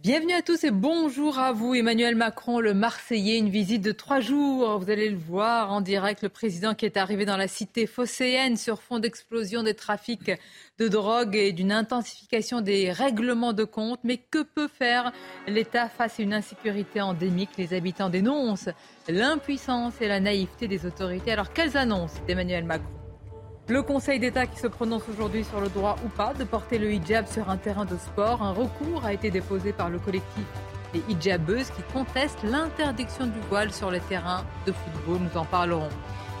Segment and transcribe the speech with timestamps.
[0.00, 1.74] Bienvenue à tous et bonjour à vous.
[1.74, 4.78] Emmanuel Macron, le Marseillais, une visite de trois jours.
[4.78, 8.56] Vous allez le voir en direct, le président qui est arrivé dans la cité phocéenne
[8.56, 10.30] sur fond d'explosion des trafics
[10.78, 13.98] de drogue et d'une intensification des règlements de compte.
[14.04, 15.12] Mais que peut faire
[15.48, 17.50] l'État face à une insécurité endémique?
[17.58, 18.70] Les habitants dénoncent
[19.08, 21.32] l'impuissance et la naïveté des autorités.
[21.32, 22.97] Alors quelles annonces d'Emmanuel Macron?
[23.68, 26.90] Le Conseil d'État qui se prononce aujourd'hui sur le droit ou pas de porter le
[26.90, 28.42] hijab sur un terrain de sport.
[28.42, 30.44] Un recours a été déposé par le collectif
[30.94, 35.18] des hijabeuses qui contestent l'interdiction du voile sur les terrains de football.
[35.20, 35.90] Nous en parlerons.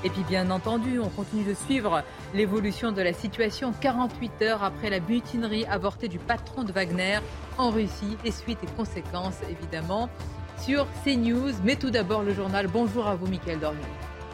[0.04, 4.88] Et puis bien entendu, on continue de suivre l'évolution de la situation 48 heures après
[4.88, 7.18] la mutinerie avortée du patron de Wagner
[7.58, 8.16] en Russie.
[8.24, 10.08] Les suites et conséquences évidemment
[10.58, 11.52] sur CNews.
[11.62, 12.68] Mais tout d'abord le journal.
[12.68, 13.78] Bonjour à vous Mickaël Dorian.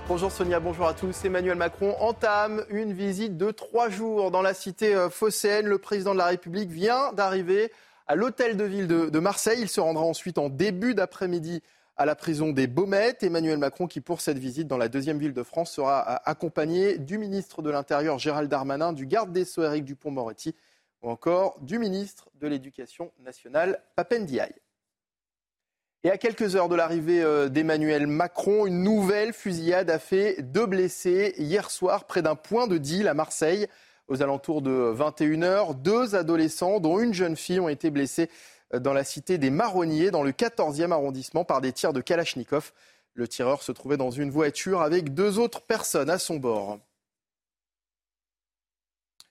[0.06, 1.24] Bonjour Sonia, bonjour à tous.
[1.24, 5.64] Emmanuel Macron entame une visite de trois jours dans la cité euh, phocéenne.
[5.64, 7.72] Le président de la République vient d'arriver
[8.06, 9.60] à l'hôtel de ville de, Marseille.
[9.62, 11.62] Il se rendra ensuite en début d'après-midi
[11.96, 13.22] à la prison des Baumettes.
[13.22, 16.98] Emmanuel Macron, qui pour cette visite dans la deuxième ville de France, sera euh, accompagné
[16.98, 20.54] du ministre de l'Intérieur Gérald Darmanin, du garde des Sceaux Éric Dupont-Moretti
[21.02, 24.52] ou encore du ministre de l'Éducation nationale Papendiaï.
[26.06, 30.66] Et à quelques heures de l'arrivée euh, d'Emmanuel Macron, une nouvelle fusillade a fait deux
[30.66, 33.68] blessés hier soir près d'un point de deal à Marseille.
[34.08, 38.28] Aux alentours de 21h, deux adolescents, dont une jeune fille, ont été blessés
[38.74, 42.72] euh, dans la cité des Marronniers, dans le 14e arrondissement, par des tirs de Kalachnikov.
[43.14, 46.80] Le tireur se trouvait dans une voiture avec deux autres personnes à son bord.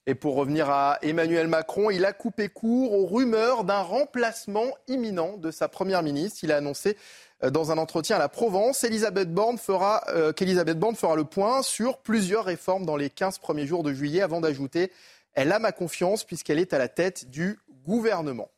[0.06, 5.38] Et pour revenir à Emmanuel Macron, il a coupé court aux rumeurs d'un remplacement imminent
[5.38, 6.40] de sa première ministre.
[6.44, 6.98] Il a annoncé
[7.44, 11.24] euh, dans un entretien à la Provence Elisabeth Borne fera, euh, qu'Elisabeth Borne fera le
[11.24, 14.92] point sur plusieurs réformes dans les 15 premiers jours de juillet avant d'ajouter
[15.34, 18.50] Elle a ma confiance puisqu'elle est à la tête du gouvernement.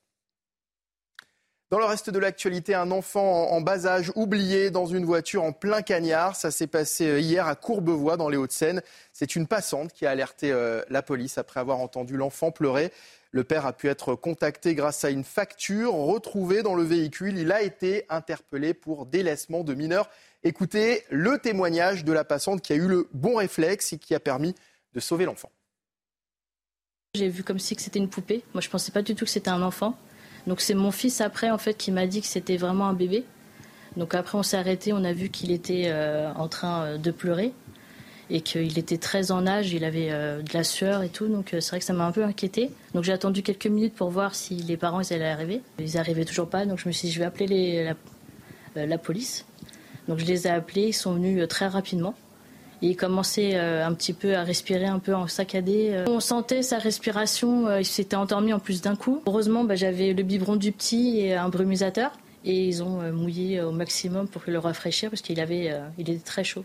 [1.75, 5.51] Dans le reste de l'actualité, un enfant en bas âge oublié dans une voiture en
[5.51, 6.37] plein cagnard.
[6.37, 8.81] Ça s'est passé euh, hier à Courbevoie, dans les Hauts-de-Seine.
[9.11, 12.93] C'est une passante qui a alerté euh, la police après avoir entendu l'enfant pleurer.
[13.31, 17.37] Le père a pu être contacté grâce à une facture retrouvée dans le véhicule.
[17.37, 20.09] Il a été interpellé pour délaissement de mineurs.
[20.45, 24.21] Écoutez le témoignage de la passante qui a eu le bon réflexe et qui a
[24.21, 24.55] permis
[24.93, 25.51] de sauver l'enfant.
[27.15, 28.45] J'ai vu comme si c'était une poupée.
[28.53, 29.97] Moi, je ne pensais pas du tout que c'était un enfant.
[30.47, 33.23] Donc c'est mon fils après en fait qui m'a dit que c'était vraiment un bébé.
[33.97, 37.11] Donc après on s'est arrêté, on a vu qu'il était euh, en train euh, de
[37.11, 37.53] pleurer
[38.29, 41.49] et qu'il était très en âge, il avait euh, de la sueur et tout, donc
[41.51, 42.71] c'est vrai que ça m'a un peu inquiété.
[42.93, 45.61] Donc j'ai attendu quelques minutes pour voir si les parents ils allaient arriver.
[45.79, 47.93] Ils n'arrivaient toujours pas, donc je me suis dit je vais appeler
[48.75, 49.45] la, la, police.
[50.07, 52.15] Donc je les ai appelés, ils sont venus très rapidement
[52.81, 55.91] il commençait euh, un petit peu à respirer un peu en saccadé.
[55.91, 56.05] Euh.
[56.07, 59.21] On sentait sa respiration, euh, il s'était endormi en plus d'un coup.
[59.25, 62.11] Heureusement, bah, j'avais le biberon du petit et un brumisateur.
[62.43, 66.43] Et ils ont mouillé au maximum pour le rafraîchir parce qu'il avait, il était très
[66.43, 66.63] chaud.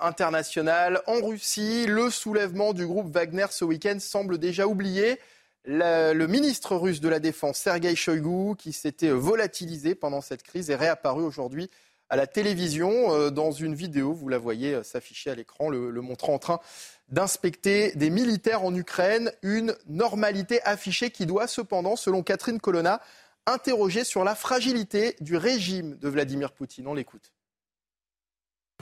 [0.00, 5.18] internationale en Russie, le soulèvement du groupe Wagner ce week-end semble déjà oublié.
[5.64, 10.76] Le, ministre russe de la Défense, Sergei Shoigu, qui s'était volatilisé pendant cette crise, est
[10.76, 11.68] réapparu aujourd'hui
[12.08, 13.12] à la télévision.
[13.12, 16.60] Euh, dans une vidéo, vous la voyez euh, s'afficher à l'écran, le, montrant en train
[17.08, 19.32] d'inspecter des militaires en Ukraine.
[19.42, 23.00] Une normalité affichée qui doit cependant, selon Catherine Colonna,
[23.46, 26.86] interroger sur la fragilité du régime de Vladimir Poutine.
[26.88, 27.32] On l'écoute.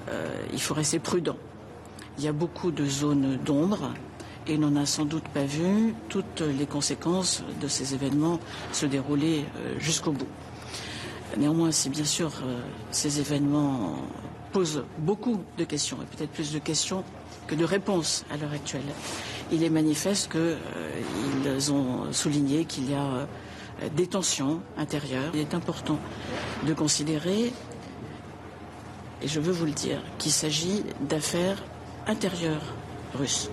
[0.08, 1.36] Euh, il faut rester prudent.
[2.18, 3.92] Il y a beaucoup de zones d'ombre
[4.46, 8.38] et l'on n'a sans doute pas vu toutes les conséquences de ces événements
[8.72, 9.44] se dérouler
[9.78, 10.28] jusqu'au bout.
[11.36, 12.60] Néanmoins, si bien sûr euh,
[12.90, 13.96] ces événements
[14.52, 17.02] posent beaucoup de questions, et peut-être plus de questions
[17.46, 18.82] que de réponses à l'heure actuelle,
[19.50, 20.40] il est manifeste qu'ils
[21.46, 23.26] euh, ont souligné qu'il y a euh,
[23.96, 25.32] des tensions intérieures.
[25.34, 25.98] Il est important
[26.66, 27.52] de considérer,
[29.22, 31.62] et je veux vous le dire, qu'il s'agit d'affaires
[32.06, 32.74] intérieures
[33.14, 33.50] russes.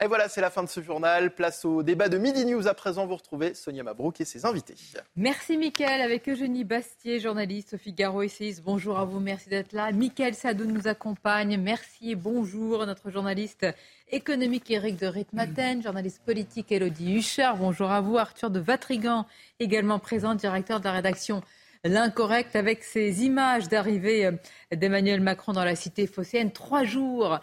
[0.00, 1.34] Et voilà, c'est la fin de ce journal.
[1.34, 2.68] Place au débat de Midi News.
[2.68, 4.76] À présent, vous retrouvez Sonia Mabrouk et ses invités.
[5.16, 8.62] Merci Mickaël, avec Eugénie Bastier, journaliste au Figaro essayiste.
[8.62, 9.90] Bonjour à vous, merci d'être là.
[9.90, 11.60] Mickaël Sadoun nous accompagne.
[11.60, 13.66] Merci et bonjour notre journaliste
[14.12, 17.56] économique Éric de Ritmaten, journaliste politique Elodie Huchard.
[17.56, 19.26] Bonjour à vous, Arthur de Vatrigan,
[19.58, 21.42] également présent, directeur de la rédaction
[21.84, 24.30] L'incorrect avec ces images d'arrivée
[24.72, 26.50] d'Emmanuel Macron dans la cité phocéenne.
[26.50, 27.38] Trois jours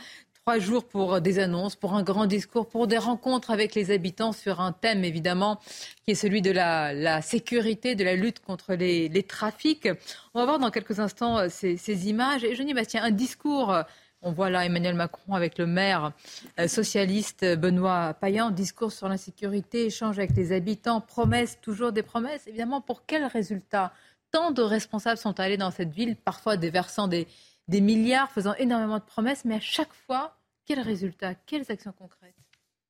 [0.48, 4.32] Trois jours pour des annonces, pour un grand discours, pour des rencontres avec les habitants
[4.32, 5.60] sur un thème évidemment
[6.04, 9.90] qui est celui de la, sécurité, de la lutte contre les, trafics.
[10.36, 12.44] On va voir dans quelques instants euh, ces, images.
[12.44, 13.74] Et je dis, Bastien, un discours.
[13.74, 13.82] Euh,
[14.22, 16.12] on voit là Emmanuel Macron avec le maire
[16.60, 22.46] euh, socialiste Benoît Payan, discours sur l'insécurité, échange avec les habitants, promesses, toujours des promesses.
[22.46, 23.94] Évidemment, pour quels résultats
[24.30, 27.26] Tant de responsables sont allés dans cette ville, parfois déversant des,
[27.68, 32.36] des milliards, faisant énormément de promesses, mais à chaque fois, quels résultats, quelles actions concrètes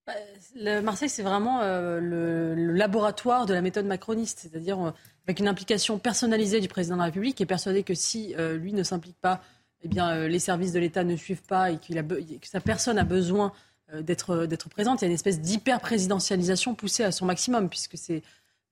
[0.06, 0.13] bah,
[0.56, 4.92] le Marseille, c'est vraiment euh, le, laboratoire de la méthode macroniste, c'est-à-dire euh,
[5.25, 8.56] avec une implication personnalisée du président de la République, qui est persuadé que si euh,
[8.56, 9.42] lui ne s'implique pas,
[9.81, 13.51] eh bien, les services de l'État ne suivent pas et que sa personne a besoin
[13.94, 15.01] d'être présente.
[15.01, 18.24] Il y a une espèce d'hyper-présidentialisation poussée à son maximum, puisque c'est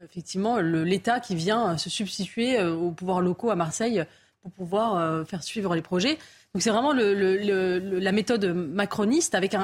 [0.03, 4.03] effectivement l'État qui vient se substituer aux pouvoirs locaux à Marseille
[4.43, 6.19] pour pouvoir euh, faire suivre les projets.
[6.53, 9.55] Donc c'est vraiment la méthode macroniste avec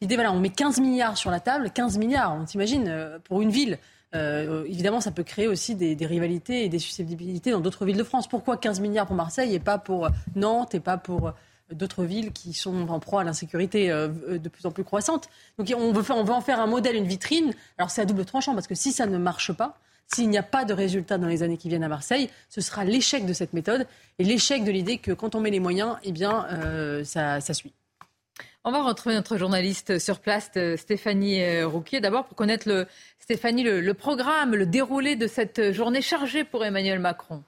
[0.00, 3.42] l'idée, voilà, on met 15 milliards sur la table, 15 milliards, on s'imagine, euh, pour
[3.42, 3.78] une ville.
[4.16, 8.04] Euh, évidemment, ça peut créer aussi des, rivalités et des susceptibilités dans d'autres villes de
[8.04, 8.26] France.
[8.28, 11.32] Pourquoi 15 milliards pour Marseille et pas pour Nantes et pas pour
[11.72, 15.28] d'autres villes qui sont en proie à l'insécurité de plus en plus croissante?
[15.58, 17.52] Donc on veut, on veut en faire un modèle, une vitrine.
[17.76, 19.80] Alors c'est à double tranchant parce que si ça ne marche pas,
[20.12, 22.84] s'il n'y a pas de résultat dans les années qui viennent à Marseille, ce sera
[22.84, 23.86] l'échec de cette méthode
[24.18, 27.72] et l'échec de l'idée que quand on met les moyens, eh euh, ça, suit.
[28.64, 32.00] On va retrouver notre journaliste sur place, Stéphanie euh, Rouquier.
[32.00, 32.86] D'abord, pour connaître le,
[33.18, 37.42] Stéphanie, le programme, le déroulé de cette journée chargée pour Emmanuel Macron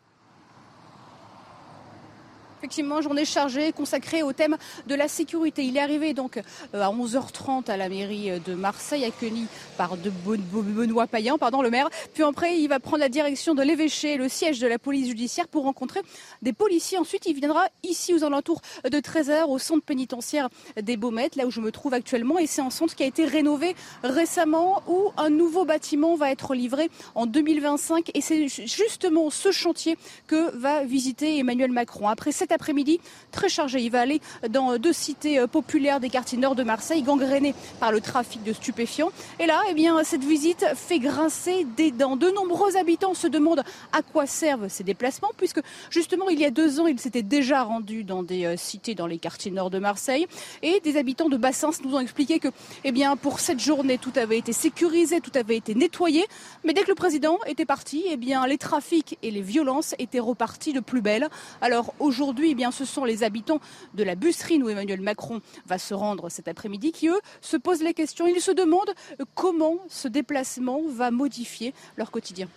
[2.58, 4.56] effectivement journée chargée consacrée au thème
[4.87, 5.64] de la sécurité.
[5.64, 10.11] Il est arrivé donc euh, à 11h30 à la mairie de Marseille, accueilli par de
[10.11, 11.88] Benoît Payan, pardon, le maire.
[12.14, 15.49] Puis après, il va prendre la direction de l'évêché, le siège de la police judiciaire,
[15.49, 16.00] pour rencontrer
[16.43, 16.99] des policiers.
[16.99, 20.49] Ensuite, il viendra ici aux alentours de 13h au centre pénitentiaire
[20.81, 22.38] des Baumettes, là où je me trouve actuellement.
[22.38, 26.55] Et c'est un centre qui a été rénové récemment, où un nouveau bâtiment va être
[26.55, 28.11] livré en 2025.
[28.14, 32.08] Et c'est justement ce chantier que va visiter Emmanuel Macron.
[32.08, 33.00] Après après-midi
[33.31, 33.81] très chargé.
[33.81, 37.93] Il va aller dans deux cités euh, populaires des quartiers nord de Marseille, gangrénées par
[37.93, 39.10] le trafic de stupéfiants.
[39.38, 42.16] Et là, eh bien, cette visite fait grincer des dents.
[42.16, 45.60] De nombreux habitants se demandent à quoi servent ces déplacements, puisque
[45.90, 49.06] justement, il y a deux ans, ils s'étaient déjà rendus dans des euh, cités dans
[49.06, 50.26] les quartiers nord de Marseille.
[50.62, 52.48] Et des habitants de Bassins nous ont expliqué que,
[52.84, 56.25] eh bien, pour cette journée, tout avait été sécurisé, tout avait été nettoyé.
[56.64, 60.20] Mais dès que le président était parti, eh bien, les trafics et les violences étaient
[60.20, 61.28] repartis de plus belle.
[61.60, 63.60] Alors aujourd'hui, eh bien, ce sont les habitants
[63.94, 67.82] de la Busserine où Emmanuel Macron va se rendre cet après-midi qui, eux, se posent
[67.82, 68.26] les questions.
[68.26, 68.94] Ils se demandent
[69.34, 72.48] comment ce déplacement va modifier leur quotidien.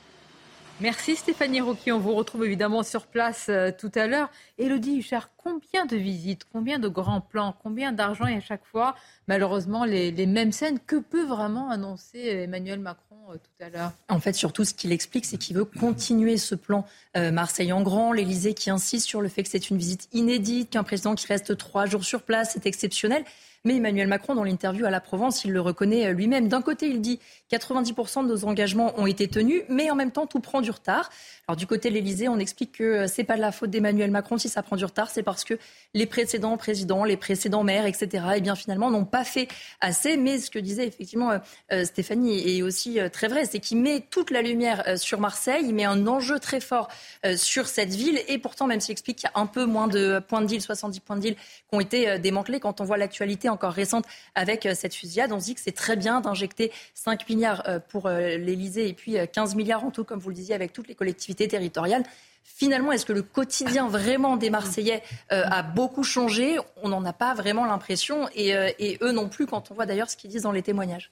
[0.81, 1.91] Merci Stéphanie Rocky.
[1.91, 4.29] On vous retrouve évidemment sur place euh, tout à l'heure.
[4.57, 8.95] Elodie Huchard, combien de visites, combien de grands plans, combien d'argent et à chaque fois,
[9.27, 13.08] malheureusement, les, mêmes scènes Que peut vraiment annoncer Emmanuel Macron?
[13.08, 16.55] euh, tout à l'heure En fait, surtout, ce qu'il explique, c'est qu'il veut continuer ce
[16.55, 16.85] plan
[17.17, 18.11] euh, Marseille en grand.
[18.11, 21.57] L'Élysée qui insiste sur le fait que c'est une visite inédite, qu'un président qui reste
[21.57, 23.23] trois jours sur place, c'est exceptionnel.
[23.65, 26.47] Mais Emmanuel Macron, dans l'interview à la Provence, il le reconnaît lui-même.
[26.47, 27.19] D'un côté, il dit
[27.51, 31.10] 90% de nos engagements ont été tenus, mais en même temps, tout prend du retard.
[31.48, 34.12] Alors du côté de l'Élysée, on explique que euh, c'est pas de la faute d'Emmanuel
[34.12, 35.55] Macron si ça prend du retard, c'est parce que
[35.95, 39.48] les précédents présidents, les précédents maires, etc., eh bien finalement n'ont pas fait
[39.81, 40.15] assez.
[40.15, 41.39] Mais ce que disait effectivement euh,
[41.72, 45.74] euh, Stéphanie est aussi très vrai, c'est qu'il met toute la lumière sur Marseille, il
[45.74, 46.88] met un enjeu très fort
[47.36, 50.19] sur cette ville, et pourtant même s'il explique qu'il y a un peu moins de
[50.19, 51.41] points de deal, 70 points de deal qui
[51.72, 55.56] ont été démantelés, quand on voit l'actualité encore récente avec cette fusillade, on se dit
[55.56, 60.03] que c'est très bien d'injecter 5 milliards pour l'Élysée et puis 15 milliards en tout,
[60.03, 62.03] comme vous le disiez, avec toutes les collectivités territoriale.
[62.44, 66.58] Finalement, est-ce que le quotidien vraiment des Marseillais euh, a beaucoup changé?
[66.82, 70.10] On n'en a pas vraiment l'impression, euh, et, eux non plus, quand on voit d'ailleurs
[70.10, 71.12] ce qu'ils disent dans les témoignages.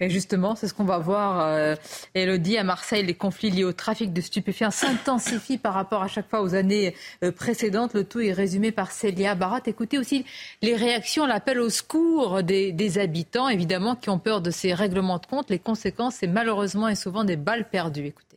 [0.00, 1.74] Et justement, c'est ce qu'on va voir, euh,
[2.14, 6.28] Elodie, à Marseille, les conflits liés au trafic de stupéfiants s'intensifient par rapport à chaque
[6.28, 6.94] fois aux années
[7.36, 7.94] précédentes.
[7.94, 9.60] Le tout est résumé par Célia Barat.
[9.66, 10.24] Écoutez aussi
[10.62, 15.18] les réactions, l'appel au secours des, des, habitants, évidemment, qui ont peur de ces règlements
[15.18, 15.50] de compte.
[15.50, 18.06] Les conséquences, c'est malheureusement et souvent des balles perdues.
[18.06, 18.33] Écoutez.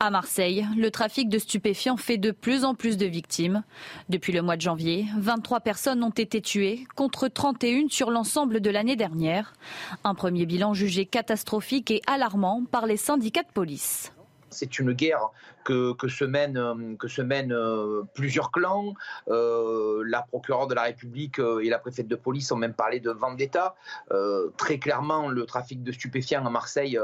[0.00, 3.62] À Marseille, le trafic de stupéfiants fait de plus en plus de victimes.
[4.08, 8.70] Depuis le mois de janvier, 23 personnes ont été tuées, contre 31 sur l'ensemble de
[8.70, 9.52] l'année dernière.
[10.02, 14.12] Un premier bilan jugé catastrophique et alarmant par les syndicats de police.
[14.50, 15.30] C'est une guerre
[15.64, 16.56] que, se mènent,
[17.06, 17.22] se
[17.52, 18.94] euh, plusieurs clans.
[19.28, 23.00] Euh, la procureure de la République euh, et la préfète de police ont même parlé
[23.00, 23.74] de vendetta.
[24.56, 26.98] très clairement, le trafic de stupéfiants à Marseille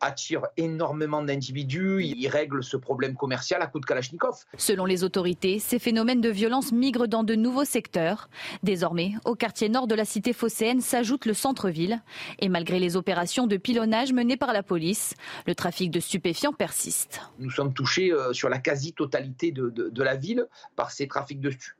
[0.00, 4.44] attire énormément d'individus, il règle ce problème commercial à coup de Kalachnikov.
[4.56, 8.28] Selon les autorités, ces phénomènes de violence migrent dans de nouveaux secteurs.
[8.62, 12.02] Désormais, au quartier nord de la cité phocéenne s'ajoute le centre-ville.
[12.38, 15.14] Et malgré les opérations de pilonnage menées par la police,
[15.46, 17.20] le trafic de stupéfiants persiste.
[17.38, 21.50] Nous sommes touchés euh, sur la quasi-totalité de, de, la ville par ces trafics de
[21.50, 21.74] stupéfiants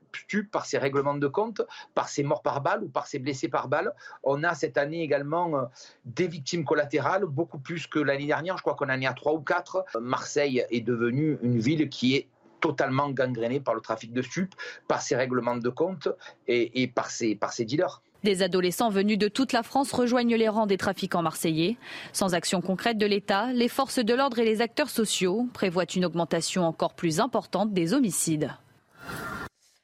[0.51, 1.61] par ces règlements de compte,
[1.93, 3.93] par ces morts par balle ou par ces blessés par balle.
[4.23, 5.65] On a cette année également euh,
[6.05, 8.57] des victimes collatérales, beaucoup plus que l'année dernière.
[8.57, 9.85] Je crois qu'on en est à trois ou quatre.
[9.99, 12.27] Marseille est devenue une ville qui est
[12.59, 14.53] totalement gangrénée par le trafic de stupes,
[14.87, 16.07] par ces règlements de compte
[16.47, 18.01] et, par, par ces dealers.
[18.23, 21.77] Des adolescents venus de toute la France rejoignent les rangs des trafiquants marseillais.
[22.13, 26.05] Sans action concrète de l'État, les forces de l'ordre et les acteurs sociaux prévoient une
[26.05, 28.51] augmentation encore plus importante des homicides.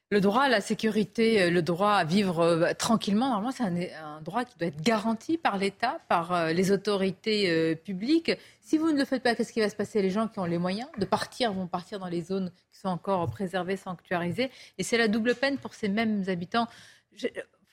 [0.10, 4.22] Le droit à la sécurité, euh, le droit à vivre euh, tranquillement, normalement, c'est un,
[4.22, 8.32] droit qui doit être garanti par l'État, par euh, les autorités publiques.
[8.62, 10.02] Si vous ne le faites pas, qu'est-ce qui va se passer?
[10.02, 12.88] Les gens qui ont les moyens de partir vont partir dans les zones qui sont
[12.88, 14.50] encore préservées, sanctuarisées.
[14.78, 16.68] Et c'est la double peine pour ces mêmes habitants.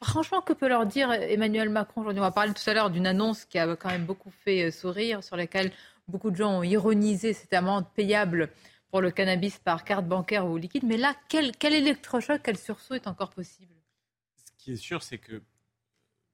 [0.03, 2.00] franchement, que peut leur dire Emmanuel Macron?
[2.00, 4.73] Aujourd'hui On va parler tout à l'heure d'une annonce qui a quand même beaucoup fait
[4.73, 5.71] sourire, sur laquelle
[6.09, 8.50] beaucoup de gens ont ironisé cette amende payable
[8.95, 10.85] pour le cannabis par carte bancaire ou liquide.
[10.85, 13.75] Mais là, quel, électrochoc, quel sursaut est encore possible?
[14.37, 15.43] Ce qui est sûr, c'est que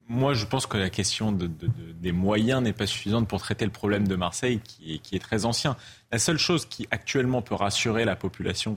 [0.06, 3.70] moi, je pense que la question de, des moyens n'est pas suffisante pour traiter le
[3.70, 5.74] problème de Marseille, qui est très ancien.
[6.12, 8.76] La seule chose qui actuellement peut rassurer la population,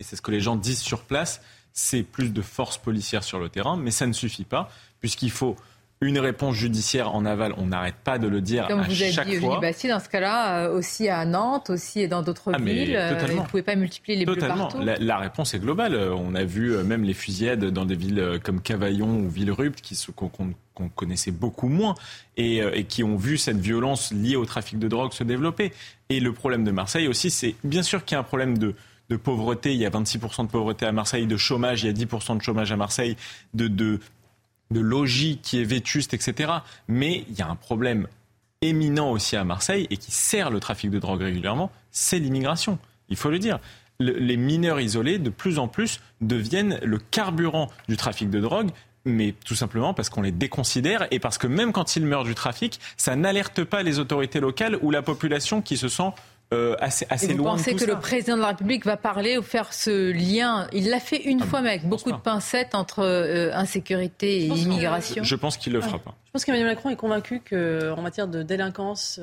[0.00, 3.38] et c'est ce que les gens disent sur place, c'est plus de forces policières sur
[3.38, 5.54] le terrain, mais ça ne suffit pas, puisqu'il faut
[6.02, 9.18] une réponse judiciaire en aval, on n'arrête pas de le dire Comme à vous chaque
[9.18, 9.60] avez dit, fois.
[9.60, 13.24] Bastille, dans ce cas-là, euh, aussi à Nantes, aussi et dans d'autres ah, villes, euh,
[13.28, 14.66] vous ne pouvez pas multiplier les totalement.
[14.66, 14.80] partout.
[14.80, 15.94] La, la, réponse est globale.
[15.94, 19.96] On a vu euh, même les fusillades dans des villes comme Cavaillon ou Villerupt, qui
[20.16, 21.94] qu'on connaissait beaucoup moins
[22.36, 25.72] et, et, qui ont vu cette violence liée au trafic de drogue se développer.
[26.08, 28.74] Et le problème de Marseille aussi, c'est bien sûr qu'il y a un problème de,
[29.08, 29.72] de pauvreté.
[29.72, 32.42] Il y a 26% de pauvreté à Marseille, de chômage, il y a 10% de
[32.42, 33.16] chômage à Marseille,
[33.54, 34.00] de, de,
[34.72, 36.52] de logis qui est vétuste, etc.
[36.88, 38.06] Mais il y a un problème
[38.60, 42.78] éminent aussi à Marseille et qui sert le trafic de drogue régulièrement, c'est l'immigration.
[43.08, 43.58] Il faut le dire.
[44.00, 48.70] les mineurs isolés, de plus en plus, deviennent le carburant du trafic de drogue
[49.04, 52.34] mais tout simplement parce qu'on les déconsidère et parce que même quand ils meurent du
[52.34, 56.10] trafic, ça n'alerte pas les autorités locales ou la population qui se sent
[56.52, 59.72] euh, assez, assez vous pensez que le président de la République va parler ou faire
[59.72, 63.50] ce lien Il l'a fait une ah, fois, mais avec beaucoup de pincettes entre euh,
[63.54, 65.24] insécurité et immigration.
[65.24, 66.14] Je pense qu'il ne le fera pas.
[66.26, 69.18] Je pense qu'Emmanuel Macron est convaincu qu'en matière de délinquance,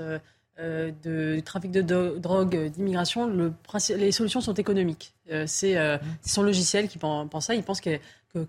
[0.60, 1.82] euh, de trafic de
[2.18, 3.32] drogue, d'immigration,
[3.90, 5.14] les solutions sont économiques.
[5.46, 5.78] c'est
[6.26, 7.54] son logiciel qui pense ça.
[7.54, 8.00] Il pense que,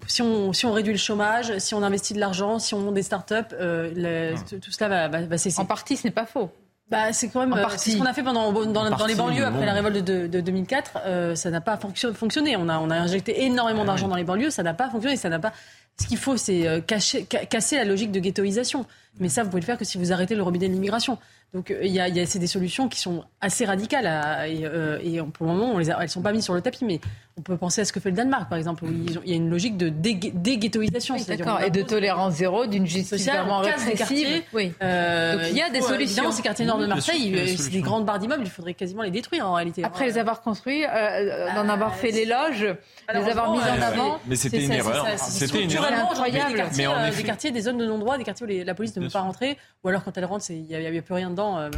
[0.06, 2.94] si, on, si, on, réduit le chômage, si on investit de l'argent, si on monte
[2.94, 5.60] des start-up, tout cela va, va cesser.
[5.60, 6.50] En partie, ce n'est pas faux.
[6.90, 9.75] Bah, c'est quand même euh, ce qu'on a fait pendant, dans, les banlieues après la
[9.75, 10.99] révolte de, 2004.
[11.06, 12.56] Euh, ça n'a pas fonctionné.
[12.56, 14.50] On a, on a injecté énormément d'argent dans les banlieues.
[14.50, 15.16] Ça n'a pas fonctionné.
[15.16, 15.52] Ça n'a pas.
[16.00, 18.87] Ce qu'il faut, c'est euh, casser la logique de ghettoisation.
[19.20, 21.18] Mais ça, vous pouvez le faire que si vous arrêtez le robinet de l'immigration.
[21.54, 24.06] Donc il y a, y a c'est des solutions qui sont assez radicales
[24.49, 26.85] et, et, pour le moment, on les elles sont pas mises sur le tapis.
[26.85, 27.00] Mais
[27.40, 29.37] on peut penser à ce que fait le Danemark, par exemple, où il y a
[29.37, 31.14] une logique de déghettoisation.
[31.14, 34.42] Oui, d'accord, et de tolérance zéro, d'une justice vraiment répressive.
[34.52, 34.75] Oui.
[34.82, 36.25] Euh, Donc il y a des solutions.
[36.25, 39.11] Dans ces quartiers nord de Marseille, c'est des grandes barres d'immeubles, il faudrait quasiment les
[39.11, 39.82] détruire en réalité.
[39.85, 42.66] Après les avoir construits, euh, d'en avoir fait l'éloge,
[43.12, 44.20] les avoir mis en avant.
[44.26, 45.06] Mais c'était une erreur.
[45.16, 46.62] C'était une erreur incroyable.
[46.76, 49.11] Mais euh, des quartiers, des zones de non-droit, des quartiers où la police ne peut
[49.11, 51.70] pas rentrer, ou alors quand elle rentre, il n'y a plus rien dedans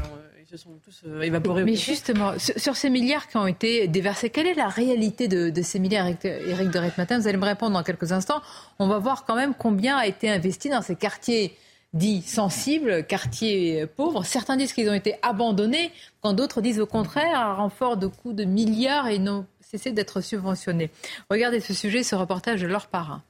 [0.52, 1.64] se sont tous euh, évaporés.
[1.64, 5.78] Mais justement, sur, ces milliards qui ont été déversés, quelle est la réalité de, ces
[5.78, 8.42] milliards, Éric de Matin Vous allez me répondre dans quelques instants.
[8.78, 11.56] On va voir quand même combien a été investi dans ces quartiers
[11.94, 14.25] dits sensibles, quartiers pauvres.
[14.25, 15.90] Certains disent qu'ils ont été abandonnés,
[16.21, 20.21] quand d'autres disent au contraire, un renfort de coûts de milliards et n'ont cessé d'être
[20.21, 20.90] subventionnés.
[21.30, 23.23] Regardez ce sujet, ce reportage de leur parrain.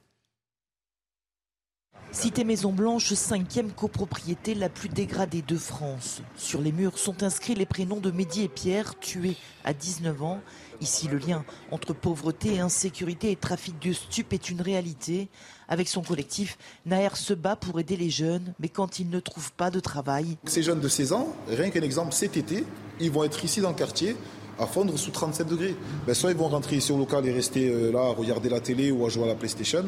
[2.13, 6.21] Cité Maison Blanche, cinquième copropriété la plus dégradée de France.
[6.37, 10.39] Sur les murs sont inscrits les prénoms de Mehdi et Pierre, tués à 19 ans.
[10.79, 15.27] Ici, le lien entre pauvreté, insécurité et trafic de stupes est une réalité.
[15.67, 19.53] Avec son collectif, Naër se bat pour aider les jeunes, mais quand ils ne trouvent
[19.53, 20.37] pas de travail.
[20.45, 22.63] Ces jeunes de 16 ans, rien qu'un exemple, cet été,
[22.99, 24.15] ils vont être ici dans le quartier
[24.59, 25.75] à fondre sous 37 degrés.
[26.05, 28.59] Ben, soit ils vont rentrer ici au local et rester euh, là à regarder la
[28.59, 29.85] télé ou à jouer à la PlayStation,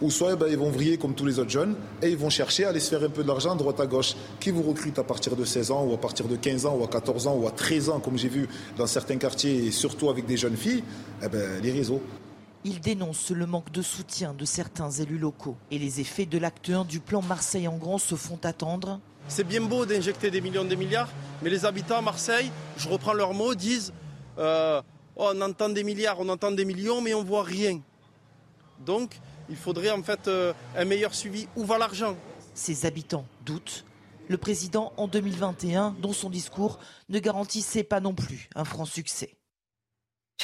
[0.00, 2.64] ou soit ben, ils vont vriller comme tous les autres jeunes et ils vont chercher
[2.64, 4.14] à aller se faire un peu de l'argent à droite à gauche.
[4.40, 6.84] Qui vous recrute à partir de 16 ans ou à partir de 15 ans ou
[6.84, 10.08] à 14 ans ou à 13 ans, comme j'ai vu dans certains quartiers et surtout
[10.08, 10.82] avec des jeunes filles
[11.22, 12.02] eh ben, Les réseaux.
[12.64, 16.70] Il dénonce le manque de soutien de certains élus locaux et les effets de l'acte
[16.70, 19.00] 1 du plan Marseille en grand se font attendre.
[19.28, 21.08] C'est bien beau d'injecter des millions, des milliards,
[21.42, 23.92] mais les habitants à Marseille, je reprends leurs mots, disent
[24.38, 24.80] euh,
[25.16, 27.80] oh, on entend des milliards, on entend des millions, mais on voit rien.
[28.84, 29.18] Donc,
[29.52, 31.46] il faudrait en fait euh, un meilleur suivi.
[31.56, 32.16] Où va l'argent?
[32.54, 33.84] Ces habitants doutent.
[34.28, 36.78] Le président, en 2021, dans son discours,
[37.10, 39.34] ne garantissait pas non plus un franc succès.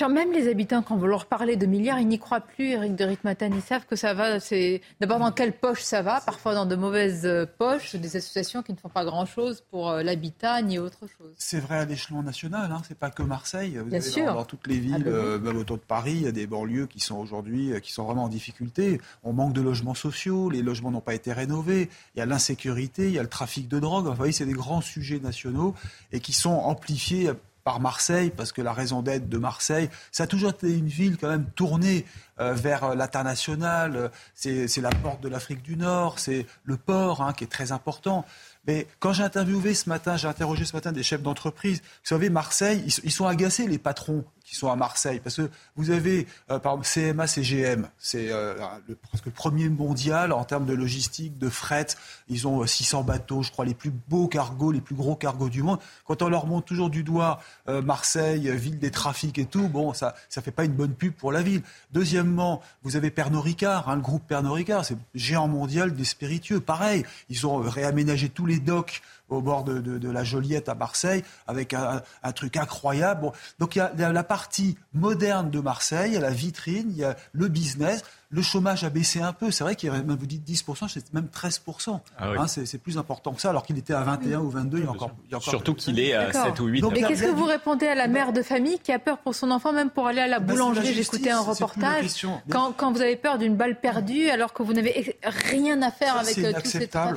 [0.07, 3.05] Même les habitants, quand vous leur parlez de milliards, ils n'y croient plus, Eric de
[3.05, 3.51] Ritmatan.
[3.53, 4.39] Ils savent que ça va.
[4.39, 8.63] C'est d'abord dans quelle poche ça va, parfois dans de mauvaises euh, poches, des associations
[8.63, 11.33] qui ne font pas grand-chose pour euh, l'habitat ni autre chose.
[11.37, 12.83] C'est vrai à l'échelon national, hein.
[12.87, 13.79] c'est pas que Marseille.
[13.79, 14.27] Vous Bien sûr.
[14.35, 16.47] Dans, toutes les villes, ah, ben euh, même autour de Paris, il y a des
[16.47, 19.01] banlieues qui sont aujourd'hui, qui sont vraiment en difficulté.
[19.25, 21.89] On manque de logements sociaux, les logements n'ont pas été rénovés.
[22.15, 24.05] Il y a l'insécurité, il y a le trafic de drogue.
[24.05, 25.75] Enfin, vous voyez, c'est des grands sujets nationaux
[26.13, 27.31] et qui sont amplifiés
[27.69, 31.19] par Marseille, parce que la raison d'être de Marseille, ça a toujours été une ville
[31.19, 32.07] quand même tournée
[32.41, 34.11] euh, vers l'international.
[34.35, 38.25] C'est la porte de l'Afrique du Nord, c'est le port hein, qui est très important.
[38.67, 42.31] Mais quand j'ai interviewé ce matin, j'ai interrogé ce matin des chefs d'entreprise, vous savez,
[42.31, 45.21] Marseille, ils, sont agacés, les patrons qui sont à Marseille.
[45.23, 48.55] Parce que vous avez, euh, par exemple, CMA, CGM, c'est euh,
[48.89, 51.89] le, presque le premier mondial en termes de logistique, de fret.
[52.29, 55.51] Ils ont 600 euh, bateaux, je crois, les plus beaux cargos, les plus gros cargos
[55.51, 55.79] du monde.
[56.07, 60.15] Quand on leur montre toujours du doigt Marseille, ville des trafics et tout, bon, ça
[60.37, 61.63] ne fait pas une bonne pub pour la ville.
[61.93, 66.61] Deuxièmement, vous avez Pernod Ricard, hein, le groupe Pernod Ricard, c'est géant mondial des spiritueux.
[66.61, 71.75] Pareil, ils ont réaménagé tous les docks au bord de, la Joliette à Marseille, avec
[71.75, 72.03] un,
[72.35, 73.31] truc incroyable.
[73.59, 76.97] donc il y, a, la partie moderne de Marseille, il y a la vitrine, il
[76.97, 78.03] y a le business.
[78.31, 79.51] Le chômage a baissé un peu.
[79.51, 81.99] C'est vrai qu'il y avait, même, vous dites 10%, c'est même 13%.
[82.19, 84.85] Ah hein, c'est plus important que ça, alors qu'il était à 21 ou 22 il
[84.85, 85.13] y a encore.
[85.41, 86.85] Surtout qu'il est à 7 ou 8.
[86.95, 89.51] Et qu'est-ce que vous répondez à la mère de famille qui a peur pour son
[89.51, 92.27] enfant, même pour aller à la bah, boulangerie J'écoutais un reportage.
[92.51, 96.17] Quand, quand, vous avez peur d'une balle perdue, alors que vous n'avez rien à faire
[96.19, 97.15] avec euh, tout ces bah,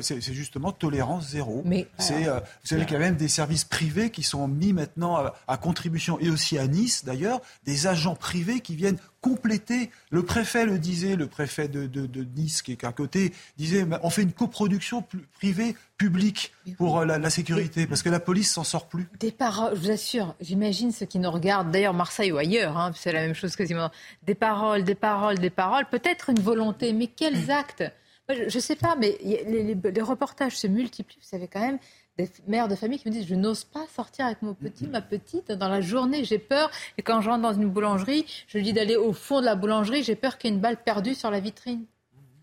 [0.00, 1.62] C'est justement tolérance zéro.
[1.64, 4.72] Mais, c'est, euh, vous savez qu'il y a même des services privés qui sont mis
[4.72, 9.90] maintenant à, à contribution, et aussi à Nice d'ailleurs, des agents privés qui viennent compléter.
[10.10, 11.88] Le préfet le disait, le préfet de,
[12.36, 17.30] Nice, qui est à côté, disait on fait une coproduction privée publique pour euh, la,
[17.30, 19.08] sécurité, parce que la police s'en sort plus.
[19.20, 22.90] Des paroles, je vous assure, j'imagine ceux qui nous regardent, d'ailleurs Marseille ou ailleurs, hein,
[22.94, 23.90] c'est la même chose quasiment.
[24.24, 27.84] Des paroles, des paroles, des paroles, peut-être une volonté, mais quels actes?
[28.28, 31.78] Je ne sais pas, mais les, les reportages se multiplient, vous savez quand même
[32.18, 35.00] des mères de famille qui me disent je n'ose pas sortir avec mon petit, ma
[35.00, 36.70] petite dans la journée, j'ai peur.
[36.98, 39.54] Et quand je rentre dans une boulangerie, je lui dis d'aller au fond de la
[39.54, 41.84] boulangerie, j'ai peur qu'il y ait une balle perdue sur la vitrine.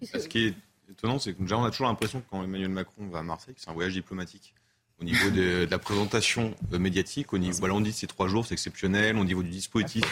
[0.01, 0.53] Ce qui est
[0.89, 3.55] étonnant, c'est que déjà on a toujours l'impression que quand Emmanuel Macron va à Marseille,
[3.57, 4.53] c'est un voyage diplomatique.
[5.01, 8.45] Au niveau de, la présentation euh, médiatique, au niveau, voilà, on dit c'est trois jours,
[8.45, 9.17] c'est exceptionnel.
[9.17, 10.03] Au niveau du dispositif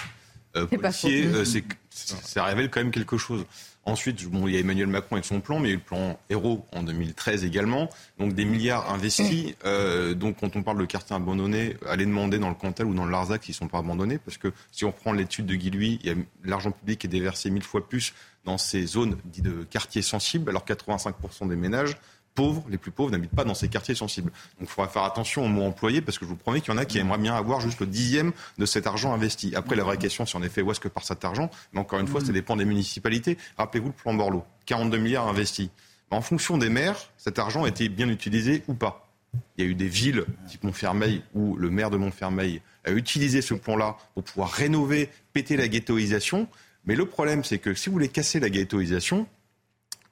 [0.56, 1.44] euh, policier, euh,
[1.90, 3.46] ça révèle quand même quelque chose.
[3.88, 5.84] Ensuite, il y a Emmanuel Macron avec son plan, mais il y a eu le
[5.84, 7.90] plan Héros en 2013 également.
[8.20, 9.56] Donc des milliards investis.
[9.64, 13.06] Euh, donc quand on parle de quartiers abandonnés, allez demander dans le Cantal ou dans
[13.06, 14.18] le Larzac s'ils ne sont pas abandonnés.
[14.18, 16.02] Parce que si on prend l'étude de Guy
[16.44, 20.66] l'argent public est déversé mille fois plus dans ces zones dites de quartiers sensibles, alors
[20.66, 21.98] 85% des ménages
[22.38, 24.32] pauvres, les plus pauvres, n'habitent pas dans ces quartiers sensibles.
[24.60, 26.76] Donc il faudra faire attention aux mots employés parce que je vous promets qu'il y
[26.76, 29.56] en a qui aimeraient bien avoir juste le dixième de cet argent investi.
[29.56, 31.50] Après, la vraie question, c'est en effet où est-ce que part cet argent.
[31.74, 33.40] Mais encore une fois, ça dépend des municipalités.
[33.58, 35.70] Rappelez-vous le plan Borloo, 42 milliards investis.
[36.12, 39.10] En fonction des maires, cet argent a été bien utilisé ou pas.
[39.58, 43.42] Il y a eu des villes, type Montfermeil, où le maire de Montfermeil a utilisé
[43.42, 46.48] ce plan-là pour pouvoir rénover, péter la ghettoisation.
[46.86, 49.28] Mais le problème, c'est que si vous voulez casser la ghettoisation,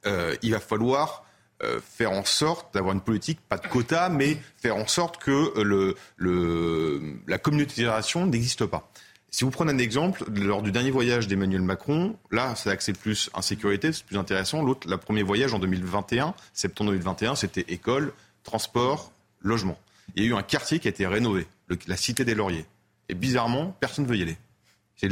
[0.08, 1.25] euh, il va falloir
[1.64, 5.62] euh, faire en sorte d'avoir une politique, pas de quota, mais faire en sorte que
[5.62, 8.92] le, le, la communautarisation n'existe pas.
[9.36, 13.30] Si vous prenez un exemple, lors du dernier voyage d'Emmanuel Macron, là, c'est axé plus
[13.34, 14.64] insécurité, c'est plus intéressant.
[14.64, 18.14] L'autre, le premier voyage en 2021, septembre 2021, c'était école,
[18.44, 19.78] transport, logement.
[20.16, 21.48] Il y a eu un quartier qui a été rénové,
[21.88, 22.66] la Cité des Lauriers.
[23.10, 24.38] Et bizarrement, personne ne veut y aller.
[24.96, 25.08] C'est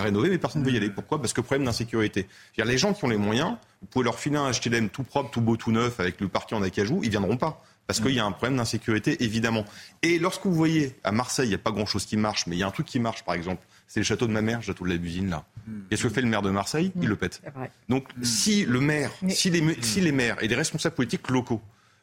[0.00, 0.90] rénové, mais personne ne veut y aller.
[0.90, 1.20] Pourquoi?
[1.20, 2.26] Parce que problème d'insécurité.
[2.56, 5.40] Les gens qui ont les moyens, vous pouvez leur filer un HTLM tout propre, tout
[5.40, 7.62] beau, tout neuf, avec le parquet en acajou, ils viendront pas.
[7.86, 9.64] Parce qu'il y a un problème d'insécurité, évidemment.
[10.02, 12.58] Et lorsque vous voyez, à Marseille, il n'y a pas grand-chose qui marche, mais il
[12.58, 14.64] y a un truc qui marche, par exemple, c'est le château de ma mère, le
[14.64, 15.46] château de la Buzine, là.
[15.66, 15.80] Hmm.
[15.88, 16.92] Qu'est-ce que fait le maire de Marseille?
[17.00, 17.40] Il le pète.
[17.88, 21.62] Donc, si le maire, si, les, si les maires et les responsables politiques locaux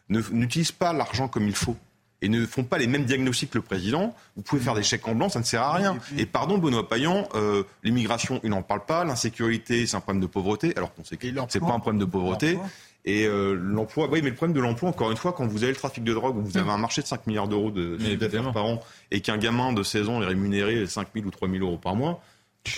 [0.09, 1.77] n'utilisent pas l'argent comme il faut,
[2.25, 5.07] et ne font pas les mêmes diagnostics que le président, vous pouvez faire des chèques
[5.07, 5.95] en blanc, ça ne sert à rien.
[6.17, 10.27] Et, pardon, Benoît Payan, euh, l'immigration, il n'en parle pas, l'insécurité, c'est un problème de
[10.27, 12.57] pauvreté, alors qu'on sait que c'est pas un problème de pauvreté.
[13.07, 15.71] Et euh, l'emploi, oui, mais le problème de l'emploi, encore une fois, quand vous avez
[15.71, 18.51] le trafic de drogue, où vous avez un marché de 5 milliards d'euros de d'affaires
[18.51, 21.63] par an, et qu'un gamin de 16 ans est rémunéré 5 000 ou 3 000
[21.63, 22.23] euros par mois,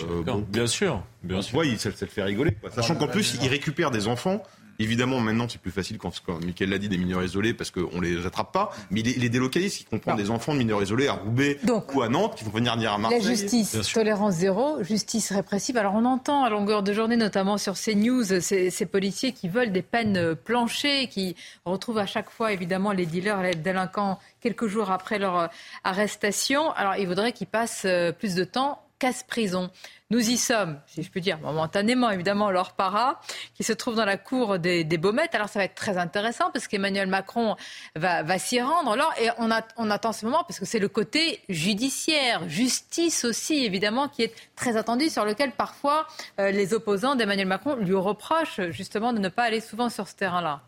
[0.02, 1.58] euh, bon, bien sûr, bien sûr.
[1.60, 2.52] Oui, ça, ça, le fait rigoler.
[2.52, 2.72] Quoi.
[2.72, 4.44] Sachant qu'en plus, il récupère des enfants
[4.80, 8.00] Évidemment, maintenant, c'est plus facile quand, quand Michael l'a dit, des mineurs isolés, parce qu'on
[8.00, 8.72] les attrape pas.
[8.92, 9.82] Mais il les, délocalise.
[9.82, 11.60] Il comprend des enfants de mineurs isolés à Roubaix
[11.94, 13.22] ou à Nantes qui vont venir dire à Marseille.
[13.22, 15.78] La justice, tolérance zéro, justice répressive.
[15.78, 19.72] Alors on entend à longueur de journée, notamment sur CNews, ces, ces policiers qui veulent
[19.72, 21.36] des peines planchées, qui
[21.66, 25.50] retrouvent à chaque fois, évidemment, les dealers, les délinquants quelques jours après leur
[25.84, 26.72] arrestation.
[26.72, 29.70] Alors il faudrait qu'ils passent euh, plus de temps casse-prison.
[30.10, 33.20] Nous y sommes, si je puis dire, momentanément, évidemment, leur para,
[33.56, 35.36] qui se trouve dans la cour des, Baumettes.
[35.36, 37.56] Alors, ça va être très intéressant parce qu'Emmanuel Macron
[37.96, 38.98] va, va s'y rendre.
[39.20, 44.24] Et on attend ce moment parce que c'est le côté judiciaire, justice aussi, évidemment, qui
[44.24, 46.08] est très attendu, sur lequel parfois
[46.40, 50.16] euh, les opposants d'Emmanuel Macron lui reprochent justement de ne pas aller souvent sur ce
[50.16, 50.62] terrain-là.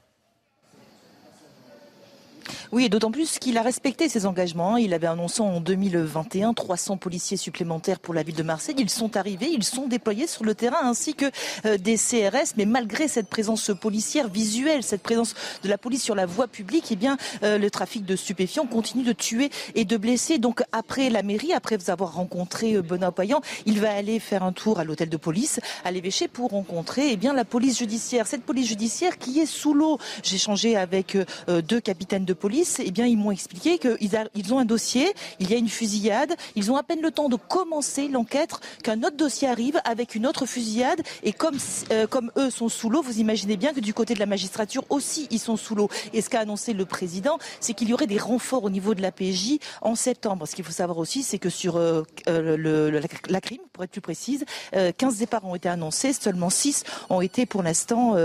[2.72, 4.78] Oui, et d'autant plus qu'il a respecté ses engagements.
[4.78, 8.76] Il avait annoncé en 2021 300 policiers supplémentaires pour la ville de Marseille.
[8.78, 11.26] Ils sont arrivés, ils sont déployés sur le terrain ainsi que
[11.66, 12.54] euh, des CRS.
[12.58, 16.86] Mais malgré cette présence policière visuelle, cette présence de la police sur la voie publique,
[16.92, 20.38] eh bien, euh, le trafic de stupéfiants continue de tuer et de blesser.
[20.38, 24.52] Donc après la mairie, après avoir rencontré euh, Benoît Payan, il va aller faire un
[24.52, 28.28] tour à l'hôtel de police à l'évêché pour rencontrer eh bien, la police judiciaire.
[28.28, 29.98] Cette police judiciaire qui est sous l'eau.
[30.24, 34.60] J'ai changé avec deux capitaines de police, eh bien, ils m'ont expliqué qu'ils ils ont
[34.60, 38.08] un dossier, il y a une fusillade, ils ont à peine le temps de commencer
[38.08, 38.52] l'enquête
[38.84, 41.02] qu'un autre dossier arrive avec une autre fusillade.
[41.24, 41.58] Et comme,
[41.92, 44.84] euh, comme eux sont sous l'eau, vous imaginez bien que du côté de la magistrature
[44.90, 45.90] aussi, ils sont sous l'eau.
[46.14, 49.02] Et ce qu'a annoncé le président, c'est qu'il y aurait des renforts au niveau de
[49.02, 50.48] la PJ en septembre.
[50.48, 54.02] Ce qu'il faut savoir aussi, c'est que sur euh, euh, la, crime, pour être plus
[54.02, 58.16] précise, 15 départs ont été annoncés, seulement 6 ont été pour l'instant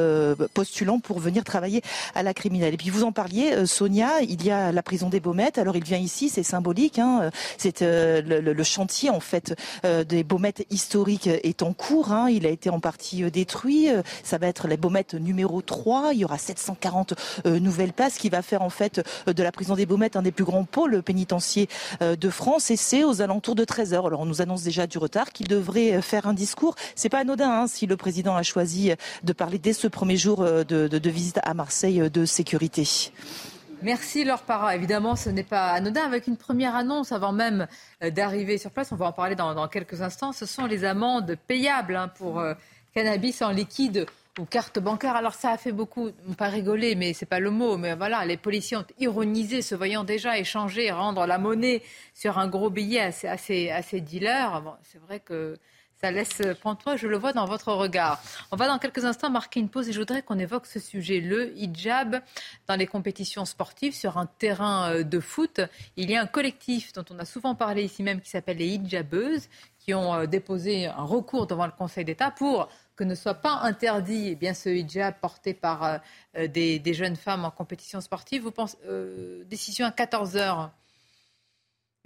[0.52, 1.82] postulants pour venir travailler
[2.14, 2.74] à la criminelle.
[2.74, 5.58] Et puis vous en parliez, Sonia, il y a la prison des Baumettes.
[5.58, 6.98] Alors il vient ici, c'est symbolique.
[6.98, 7.30] Hein.
[7.58, 12.12] C'est euh, le, chantier en fait euh, des Baumettes historiques est en cours.
[12.12, 12.30] Hein.
[12.30, 13.88] Il a été en partie euh, détruit.
[14.22, 16.12] Ça va être les Baumettes numéro 3.
[16.12, 17.14] Il y aura 740
[17.46, 20.44] nouvelles places qui va faire en fait de la prison des Baumettes un des plus
[20.44, 21.66] grands pôles pénitentiaires
[22.00, 22.70] de France.
[22.70, 24.06] Et c'est aux alentours de 13 heures.
[24.06, 26.74] Alors on nous annonce déjà du retard qu'il devrait faire un discours.
[26.94, 30.44] C'est pas anodin hein, si le président a choisi de parler dès ce premier jour
[30.44, 32.84] de, de visite à Marseille de sécurité.
[33.84, 34.74] Merci Laure Para.
[34.74, 36.04] Évidemment, ce n'est pas anodin.
[36.04, 37.66] Avec une première annonce avant même
[38.02, 41.36] euh, d'arriver sur place, on va en parler dans, quelques instants, ce sont les amendes
[41.46, 42.54] payables hein, pour euh,
[42.94, 44.06] cannabis en liquide
[44.38, 45.16] ou carte bancaire.
[45.16, 48.38] Alors ça a fait beaucoup, pas rigoler, mais c'est pas le mot, mais voilà, les
[48.38, 51.82] policiers ont ironisé, se voyant déjà échanger, rendre la monnaie
[52.14, 54.62] sur un gros billet à ces, dealers.
[54.82, 55.58] c'est vrai que
[56.04, 58.22] ça laisse pantois, je le vois dans votre regard.
[58.50, 61.18] On va dans quelques instants marquer une pause et je voudrais qu'on évoque ce sujet,
[61.18, 62.20] le hijab
[62.68, 65.62] dans les compétitions sportives sur un terrain euh, de foot.
[65.96, 68.66] Il y a un collectif dont on a souvent parlé ici même qui s'appelle les
[68.66, 73.32] hijabeuses qui ont euh, déposé un recours devant le Conseil d'État pour que ne soit
[73.32, 76.00] pas interdit eh bien, ce hijab porté par
[76.36, 78.42] euh, des, jeunes femmes en compétition sportive.
[78.42, 78.76] Vous pensez,
[79.46, 80.70] décision à 14 heures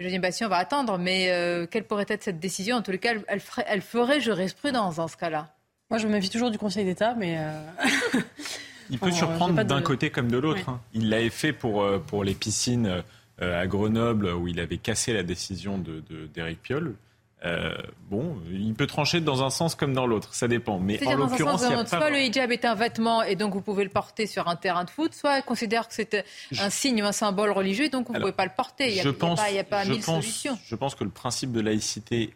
[0.01, 2.77] Eugénie Bastien, on va attendre, mais euh, quelle pourrait être cette décision?
[2.77, 5.53] En tous les cas, elle, ferait, elle ferait jurisprudence dans ce cas-là.
[5.91, 7.37] Moi, je me méfie toujours du Conseil d'État, mais.
[7.39, 8.21] Euh,
[8.91, 10.67] Il peut surprendre d'un côté comme de l'autre.
[10.69, 10.81] Hein.
[10.95, 13.03] Il l'avait fait pour, euh, pour les piscines
[13.41, 16.95] à Grenoble, où il avait cassé la décision d'Éric de, Piolle.
[17.45, 17.73] Euh,
[18.11, 20.81] bon, il peut trancher dans un sens comme dans l'autre, ça dépend.
[20.81, 24.27] Mais en l'occurrence, soit le hijab est un vêtement et donc vous pouvez le porter
[24.27, 26.25] sur un terrain de foot, soit il considère que c'est
[26.59, 28.89] un signe ou un symbole religieux et donc vous ne pouvez pas le porter.
[28.89, 30.59] Il n'y a, a, pas, mille solutions.
[30.67, 32.35] Je pense que le principe de laïcité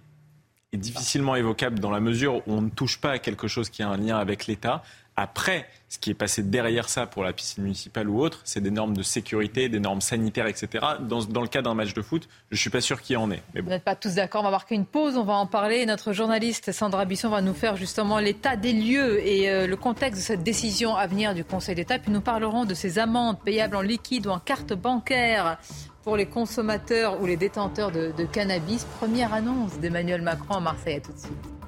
[0.72, 3.82] est difficilement évocable dans la mesure où on ne touche pas à quelque chose qui
[3.82, 4.82] a un lien avec l'État.
[5.16, 8.70] Après, ce qui est passé derrière ça pour la piscine municipale ou autre, c'est des
[8.70, 10.84] normes de sécurité, des normes sanitaires, etc.
[11.00, 13.16] Dans, dans le cas d'un match de foot, je ne suis pas sûr qu'il y
[13.16, 13.42] en ait.
[13.54, 15.84] Vous n'êtes pas tous d'accord, on va marquer une pause, on va en parler.
[15.84, 20.20] Notre journaliste Sandra Bisson va nous faire justement l'état des lieux et euh, le contexte
[20.20, 21.98] de cette décision à venir du Conseil d'État.
[21.98, 25.58] Puis nous parlerons de ces amendes payables en liquide ou en carte bancaire
[26.04, 28.86] pour les consommateurs ou les détenteurs de, de cannabis.
[28.98, 30.96] Première annonce d'Emmanuel Macron à Marseille.
[30.96, 31.61] À tout de suite.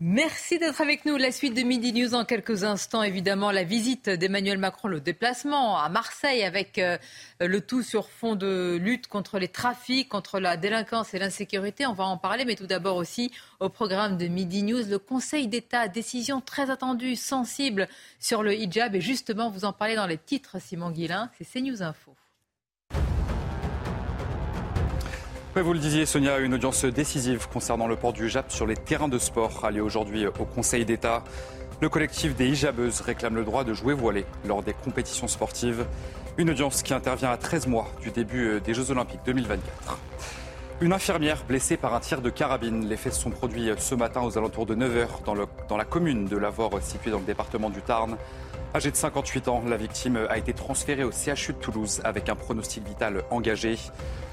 [0.00, 1.16] Merci d'être avec nous.
[1.16, 3.02] La suite de Midi News en quelques instants.
[3.02, 6.98] Évidemment, la visite d'Emmanuel Macron, le déplacement à Marseille avec euh,
[7.40, 11.84] le tout sur fond de lutte contre les trafics, contre la délinquance et l'insécurité.
[11.84, 15.48] On va en parler, mais tout d'abord aussi au programme de Midi News, le Conseil
[15.48, 17.88] d'État, décision très attendue, sensible
[18.20, 18.94] sur le hijab.
[18.94, 21.28] Et justement, vous en parlez dans les titres, Simon Guillain.
[21.38, 22.17] C'est CNews Info.
[25.62, 29.08] Vous le disiez, Sonia, une audience décisive concernant le port du hijab sur les terrains
[29.08, 31.24] de sport a lieu aujourd'hui au Conseil d'État.
[31.80, 35.84] Le collectif des hijabeuses réclame le droit de jouer voilé lors des compétitions sportives.
[36.36, 39.98] Une audience qui intervient à 13 mois du début euh, des Jeux Olympiques 2024.
[40.80, 42.88] Une infirmière blessée par un tir de carabine.
[42.88, 45.34] Les faits se sont produits ce matin aux alentours de 9h dans,
[45.68, 48.16] dans la commune de Lavore, située dans le département du Tarn.
[48.74, 52.36] Âgée de 58 ans, la victime a été transférée au CHU de Toulouse avec un
[52.36, 53.78] pronostic vital engagé.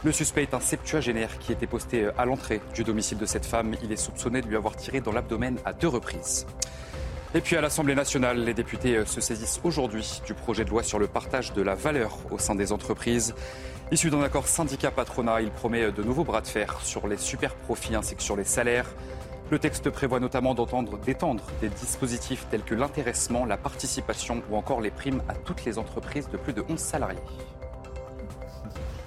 [0.03, 3.75] Le suspect est un septuagénaire qui était posté à l'entrée du domicile de cette femme.
[3.81, 6.45] Il est soupçonné de lui avoir tiré dans l'abdomen à deux reprises.
[7.33, 10.99] Et puis à l'Assemblée nationale, les députés se saisissent aujourd'hui du projet de loi sur
[10.99, 13.33] le partage de la valeur au sein des entreprises.
[13.91, 17.95] Issu d'un accord syndicat-patronat, il promet de nouveaux bras de fer sur les super profits
[17.95, 18.87] ainsi que sur les salaires.
[19.51, 24.81] Le texte prévoit notamment d'entendre d'étendre des dispositifs tels que l'intéressement, la participation ou encore
[24.81, 27.19] les primes à toutes les entreprises de plus de 11 salariés.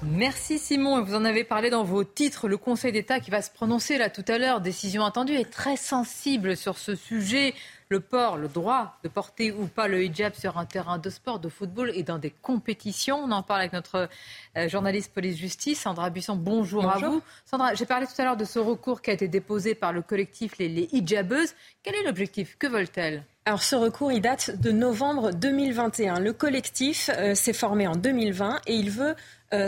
[0.03, 1.03] Merci Simon.
[1.03, 2.47] Vous en avez parlé dans vos titres.
[2.47, 5.77] Le Conseil d'État qui va se prononcer là tout à l'heure, décision attendue, est très
[5.77, 7.53] sensible sur ce sujet
[7.89, 11.39] le port, le droit de porter ou pas le hijab sur un terrain de sport,
[11.39, 13.19] de football et dans des compétitions.
[13.19, 14.09] On en parle avec notre
[14.57, 16.37] euh, journaliste police-justice, Sandra Buisson.
[16.37, 17.23] Bonjour, à vous.
[17.45, 20.03] Sandra, j'ai parlé tout à l'heure de ce recours qui a été déposé par le
[20.03, 21.55] collectif Les, les Hijabeuses.
[21.83, 22.57] Quel est l'objectif?
[22.59, 23.25] Que veulent-elles?
[23.49, 26.21] Alors ce recours, il date de novembre 2021.
[26.21, 29.15] Le collectif euh, s'est formé en 2020 et il veut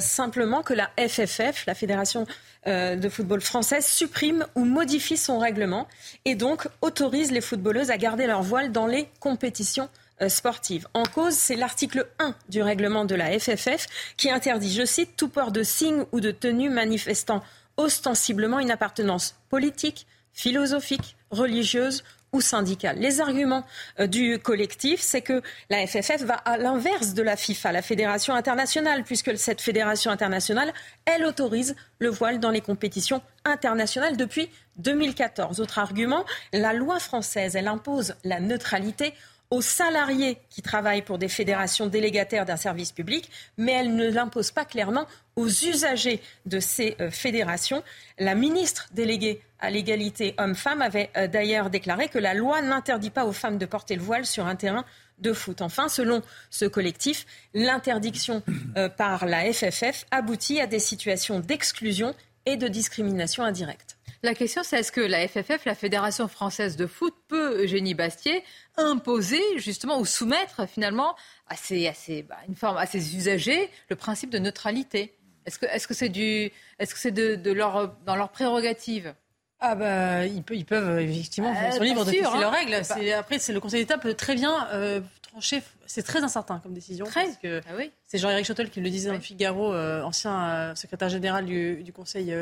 [0.00, 2.26] simplement que la FFF, la Fédération
[2.66, 5.88] euh, de football française, supprime ou modifie son règlement
[6.24, 9.88] et donc autorise les footballeuses à garder leur voile dans les compétitions
[10.28, 10.86] sportives.
[10.92, 13.86] En cause, c'est l'article 1 du règlement de la FFF
[14.18, 17.42] qui interdit, je cite, tout port de signes ou de tenues manifestant
[17.78, 22.98] ostensiblement une appartenance politique, philosophique, religieuse ou syndicale.
[22.98, 23.64] Les arguments
[23.98, 28.34] euh, du collectif, c'est que la FFF va à l'inverse de la FIFA, la fédération
[28.34, 30.72] internationale, puisque cette fédération internationale,
[31.04, 35.60] elle autorise le voile dans les compétitions internationales depuis 2014.
[35.60, 39.14] Autre argument, la loi française, elle impose la neutralité
[39.50, 44.52] aux salariés qui travaillent pour des fédérations délégataires d'un service public, mais elle ne l'impose
[44.52, 47.82] pas clairement aux usagers de ces euh, fédérations.
[48.18, 53.24] La ministre déléguée à l'égalité hommes-femmes avait euh, d'ailleurs déclaré que la loi n'interdit pas
[53.26, 54.84] aux femmes de porter le voile sur un terrain
[55.18, 55.62] de foot.
[55.62, 58.42] Enfin, selon ce collectif, l'interdiction
[58.76, 62.14] euh, par la FFF aboutit à des situations d'exclusion
[62.46, 63.96] et de discrimination indirecte.
[64.22, 68.44] La question, c'est est-ce que la FFF, la Fédération française de foot, peut, Eugénie Bastier,
[68.76, 71.16] imposer justement ou soumettre finalement
[71.48, 75.14] à ses, bah, une forme, à ses usagers le principe de neutralité?
[75.46, 79.14] Est-ce que c'est -ce c'est du, est-ce que c'est de, leur, dans leurs prérogatives?
[79.58, 82.74] Ah bah ils, peuvent, effectivement, ils sont euh, libres de fixer leurs règles.
[83.18, 85.62] Après, c'est le Conseil d'État peut très bien euh, trancher.
[85.86, 87.04] C'est très incertain comme décision.
[87.06, 87.24] Très.
[87.24, 87.90] Parce que ah oui.
[88.06, 91.92] C'est Jean-Éric Chotel qui le disait dans le Figaro, euh, ancien secrétaire général du, du
[91.92, 92.34] Conseil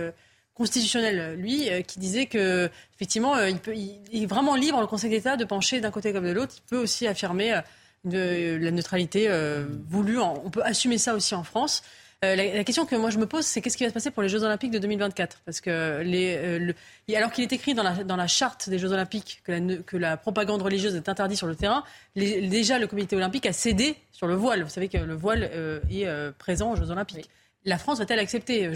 [0.59, 5.09] constitutionnel, lui, euh, qui disait que effectivement, euh, il, peut, est vraiment libre, le Conseil
[5.09, 6.57] d'État, de pencher d'un côté comme de l'autre.
[6.59, 7.55] Il peut aussi affirmer
[8.13, 9.31] euh, la neutralité
[9.89, 10.19] voulue.
[10.19, 11.83] on peut assumer ça aussi en France.
[12.23, 14.29] la, question que moi je me pose, c'est qu'est-ce qui va se passer pour les
[14.29, 16.03] Jeux Olympiques de 2024 Parce que
[17.15, 21.09] alors qu'il est écrit dans la, charte des Jeux Olympiques que la propagande religieuse est
[21.09, 21.85] interdite sur le terrain,
[22.17, 24.63] déjà le Comité olympique a cédé sur le voile.
[24.63, 25.51] Vous savez que le voile
[25.91, 27.29] est présent aux Jeux Olympiques
[27.65, 28.67] la France va-t-elle accepter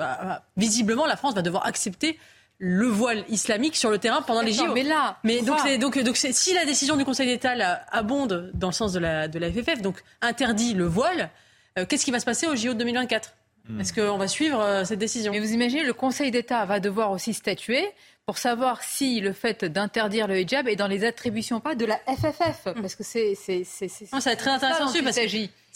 [0.00, 2.18] ah, ah, Visiblement, la France va devoir accepter
[2.58, 4.72] le voile islamique sur le terrain pendant les JO.
[4.74, 7.52] Mais là, mais donc, donc, donc si la décision du Conseil d'État
[7.90, 11.30] abonde dans le sens de la, de la FFF, donc interdit le voile,
[11.78, 13.34] euh, qu'est-ce qui va se passer aux JO de 2024
[13.68, 13.80] hmm.
[13.80, 15.30] Est-ce qu'on va suivre euh, cette décision?
[15.30, 17.88] Mais vous imaginez, le Conseil d'État va devoir aussi statuer
[18.26, 21.96] pour savoir si le fait d'interdire le hijab est dans les attributions pas de la
[22.08, 22.80] FFF, hmm.
[22.80, 25.02] parce que c'est ça va être très intéressant parce que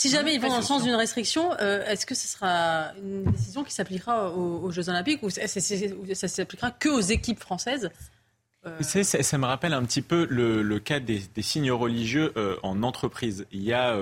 [0.02, 3.22] Si jamais ils vont dans le sens d'une restriction, euh, est-ce que ce sera une
[3.22, 7.88] décision qui s'appliquera aux, Jeux Olympiques ou ça s'appliquera que aux équipes françaises
[8.66, 12.82] euh, ça, ça, me rappelle un petit peu le, cas des, signes religieux euh, en
[12.82, 13.46] entreprise.
[13.52, 13.96] Il y a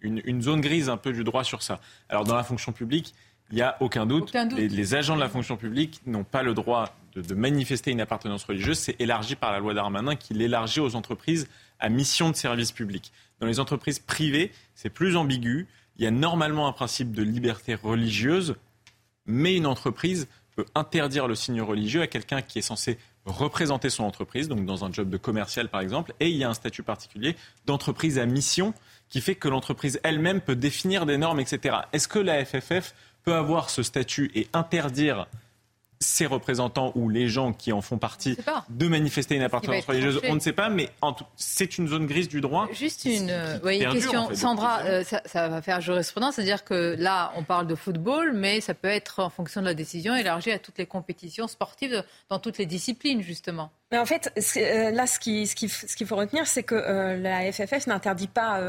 [0.00, 1.80] une, zone grise un peu du droit sur ça.
[2.08, 3.14] Alors dans la fonction publique,
[3.50, 4.34] il n'y a aucun doute.
[4.56, 8.44] Les, agents de la fonction publique n'ont pas le droit de, de manifester une appartenance
[8.44, 8.78] religieuse.
[8.78, 11.46] C'est élargi par la loi Darmanin qui l'élargit aux entreprises
[11.78, 13.12] à mission de service public.
[13.40, 15.66] Dans les entreprises privées, c'est plus ambigu.
[15.96, 18.56] Il y a normalement un principe de liberté religieuse,
[19.26, 24.04] mais une entreprise peut interdire le signe religieux à quelqu'un qui est censé représenter son
[24.04, 26.82] entreprise, donc dans un job de commercial par exemple, et il y a un statut
[26.82, 28.72] particulier d'entreprise à mission
[29.08, 31.76] qui fait que l'entreprise elle-même peut définir des normes, etc.
[31.92, 32.94] Est-ce que la FFF
[33.24, 35.26] peut avoir ce statut et interdire
[36.00, 38.36] ses représentants ou les gens qui en font partie
[38.68, 40.90] de manifester une appartenance religieuse, on ne sait pas, mais
[41.36, 42.68] c'est une zone grise du droit.
[42.72, 43.32] Juste une,
[43.92, 48.60] question, Sandra, euh, ça, va faire jurisprudence, c'est-à-dire que là, on parle de football, mais
[48.60, 52.38] ça peut être en fonction de la décision élargi à toutes les compétitions sportives dans
[52.38, 53.70] toutes les disciplines, justement.
[53.92, 57.16] Mais en fait, euh, là, ce qu'il ce qui, ce faut retenir, c'est que euh,
[57.16, 58.60] la FFF n'interdit pas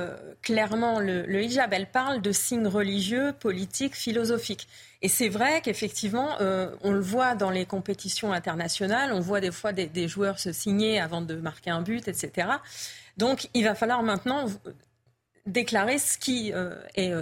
[0.41, 1.73] clairement le, le hijab.
[1.73, 4.67] Elle parle de signes religieux, politiques, philosophiques.
[5.01, 9.51] Et c'est vrai qu'effectivement, euh, on le voit dans les compétitions internationales, on voit des
[9.51, 12.47] fois des, joueurs se signer avant de marquer un but, etc.
[13.17, 14.45] Donc il va falloir maintenant
[15.45, 17.13] déclarer ce qui euh, est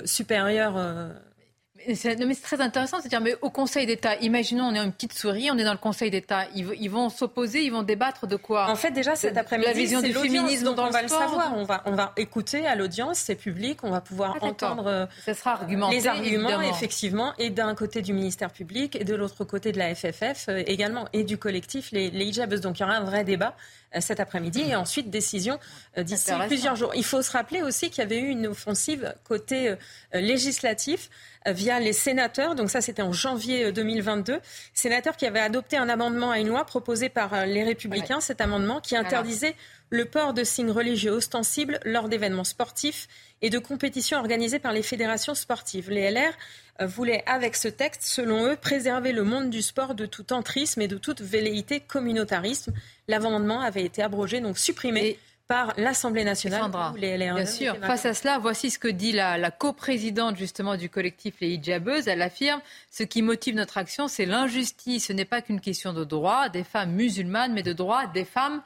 [1.93, 5.49] supérieur c'est très intéressant, c'est-à-dire, mais au Conseil d'État, imaginons, on est une petite souris,
[5.51, 8.69] on est dans le Conseil d'État, ils, vont s'opposer, ils vont débattre de quoi?
[8.69, 11.53] En fait, déjà cet après-midi, la vision du féminisme dont on va le savoir.
[11.55, 15.05] On va, on va écouter à l'audience, c'est public, on va pouvoir ah, entendre euh,
[15.25, 15.59] Ça sera
[15.91, 19.93] les arguments, effectivement, et d'un côté du ministère public et de l'autre côté de la
[19.93, 22.61] FFF euh, également, et du collectif les, les hijabeuses.
[22.61, 23.55] Donc il y aura un vrai débat
[24.01, 25.59] cet après-midi et ensuite décision
[25.97, 26.91] d'ici plusieurs jours.
[26.95, 29.75] Il faut se rappeler aussi qu'il y avait eu une offensive côté
[30.13, 31.09] législatif
[31.51, 32.55] via les sénateurs.
[32.55, 34.33] Donc ça, c'était en janvier 2022.
[34.33, 34.39] Euh,
[34.73, 38.41] sénateurs qui avaient adopté un amendement à une loi proposée par euh, les Républicains, cet
[38.41, 39.55] amendement qui interdisait
[39.89, 43.07] le port de signes religieux ostensibles lors d'événements sportifs
[43.41, 45.89] et de compétitions organisées par les fédérations sportives.
[45.89, 46.33] Les LR
[46.81, 50.81] euh, voulaient, avec ce texte, selon eux, préserver le monde du sport de tout entrisme
[50.81, 52.73] et de toute velléité communautarisme.
[53.07, 56.61] L'amendement avait été abrogé, donc supprimé par l'Assemblée nationale.
[56.61, 57.77] Sandra, bien sûr.
[57.77, 62.07] Face à cela, voici ce que dit la, la coprésidente justement du collectif Les Hijabeuses.
[62.07, 65.07] Elle affirme ce qui motive notre action, c'est l'injustice.
[65.07, 68.63] Ce n'est pas qu'une question de droit des femmes musulmanes, mais de droit des femmes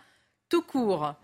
[0.47, 1.15] tout court.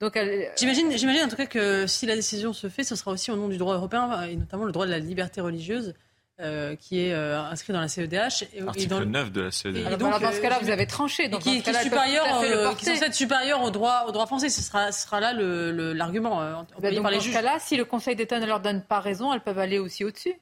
[0.00, 0.18] Donc,
[0.56, 3.36] j'imagine, j'imagine en tout cas que si la décision se fait, ce sera aussi au
[3.36, 5.94] nom du droit européen et notamment le droit de la liberté religieuse.
[6.42, 8.44] Euh, qui est euh, inscrit dans la CEDH.
[8.54, 9.86] Et, Article 9 de la CEDH.
[9.86, 11.28] alors, dans ce cas-là, vous avez tranché.
[11.28, 14.48] Donc qui, qui, supérieur, euh, qui est censé être supérieur au droit, au droit français.
[14.48, 17.34] Ce sera, ce sera là l'argument le, le, par les juges.
[17.34, 19.78] Dans ce cas-là, si le Conseil d'État ne leur donne pas raison, elles peuvent aller
[19.78, 20.32] aussi au-dessus.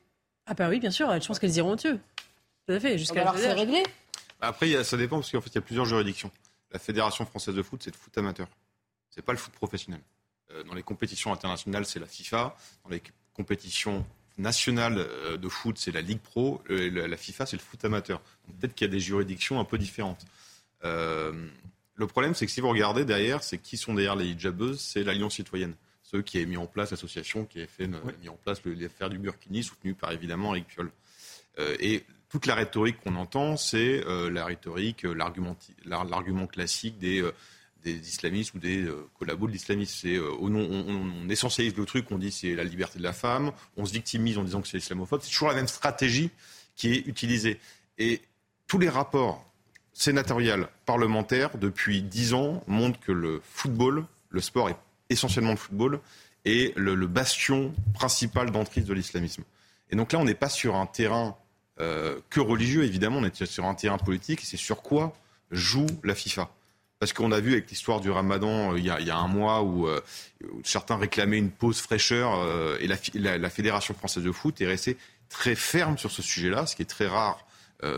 [0.46, 1.12] Ah bah oui, bien sûr.
[1.20, 1.98] Je pense qu'elles iront au-dessus.
[2.68, 2.96] Tout à fait.
[2.96, 3.82] Jusqu'à alors c'est réglé.
[4.40, 6.30] Après, ça dépend parce qu'en fait, il y a plusieurs juridictions.
[6.70, 8.46] La Fédération française de foot, c'est le foot amateur.
[9.18, 10.00] C'est pas le foot professionnel.
[10.68, 12.56] dans les compétitions internationales, c'est la FIFA.
[12.84, 13.02] Dans les
[13.34, 14.06] compétitions
[14.38, 16.62] nationale euh, de foot, c'est la Ligue Pro.
[16.70, 18.20] Euh, la FIFA, c'est le foot amateur.
[18.60, 20.24] Peut-être qu'il y a des juridictions un peu différentes.
[20.84, 21.48] Euh,
[21.96, 25.02] le problème, c'est que si vous regardez derrière, c'est qui sont derrière les hijabeuses C'est
[25.02, 25.74] l'Alliance citoyenne.
[26.04, 27.88] Ceux qui ont mis en place l'association qui a fait,
[28.22, 30.90] mis en place l'affaire du Burkini, soutenue par évidemment Eric Piolle.
[31.58, 37.22] et toute la rhétorique qu'on entend, c'est la rhétorique, l'argument classique des
[37.84, 39.94] des islamistes ou des euh, collabos de l'islamisme.
[40.00, 43.52] C'est euh, on, on, essentialise le truc, on dit c'est la liberté de la femme,
[43.76, 45.20] on se victimise en disant que c'est islamophobe.
[45.22, 46.30] C'est toujours la même stratégie
[46.76, 47.58] qui est utilisée.
[47.98, 48.20] Et
[48.66, 49.44] tous les rapports
[49.92, 54.76] sénatoriaux, parlementaires, depuis dix ans, montrent que le football, le sport est
[55.10, 56.00] essentiellement le football,
[56.44, 59.42] est le, bastion principal d'entrée de l'islamisme.
[59.90, 61.36] Et donc là, on n'est pas sur un terrain
[61.80, 65.16] euh, que religieux, évidemment, on est sur un terrain politique, et c'est sur quoi
[65.50, 66.50] joue la FIFA.
[66.98, 69.86] Parce qu'on a vu avec l'histoire du ramadan euh, il, y a, un mois où,
[69.86, 70.00] euh,
[70.64, 74.96] certains réclamaient une pause fraîcheur euh, et la, Fédération française de foot est restée
[75.28, 77.44] très ferme sur ce sujet-là, ce qui est très rare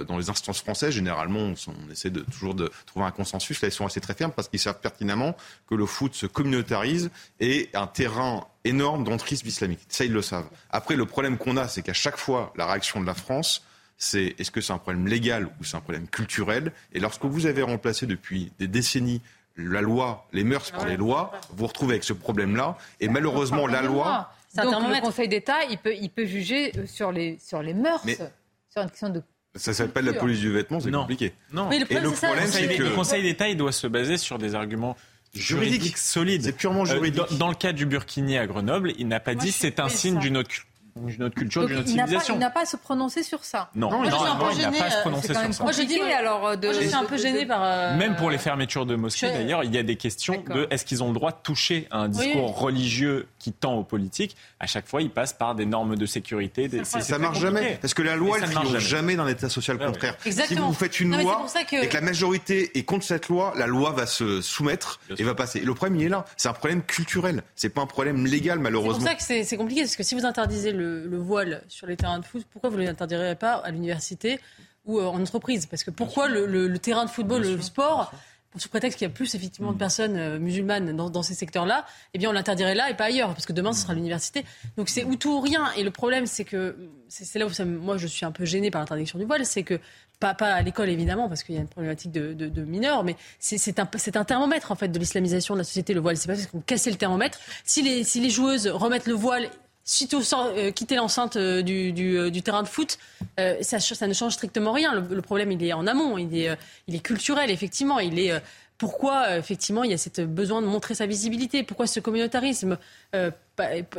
[0.07, 0.93] dans les instances françaises.
[0.93, 3.63] Généralement, on, essaie de, toujours de trouver un consensus.
[3.63, 5.35] Là, ils sont assez très fermes parce qu'ils savent pertinemment
[5.67, 9.81] que le foot se communautarise et un terrain énorme d'entrisme islamique.
[9.89, 10.51] Ça, ils le savent.
[10.69, 13.65] Après, le problème qu'on a, c'est qu'à chaque fois, la réaction de la France,
[14.01, 17.47] c'est est-ce que c'est un problème légal ou c'est un problème culturel Et lorsque vous
[17.47, 19.21] avez remplacé depuis des décennies
[19.57, 22.79] la loi, les mœurs par les lois, vous vous retrouvez avec ce problème-là.
[23.01, 24.33] Et malheureusement, la loi.
[24.57, 28.03] Donc le Conseil d'État, il peut, il peut juger euh, sur les, sur les mœurs,
[28.03, 29.23] sur une question de
[29.57, 31.35] ça s'appelle la police du vêtement, c'est compliqué.
[31.53, 31.69] Non.
[31.69, 34.97] Mais le problème, c'est que le Conseil d'État, il doit se baser sur des arguments
[35.35, 36.43] juridique, solide.
[36.43, 37.21] C'est purement juridique.
[37.37, 40.37] dans, le cas du Burkini à Grenoble, il n'a pas dit c'est un signe d'une
[40.37, 42.35] autre culture, D'une il n'a pas, civilisation.
[42.35, 43.70] il n'a pas à se prononcer sur ça.
[43.74, 45.53] Non, Moi, je suis un peu il n'a pas à se euh, prononcer sur même
[45.53, 45.62] ça.
[45.62, 47.61] Moi, je dis, alors, de- moi, je suis un peu gênée par.
[47.62, 50.66] euh, Même pour les fermetures de mosquées, je- d'ailleurs, il y a des questions de
[50.70, 52.64] est-ce qu'ils ont le droit de toucher à un discours Oui.
[52.64, 54.37] religieux qui tend aux politiques?
[54.59, 56.68] À chaque fois, ils passent par des normes de sécurité.
[56.68, 57.40] Des, Ça marche compliqué.
[57.40, 57.79] jamais.
[57.81, 59.12] Parce que la loi, elle ne marche triomphe jamais.
[59.12, 59.92] jamais dans l'état social Ouais, ouais.
[59.92, 60.16] contraire.
[60.26, 60.61] Exactement.
[60.62, 61.46] Si vous faites une Non, loi
[61.83, 65.35] et que la majorité est contre cette loi, la loi va se soumettre et va
[65.35, 65.61] passer.
[65.61, 66.24] Le problème, il est là.
[66.37, 67.42] C'est un problème culturel.
[67.55, 69.07] C'est pas un problème légal, C'est pour malheureusement.
[69.07, 71.96] ça que c'est c'est compliqué, parce que si vous interdisez le, le voile sur les
[71.96, 74.40] terrains de foot, pourquoi vous ne l'interdirez pas à l'université
[74.87, 75.67] ou euh, en entreprise?
[75.67, 78.12] Parce que pourquoi le, le- le terrain de football, le sport,
[78.56, 81.87] sous prétexte qu'il y a plus effectivement de personnes euh, musulmanes dans, dans ces secteurs-là,
[82.15, 84.44] eh bien on l'interdirait là et pas ailleurs, parce que demain ce sera l'université.
[84.77, 85.71] Donc c'est ou tout ou rien.
[85.77, 86.75] Et le problème, c'est que
[87.08, 89.62] c'est là où ça moi je suis un peu gênée par l'interdiction du voile, c'est
[89.62, 89.79] que
[90.19, 93.04] pas, pas à l'école évidemment, parce qu'il y a une problématique de, de- de mineurs,
[93.04, 96.17] mais c'est- un, thermomètre en fait de l'islamisation de la société, le voile.
[96.17, 97.38] C'est pas parce qu'on cassait le thermomètre.
[97.65, 99.48] Si les, si les joueuses remettent le voile
[99.91, 102.99] sitôt euh, quitter l'enceinte euh, euh, du terrain de foot,
[103.41, 104.95] euh, ça, ne change strictement rien.
[104.95, 107.99] Le, problème, il est en amont, il est, culturel, effectivement.
[107.99, 108.33] Il est
[108.79, 111.65] pourquoi, effectivement, il y a cette besoin de montrer sa visibilité?
[111.65, 112.79] Pourquoi ce communautarisme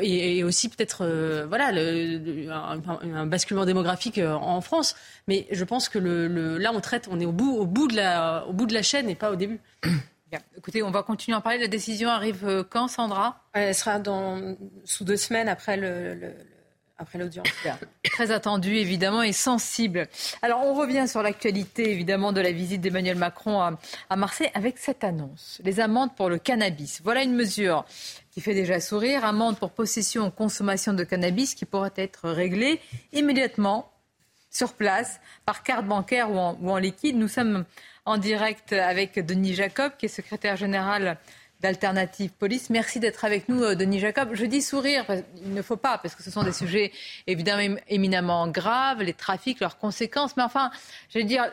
[0.01, 1.05] et, aussi peut-être,
[1.47, 4.95] voilà, un, basculement démographique en France.
[5.27, 9.15] Mais je pense que là, on traite, on est au bout de la chaîne et
[9.15, 9.59] pas au début.
[10.31, 10.39] Bien.
[10.57, 11.59] Écoutez, on va continuer à en parler.
[11.59, 13.43] La décision arrive euh, quand, Sandra?
[13.51, 14.55] Elle sera dans,
[14.85, 16.35] sous deux semaines après le- le- le-
[16.97, 17.47] après l'audience.
[18.05, 20.07] Très attendu, évidemment, et sensible.
[20.43, 23.77] Alors, on revient sur l'actualité, évidemment, de la visite d'Emmanuel Macron à,
[24.09, 25.59] à Marseille avec cette annonce.
[25.65, 27.01] Les amendes pour le cannabis.
[27.03, 27.83] Voilà une mesure
[28.31, 29.25] qui fait déjà sourire.
[29.25, 32.79] Amende pour possession ou consommation de cannabis qui pourrait être réglée
[33.11, 33.91] immédiatement
[34.51, 37.17] sur place par carte bancaire ou en, ou en liquide.
[37.17, 37.65] Nous sommes
[38.05, 41.17] en direct avec Denis Jacob, qui est secrétaire général
[41.59, 42.71] d'Alternative Police.
[42.71, 44.29] Merci d'être avec nous, euh, Denis Jacob.
[44.33, 45.05] Je dis sourire,
[45.43, 46.91] il ne faut pas, parce que ce sont des sujets
[47.27, 50.35] évidemment ém- éminemment graves, les trafics, leurs conséquences.
[50.37, 50.71] Mais enfin,
[51.09, 51.45] je veux dire,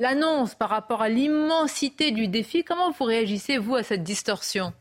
[0.00, 4.72] l'annonce par rapport à l'immensité du défi, comment vous réagissez, vous, à cette distorsion?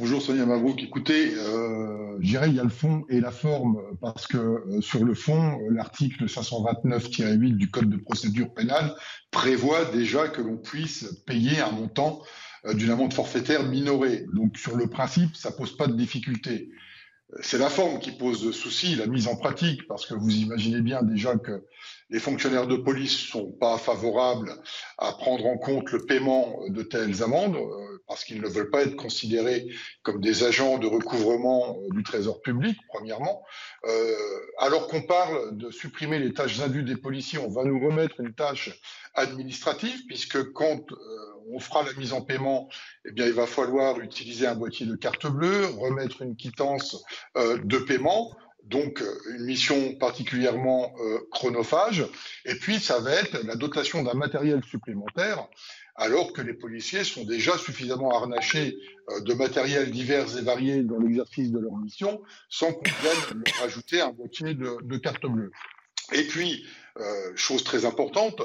[0.00, 0.80] Bonjour Sonia Mabrouk.
[0.80, 4.80] Écoutez, euh, je dirais il y a le fond et la forme parce que euh,
[4.80, 8.94] sur le fond, euh, l'article 529-8 du Code de procédure pénale
[9.32, 12.22] prévoit déjà que l'on puisse payer un montant
[12.66, 14.26] euh, d'une amende forfaitaire minorée.
[14.34, 16.70] Donc sur le principe, ça pose pas de difficulté.
[17.42, 21.02] C'est la forme qui pose souci, la mise en pratique, parce que vous imaginez bien
[21.02, 21.62] déjà que
[22.08, 24.54] les fonctionnaires de police sont pas favorables
[24.96, 28.82] à prendre en compte le paiement de telles amendes, euh, parce qu'ils ne veulent pas
[28.82, 29.68] être considérés
[30.02, 33.42] comme des agents de recouvrement euh, du trésor public, premièrement.
[33.84, 34.14] Euh,
[34.58, 38.32] alors qu'on parle de supprimer les tâches indues des policiers, on va nous remettre une
[38.32, 38.70] tâche
[39.14, 40.96] administrative, puisque quand euh,
[41.52, 42.68] on fera la mise en paiement,
[43.04, 47.02] eh bien, il va falloir utiliser un boîtier de carte bleue, remettre une quittance
[47.36, 48.36] euh, de paiement.
[48.64, 52.04] Donc, euh, une mission particulièrement euh, chronophage.
[52.44, 55.46] Et puis, ça va être la dotation d'un matériel supplémentaire,
[55.96, 58.76] alors que les policiers sont déjà suffisamment harnachés
[59.22, 62.20] de matériel divers et variés dans l'exercice de leur mission,
[62.50, 65.50] sans qu'on vienne leur ajouter un boîtier de, carte bleue.
[66.12, 66.64] Et puis,
[67.34, 68.42] chose très importante,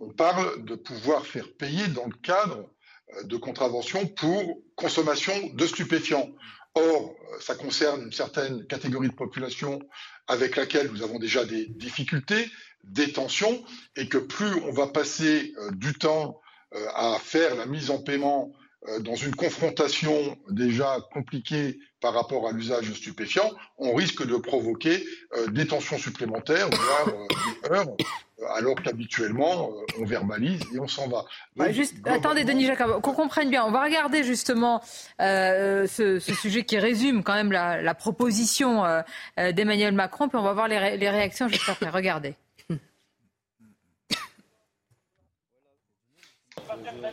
[0.00, 2.70] on parle de pouvoir faire payer dans le cadre
[3.16, 6.30] euh, de contraventions pour consommation de stupéfiants.
[6.74, 9.80] Or, euh, ça concerne une certaine catégorie de population
[10.26, 12.48] avec laquelle nous avons déjà des difficultés,
[12.84, 13.64] des tensions,
[13.96, 16.40] et que plus on va passer euh, du temps
[16.74, 18.59] euh, à faire la mise en paiement euh,
[19.00, 25.04] dans une confrontation déjà compliquée par rapport à l'usage de stupéfiants, on risque de provoquer
[25.36, 27.96] euh, des tensions supplémentaires, voire euh, des heurts,
[28.40, 31.26] euh, alors qu'habituellement, euh, on verbalise et on s'en va.
[31.56, 33.66] Ouais, Donc, juste, globalement, attendez, Denis Jacob, qu'on comprenne bien.
[33.66, 34.80] On va regarder justement
[35.20, 39.02] euh, ce, ce sujet qui résume quand même la, la proposition euh,
[39.38, 41.90] euh, d'Emmanuel Macron, puis on va voir les, ré- les réactions juste après.
[41.90, 42.34] Regardez.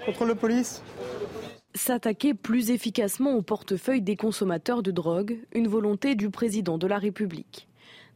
[0.06, 0.82] Contrôle de police
[1.78, 6.98] S'attaquer plus efficacement au portefeuille des consommateurs de drogue, une volonté du président de la
[6.98, 7.68] République.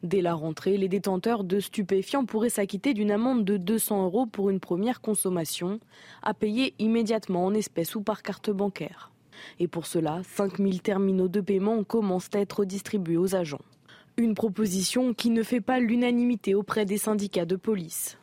[0.01, 4.49] Dès la rentrée, les détenteurs de stupéfiants pourraient s'acquitter d'une amende de 200 euros pour
[4.49, 5.80] une première consommation,
[6.24, 9.12] à payer immédiatement en espèces ou par carte bancaire.
[9.59, 13.62] Et pour cela, 5000 terminaux de paiement commencent à être distribués aux agents.
[14.18, 18.18] Une proposition qui ne fait pas l'unanimité auprès des syndicats de police.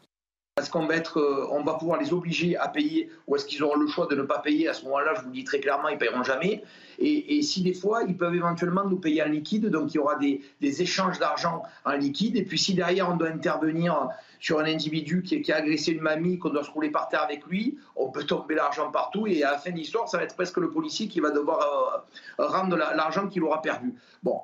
[0.59, 4.07] Est-ce qu'on va, va pouvoir les obliger à payer ou est-ce qu'ils auront le choix
[4.07, 5.99] de ne pas payer À ce moment-là, je vous le dis très clairement, ils ne
[5.99, 6.63] paieront jamais.
[6.99, 10.17] Et, si des fois, ils peuvent éventuellement nous payer en liquide, donc il y aura
[10.17, 12.37] des échanges d'argent en liquide.
[12.37, 14.09] Et puis si derrière, on doit intervenir
[14.41, 17.47] sur un individu qui, a agressé une mamie, qu'on doit se rouler par terre avec
[17.47, 20.35] lui, on peut tomber l'argent partout et à la fin de l'histoire, ça va être
[20.35, 22.05] presque le policier qui va devoir
[22.39, 23.95] euh, rendre l'argent qu'il aura perdu.
[24.23, 24.41] Bon,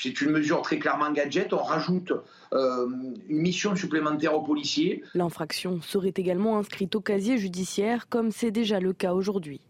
[0.00, 1.52] c'est une mesure très clairement gadget.
[1.52, 2.12] On rajoute
[2.52, 2.88] euh,
[3.28, 5.02] une mission supplémentaire aux policiers.
[5.14, 9.60] L'infraction serait également inscrite au casier judiciaire, comme c'est déjà le cas aujourd'hui.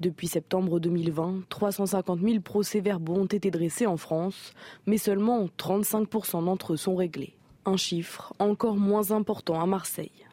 [0.00, 4.52] Depuis septembre 2020, 350 000 procès-verbaux ont été dressés en France,
[4.86, 7.36] mais seulement 35% d'entre eux sont réglés.
[7.64, 10.26] Un chiffre encore moins important à Marseille.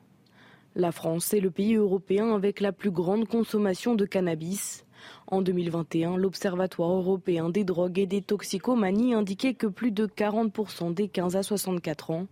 [0.75, 4.85] La France est le pays européen avec la plus grande consommation de cannabis.
[5.27, 11.07] En 2021, l'Observatoire européen des drogues et des toxicomanies indiquait que plus de 40% des
[11.07, 12.27] 15 à 64 ans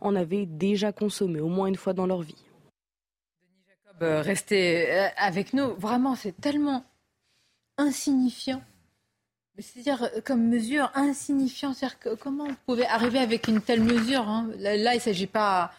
[0.00, 2.44] en avaient déjà consommé au moins une fois dans leur vie.
[4.02, 5.74] Euh, rester euh, avec nous.
[5.76, 6.84] Vraiment, c'est tellement
[7.78, 8.62] insignifiant.
[9.58, 11.74] C'est-à-dire, euh, comme mesure insignifiant.
[11.74, 14.48] C'est-à-dire, que, comment vous pouvez arriver avec une telle mesure hein?
[14.58, 15.72] Là, il ne s'agit pas.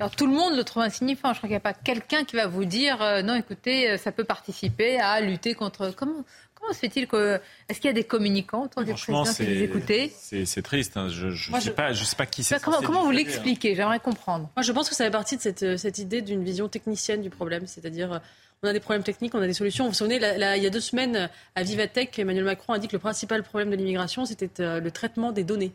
[0.00, 1.32] Alors, tout le monde le trouve insignifiant.
[1.32, 4.24] Je crois qu'il n'y a pas quelqu'un qui va vous dire non, écoutez, ça peut
[4.24, 5.92] participer à lutter contre.
[5.96, 6.24] Comment,
[6.60, 7.40] Comment se fait-il que.
[7.68, 10.12] Est-ce qu'il y a des communicants autour du président qui les écoutez?
[10.18, 10.96] C'est triste.
[10.96, 11.08] Hein.
[11.08, 12.60] Je ne sais, pas, je sais pas qui c'est.
[12.60, 13.74] Comment, comment vous l'expliquez?
[13.74, 14.50] J'aimerais comprendre.
[14.56, 17.30] Moi, je pense que ça fait partie de cette, cette idée d'une vision technicienne du
[17.30, 17.66] problème.
[17.66, 18.20] C'est-à-dire,
[18.62, 19.84] on a des problèmes techniques, on a des solutions.
[19.84, 22.94] Vous vous souvenez, il y a deux semaines, à Vivatech, Emmanuel Macron a dit que
[22.94, 25.72] le principal problème de l'immigration, c'était euh, le traitement des données.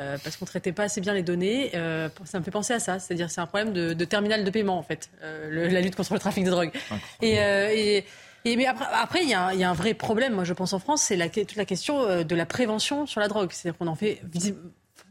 [0.00, 1.70] Euh, parce qu'on ne traitait pas assez bien les données.
[1.74, 2.98] Euh, ça me fait penser à ça.
[2.98, 6.44] C'est-à-dire c'est un problème de, terminal de paiement, en fait, la lutte contre le trafic
[6.44, 6.70] de drogue.
[7.20, 8.04] Et, et,
[8.46, 10.72] et mais après, il, y a un, y, a un vrai problème, moi je pense
[10.72, 13.50] en France, c'est la, toute la question de la prévention sur la drogue.
[13.52, 14.22] C'est-à-dire qu'on en fait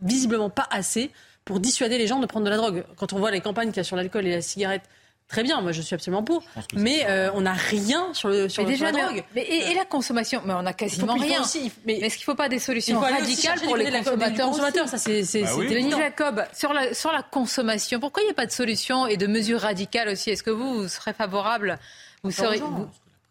[0.01, 1.11] visiblement pas assez
[1.45, 2.83] pour dissuader les gens de prendre de la drogue.
[2.97, 4.83] Quand on voit les campagnes qu'il y a sur l'alcool et la cigarette,
[5.31, 6.43] très bien, moi je suis absolument pour.
[6.73, 9.23] Mais euh, on n'a rien sur, le, sur, la drogue.
[9.33, 11.41] Mais et, la consommation Mais on a quasiment rien.
[11.85, 15.97] mais est-ce qu'il ne faut pas des solutions radicales pour les consommateurs, Ça, c'est bah
[15.97, 19.27] Jacob, sur la, sur la consommation, pourquoi il n'y a pas de solution et de
[19.27, 20.29] mesures radicales aussi?
[20.29, 21.79] Est-ce que vous, vous serez favorable?
[22.23, 22.87] Vous serez, vous,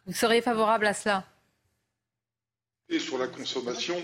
[0.06, 1.24] vous seriez favorable à cela?
[2.90, 3.96] Et sur la consommation,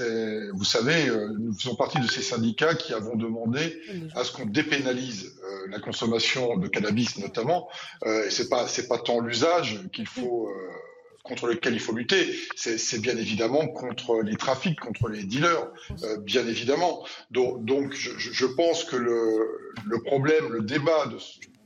[0.00, 3.80] euh, vous savez, euh, nous faisons partie de ces syndicats qui avons demandé
[4.16, 7.68] à ce qu'on dépénalise euh, la consommation de cannabis notamment.
[8.04, 10.50] Et c'est pas c'est pas tant l'usage qu'il faut
[11.22, 15.68] contre lequel il faut lutter, c'est bien évidemment contre les trafics, contre les dealers,
[16.18, 17.02] bien évidemment.
[17.30, 21.16] Donc, donc je, je, pense que le, le problème, le débat de,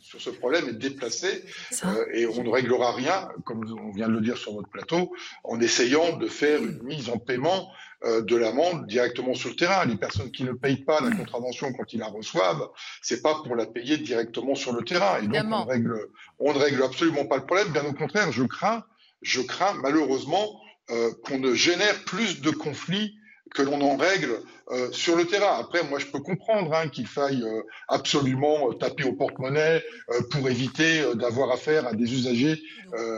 [0.09, 1.45] sur ce problème est déplacé
[1.85, 5.13] euh, et on ne réglera rien, comme on vient de le dire sur votre plateau,
[5.45, 7.71] en essayant de faire une mise en paiement
[8.05, 9.85] euh, de l'amende directement sur le terrain.
[9.85, 12.71] Les personnes qui ne payent pas la contravention quand ils la reçoivent,
[13.03, 15.19] c'est pas pour la payer directement sur le terrain.
[15.21, 17.69] Et donc on, règle, on ne règle absolument pas le problème.
[17.69, 18.85] Bien au contraire, je crains,
[19.21, 20.59] je crains malheureusement
[20.91, 23.18] euh, qu'on ne génère plus de conflits
[23.55, 24.41] que l'on en règle
[24.71, 25.59] euh, sur le terrain.
[25.59, 29.83] Après, moi, je peux comprendre hein, qu'il faille euh, absolument euh, taper au porte-monnaie
[30.31, 32.63] pour éviter d'avoir affaire à des usagers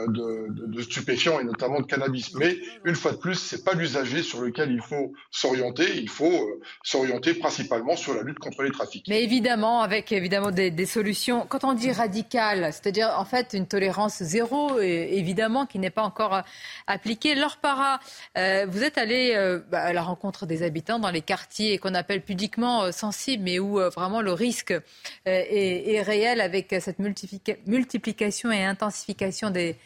[0.09, 2.35] de, stupéfiants et notamment de cannabis.
[2.35, 5.99] Mais une fois de plus, c'est pas l'usager sur lequel il faut s'orienter.
[5.99, 9.07] Il faut s'orienter principalement sur la lutte contre les trafics.
[9.09, 11.47] Mais évidemment, avec évidemment des, solutions.
[11.49, 16.43] Quand on dit radical, c'est-à-dire en fait une tolérance zéro, évidemment, qui n'est pas encore
[16.89, 17.37] appliquée.
[17.37, 18.01] Laure Para,
[18.35, 19.35] vous êtes allé
[19.73, 23.81] à la rencontre des habitants dans les quartiers qu'on appelle pudiquement euh, sensible, mais où
[23.81, 24.81] euh, vraiment le risque euh,
[25.25, 29.77] est, réel avec cette multiplication et intensification des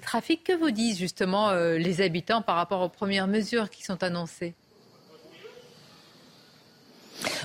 [0.00, 0.44] trafics.
[0.44, 4.54] Que vous disent justement les habitants par rapport aux premières mesures qui sont annoncées?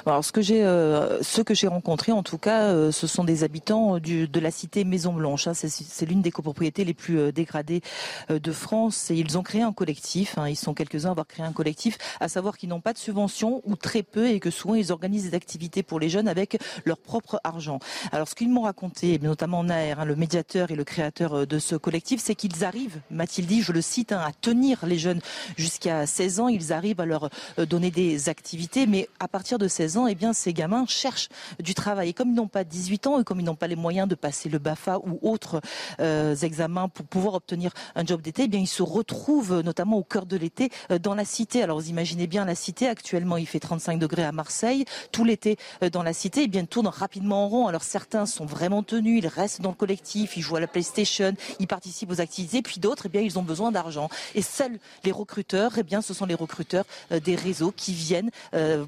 [0.05, 3.23] Alors ce que j'ai, euh, ceux que j'ai rencontrés en tout cas, euh, ce sont
[3.23, 5.47] des habitants du, de la cité Maison Blanche.
[5.47, 5.53] Hein.
[5.53, 7.82] C'est, l'une des copropriétés les plus euh, dégradées
[8.30, 10.38] de France et ils ont créé un collectif.
[10.38, 10.49] Hein.
[10.49, 13.61] Ils sont quelques-uns à avoir créé un collectif, à savoir qu'ils n'ont pas de subvention
[13.65, 16.97] ou très peu et que souvent ils organisent des activités pour les jeunes avec leur
[16.97, 17.80] propre argent.
[18.11, 21.76] Alors ce qu'ils m'ont raconté, notamment Naer, hein, le médiateur et le créateur de ce
[21.76, 25.21] collectif, c'est qu'ils arrivent, m'a-t-il dit, je le cite, hein, à tenir les jeunes
[25.57, 26.47] jusqu'à 16 ans.
[26.47, 30.34] Ils arrivent à leur donner des activités, mais à partir de 16 ans, eh bien,
[30.34, 32.09] ces gamins cherchent du travail.
[32.09, 34.16] Et comme ils n'ont pas 18 ans et comme ils n'ont pas les moyens de
[34.16, 35.61] passer le BAFA ou autres
[35.99, 40.03] euh, examens pour pouvoir obtenir un job d'été, eh bien, ils se retrouvent notamment au
[40.03, 41.63] cœur de l'été euh, dans la cité.
[41.63, 42.88] Alors, vous imaginez bien la cité.
[42.88, 44.86] Actuellement, il fait 35 degrés à Marseille.
[45.11, 47.68] Tout l'été euh, dans la cité, eh bien, tournent rapidement en rond.
[47.68, 49.24] Alors, certains sont vraiment tenus.
[49.24, 50.38] Ils restent dans le collectif.
[50.38, 51.34] Ils jouent à la PlayStation.
[51.59, 52.61] Ils participent aux activités.
[52.61, 54.09] Puis d'autres, eh bien, ils ont besoin d'argent.
[54.34, 58.32] Et seuls les recruteurs, eh bien, ce sont les recruteurs des réseaux qui viennent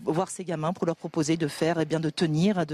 [0.06, 2.66] voir ces gamins pour leur proposer de faire, et eh bien, de tenir,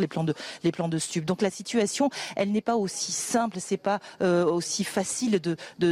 [0.00, 1.24] les plans de, les plans de stup.
[1.24, 5.40] Donc la situation, elle n'est pas aussi simple, c'est pas euh, aussi facile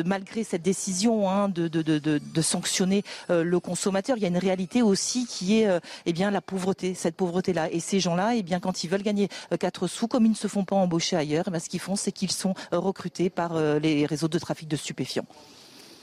[0.05, 4.17] malgré cette décision hein, de, sanctionner euh, le consommateur.
[4.17, 5.69] Il y a une réalité aussi qui est,
[6.07, 7.71] eh bien, la pauvreté, cette pauvreté-là.
[7.71, 9.29] Et ces gens-là, eh quand ils veulent gagner
[9.59, 12.13] 4 sous, comme ils ne se font pas embaucher ailleurs, eh ce qu'ils font, c'est
[12.13, 15.27] qu'ils sont recrutés par les réseaux de trafic de stupéfiants.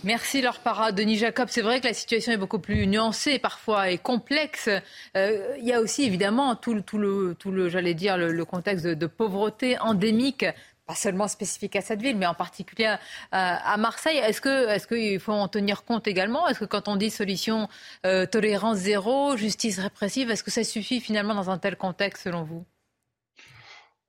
[0.04, 0.92] Merci Laure Para.
[0.92, 4.68] Denis Jacob, c'est vrai que la situation est beaucoup plus nuancée parfois et complexe.
[5.16, 10.46] Euh, il y a aussi évidemment tout le, tout contexte de, pauvreté endémique
[10.88, 12.96] pas seulement spécifique à cette ville, mais en particulier
[13.32, 14.18] à, à Marseille.
[14.18, 16.48] Est-ce que, est-ce qu'il faut en tenir compte également?
[16.48, 17.70] Est-ce que quand on dit solution
[18.04, 22.44] euh, tolérance zéro, justice répressive, est-ce que ça suffit finalement dans un tel contexte selon
[22.44, 22.66] vous?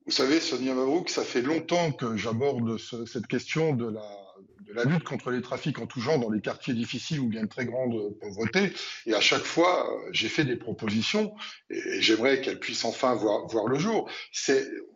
[0.06, 4.21] Vous savez, Sonia Mabrouk, ça fait longtemps que j'aborde cette question de la
[4.74, 7.48] la lutte contre les trafics en tout genre dans les quartiers difficiles ou bien de
[7.48, 8.72] très grande pauvreté.
[9.06, 11.34] Et à chaque fois, euh, j'ai fait des propositions
[11.70, 14.08] et j'aimerais qu'elles puissent enfin voir, le jour.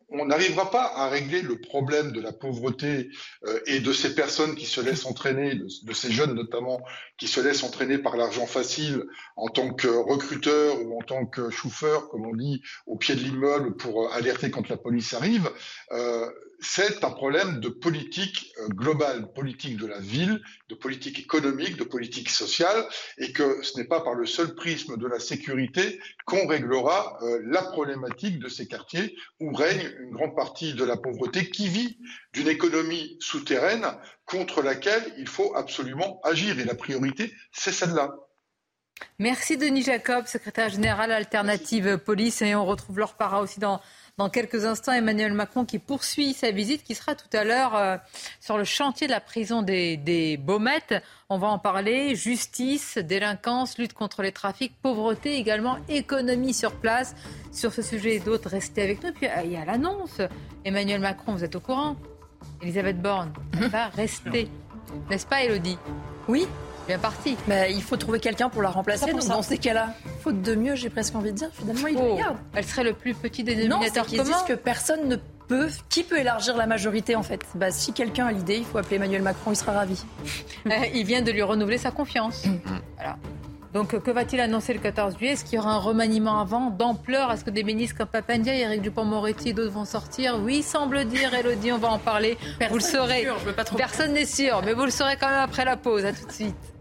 [0.08, 3.08] On n'arrivera pas à régler le problème de la pauvreté
[3.44, 6.80] euh, et de ces personnes qui se laissent entraîner, de, ces jeunes notamment,
[7.18, 9.04] qui se laissent entraîner par l'argent facile
[9.36, 13.20] en tant que recruteur ou en tant que chauffeur, comme on dit, au pied de
[13.20, 15.50] l'immeuble pour alerter quand la police arrive.
[15.92, 16.30] Euh,
[16.60, 21.84] c'est un problème de politique euh, globale, politique de la ville, de politique économique, de
[21.84, 22.86] politique sociale,
[23.18, 27.40] et que ce n'est pas par le seul prisme de la sécurité qu'on réglera euh,
[27.44, 31.98] la problématique de ces quartiers où règne une grande partie de la pauvreté qui vit
[32.32, 33.86] d'une économie souterraine
[34.24, 36.58] contre laquelle il faut absolument agir.
[36.58, 38.14] Et la priorité, c'est celle-là.
[39.18, 43.80] Merci Denis Jacob, secrétaire général Alternative Police, et on retrouve leur para aussi dans
[44.18, 47.96] dans quelques instants, Emmanuel Macron qui poursuit sa visite, qui sera tout à l'heure euh,
[48.40, 50.94] sur le chantier de la prison des, des Baumettes.
[51.28, 52.14] On va en parler.
[52.14, 57.14] Justice, délinquance, lutte contre les trafics, pauvreté également, économie sur place.
[57.52, 59.12] Sur ce sujet et d'autres, restez avec nous.
[59.12, 60.22] puis, il y a l'annonce.
[60.64, 61.96] Emmanuel Macron, vous êtes au courant?
[62.62, 64.48] Elisabeth Borne va rester.
[65.10, 65.78] N'est-ce pas, Elodie?
[66.26, 66.46] Oui,
[66.86, 67.36] bien parti.
[67.48, 69.10] Mais il faut trouver quelqu'un pour la remplacer.
[69.12, 72.18] Donc, dans ces cas-là, faute de mieux, j'ai presque envie de dire, finalement, il oh,
[72.54, 74.22] Elle serait le plus petit dénominateur commun.
[74.22, 75.16] disent que personne ne
[75.48, 75.68] peut.
[75.88, 77.40] Qui peut élargir la majorité, en fait?
[77.54, 80.02] Bah, Si quelqu'un a l'idée, il faut appeler Emmanuel Macron, il sera ravi.
[80.66, 82.44] Euh, il vient de lui renouveler sa confiance.
[82.44, 82.56] Mm.
[82.96, 83.16] voilà.
[83.72, 85.32] Donc, que va-t-il annoncer le 14 juillet?
[85.32, 88.82] Est-ce qu'il y aura un remaniement avant d'ampleur Est-ce que des ministres comme Papandia, Eric
[88.82, 90.40] Dupont-Moretti et d'autres vont sortir?
[90.42, 92.36] Oui, semble dire, Elodie, on va en parler.
[92.58, 93.28] Personne vous le saurez.
[93.76, 96.04] Personne n'est sûr, mais vous le saurez quand même après la pause.
[96.04, 96.75] À tout de suite.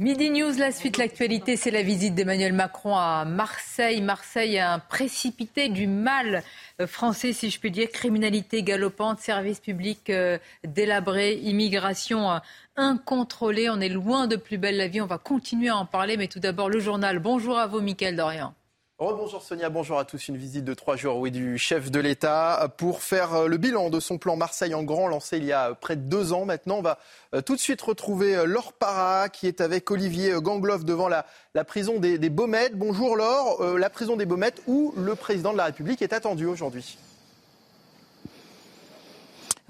[0.00, 4.00] Midi News, la suite, l'actualité, c'est la visite d'Emmanuel Macron à Marseille.
[4.00, 6.42] Marseille a un précipité du mal
[6.80, 12.38] euh, français, si je puis dire, criminalité galopante, services publics euh, délabrés, immigration euh,
[12.76, 13.68] incontrôlée.
[13.68, 15.02] On est loin de plus belle la vie.
[15.02, 17.18] On va continuer à en parler, mais tout d'abord le journal.
[17.18, 18.54] Bonjour à vous, Mickaël Dorian.
[19.00, 20.28] Bonjour Sonia, bonjour à tous.
[20.28, 23.88] Une visite de trois jours oui, du chef de l'État pour faire euh, le bilan
[23.88, 26.76] de son plan Marseille en grand lancé il y a près de deux ans maintenant.
[26.76, 26.98] On va
[27.34, 31.24] euh, tout de suite retrouver euh, Laure Para qui est avec Olivier Gangloff devant la,
[31.64, 32.76] prison des, des Baumettes.
[32.76, 36.98] Bonjour Laure, la prison des Baumettes où le président de la République est attendu aujourd'hui.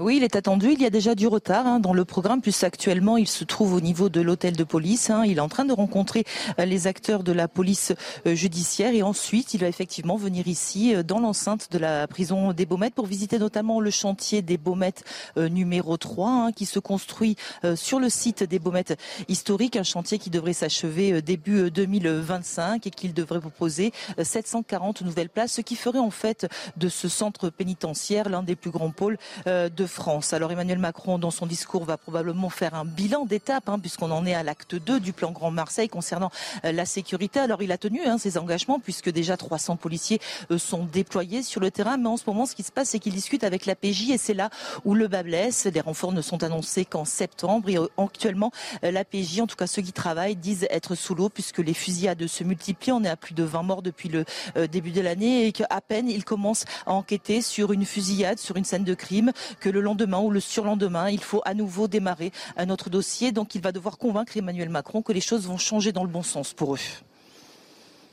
[0.00, 0.72] Oui, il est attendu.
[0.72, 3.74] Il y a déjà du retard hein, dans le programme, puisque actuellement il se trouve
[3.74, 5.10] au niveau de l'hôtel de police.
[5.10, 5.24] Hein.
[5.26, 6.24] Il est en train de rencontrer
[6.58, 7.92] euh, les acteurs de la police
[8.26, 12.54] euh, judiciaire et ensuite il va effectivement venir ici euh, dans l'enceinte de la prison
[12.54, 15.04] des Baumettes pour visiter notamment le chantier des Baumettes
[15.36, 17.36] numéro 3 hein, qui se construit
[17.74, 18.98] sur le site des Baumettes
[19.28, 23.92] historiques, un chantier qui devrait s'achever début 2025 et qu'il devrait proposer
[24.22, 28.70] 740 nouvelles places, ce qui ferait en fait de ce centre pénitentiaire l'un des plus
[28.70, 30.32] grands pôles de France.
[30.32, 34.24] Alors Emmanuel Macron, dans son discours, va probablement faire un bilan d'étape, hein, puisqu'on en
[34.24, 36.30] est à l'acte 2 du plan Grand Marseille concernant
[36.64, 37.40] euh, la sécurité.
[37.40, 40.20] Alors il a tenu hein, ses engagements, puisque déjà 300 policiers
[40.50, 41.98] euh, sont déployés sur le terrain.
[41.98, 44.18] Mais en ce moment, ce qui se passe, c'est qu'il discute avec la PJ, et
[44.18, 44.48] c'est là
[44.84, 45.66] où le bas blesse.
[45.66, 47.68] Les renforts ne sont annoncés qu'en septembre.
[47.68, 51.28] Et euh, actuellement, la PJ, en tout cas ceux qui travaillent, disent être sous l'eau,
[51.28, 52.92] puisque les fusillades se multiplient.
[52.92, 54.24] On est à plus de 20 morts depuis le
[54.68, 58.64] début de l'année, et qu'à peine ils commencent à enquêter sur une fusillade, sur une
[58.64, 62.32] scène de crime, que le le lendemain ou le surlendemain, il faut à nouveau démarrer
[62.56, 63.32] un autre dossier.
[63.32, 66.22] Donc il va devoir convaincre Emmanuel Macron que les choses vont changer dans le bon
[66.22, 66.78] sens pour eux.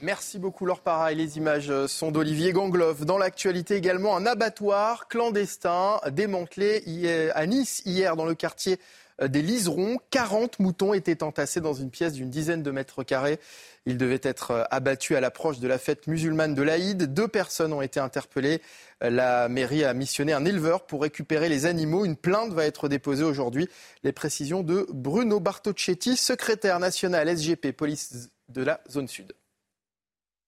[0.02, 3.02] Merci beaucoup Laure Para et les images sont d'Olivier Gangloff.
[3.02, 8.80] Dans l'actualité également, un abattoir clandestin démantelé à Nice hier dans le quartier
[9.22, 9.98] des liserons.
[10.12, 13.40] 40 moutons étaient entassés dans une pièce d'une dizaine de mètres carrés.
[13.88, 17.14] Ils devaient être abattus à l'approche de la fête musulmane de l'Aïd.
[17.14, 18.60] Deux personnes ont été interpellées.
[19.00, 22.04] La mairie a missionné un éleveur pour récupérer les animaux.
[22.04, 23.70] Une plainte va être déposée aujourd'hui.
[24.04, 29.32] Les précisions de Bruno Bartocchetti, secrétaire national SGP Police de la zone sud.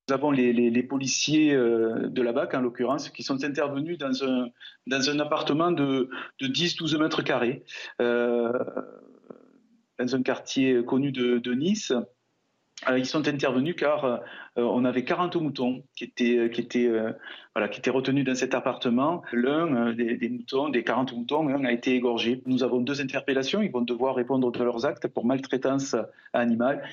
[0.09, 5.19] Nous avons les, policiers euh, de la BAC, en l'occurrence, qui sont intervenus dans un,
[5.19, 6.09] appartement de,
[6.41, 7.63] de 10-12 mètres carrés,
[8.01, 8.51] euh,
[9.97, 11.93] dans un quartier connu de, Nice.
[12.87, 14.21] Euh, ils sont intervenus car
[14.55, 16.89] on avait 40 moutons qui étaient, qui étaient,
[17.53, 19.21] voilà, qui étaient retenus dans cet appartement.
[19.33, 22.41] L'un des, moutons, des 40 moutons, a été égorgé.
[22.45, 23.61] Nous avons deux interpellations.
[23.61, 25.95] Ils vont devoir répondre de leurs actes pour maltraitance
[26.33, 26.83] animale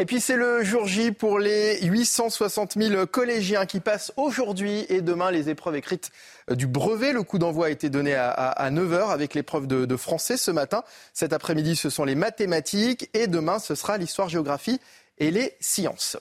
[0.00, 5.02] et puis c'est le jour J pour les 860 000 collégiens qui passent aujourd'hui et
[5.02, 6.10] demain les épreuves écrites
[6.50, 7.12] du brevet.
[7.12, 10.84] Le coup d'envoi a été donné à, 9h avec l'épreuve de, de, français ce matin.
[11.12, 14.80] Cet après-midi, ce sont les mathématiques et demain, ce sera l'histoire-géographie
[15.18, 16.16] et les sciences.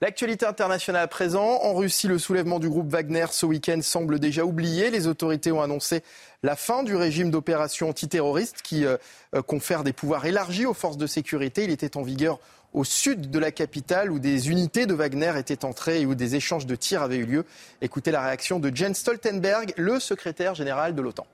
[0.00, 1.60] L'actualité internationale à présent.
[1.62, 4.90] En Russie, le soulèvement du groupe Wagner ce week-end semble déjà oublié.
[4.90, 6.02] Les autorités ont annoncé
[6.42, 8.96] la fin du régime d'opération antiterroriste qui euh,
[9.34, 11.64] euh, confère des pouvoirs élargis aux forces de sécurité.
[11.64, 12.40] Il était en vigueur
[12.72, 16.34] au sud de la capitale où des unités de Wagner étaient entrées et où des
[16.34, 17.44] échanges de tirs avaient eu lieu.
[17.80, 21.26] Écoutez la réaction de Jens Stoltenberg, le secrétaire général de l'OTAN.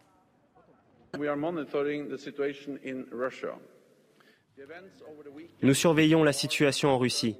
[5.62, 7.36] Nous surveillons la situation en Russie.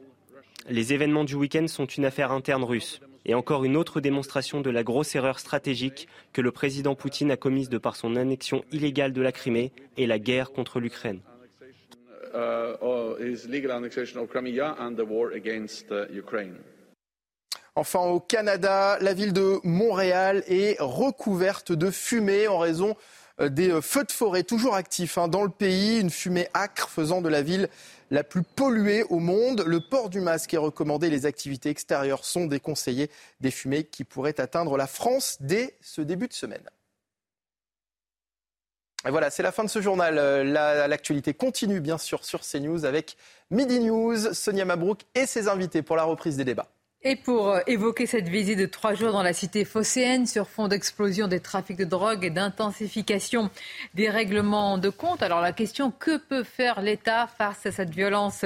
[0.69, 4.71] Les événements du week-end sont une affaire interne russe et encore une autre démonstration de
[4.71, 9.13] la grosse erreur stratégique que le président Poutine a commise de par son annexion illégale
[9.13, 11.21] de la Crimée et la guerre contre l'Ukraine.
[17.77, 22.97] Enfin, au Canada, la ville de Montréal est recouverte de fumée en raison
[23.41, 26.89] euh, des euh, feux de forêt toujours actifs hein, dans le pays, une fumée acre
[26.89, 27.69] faisant de la ville
[28.11, 29.65] la plus polluée au monde.
[29.67, 34.41] Le port du masque est recommandé, les activités extérieures sont déconseillées, des fumées qui pourraient
[34.41, 36.69] atteindre la France dès ce début de semaine.
[39.05, 40.19] Voilà, c'est la fin de ce journal.
[40.19, 43.17] Euh, l'actualité continue bien sûr sur CNews avec
[43.51, 46.69] Midi News, Sonia Mabrouk et ses invités pour la reprise des débats.
[47.03, 50.69] Et pour euh, évoquer cette visite de trois jours dans la cité phocéenne sur fond
[50.69, 53.49] d'explosion des trafics de drogue et d'intensification
[53.95, 58.45] des règlements de compte, alors la question que peut faire l'État face à cette violence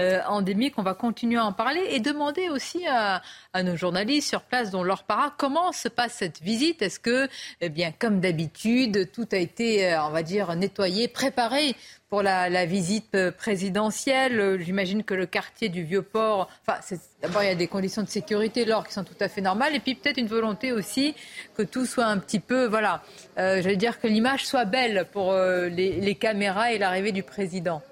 [0.00, 0.74] euh, endémique?
[0.76, 3.22] On va continuer à en parler et demander aussi à,
[3.64, 6.82] nos journalistes sur place, dont leur para, comment se passe cette visite?
[6.82, 7.28] Est-ce que,
[7.60, 11.74] eh bien, comme d'habitude, tout a été, euh, on va dire, nettoyé, préparé
[12.08, 14.38] pour la, visite euh, présidentielle.
[14.38, 16.80] Euh, j'imagine que le quartier du Vieux-Port, enfin,
[17.22, 19.74] d'abord il y a des conditions de sécurité, l'or qui sont tout à fait normales,
[19.74, 21.14] et puis peut-être une volonté aussi
[21.56, 23.02] que tout soit un petit peu, voilà,
[23.38, 27.82] euh, j'allais dire que l'image soit belle pour les caméras et l'arrivée du président.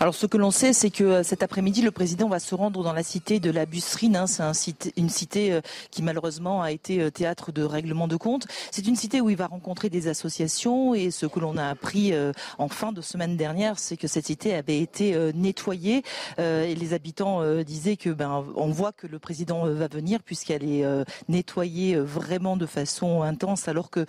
[0.00, 2.82] Alors ce que l'on sait, c'est que euh, cet après-midi, le président va se rendre
[2.82, 4.16] dans la cité de la Busserine.
[4.16, 4.26] Hein.
[4.52, 8.46] C'est une cité euh, qui malheureusement a été euh, théâtre de règlement de compte.
[8.70, 12.12] C'est une cité où il va rencontrer des associations et ce que l'on a appris
[12.58, 16.02] en fin de semaine dernière, c'est que cette cité avait été nettoyée
[16.38, 20.84] et les habitants disaient que ben on voit que le président va venir puisqu'elle est
[21.28, 24.06] nettoyée vraiment de façon intense alors que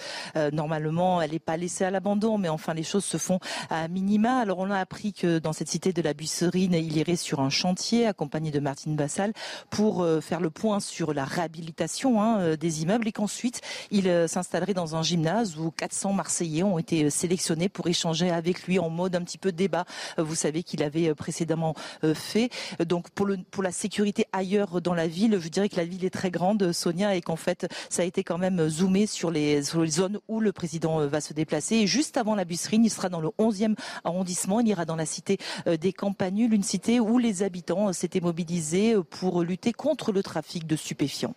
[0.52, 4.38] normalement elle n'est pas laissée à l'abandon mais enfin les choses se font à minima.
[4.38, 7.50] Alors on a appris que dans cette cité de la Busserine, il irait sur un
[7.50, 9.34] chantier accompagné de Martine Bassal
[9.70, 13.60] pour euh, faire le point sur la réhabilitation hein, euh, des immeubles et qu'ensuite
[13.92, 18.68] il euh, s'installerait dans un gymnase où 400 Marseillais ont été sélectionnés pour échanger avec
[18.68, 19.84] lui en mode un petit peu débat.
[20.18, 21.76] Vous savez qu'il avait précédemment
[22.14, 22.50] fait.
[22.80, 26.06] Donc pour, le, pour la sécurité ailleurs dans la ville, je dirais que la ville
[26.06, 29.62] est très grande, Sonia, et qu'en fait ça a été quand même zoomé sur les,
[29.64, 31.76] sur les zones où le président va se déplacer.
[31.76, 35.06] Et juste avant la Busserine, il sera dans le 11e arrondissement, il ira dans la
[35.06, 40.12] cité des campagnules, une cité où les habitants euh, s'étaient mobilisés euh, pour lutter contre
[40.12, 41.36] le trafic de stupéfiants.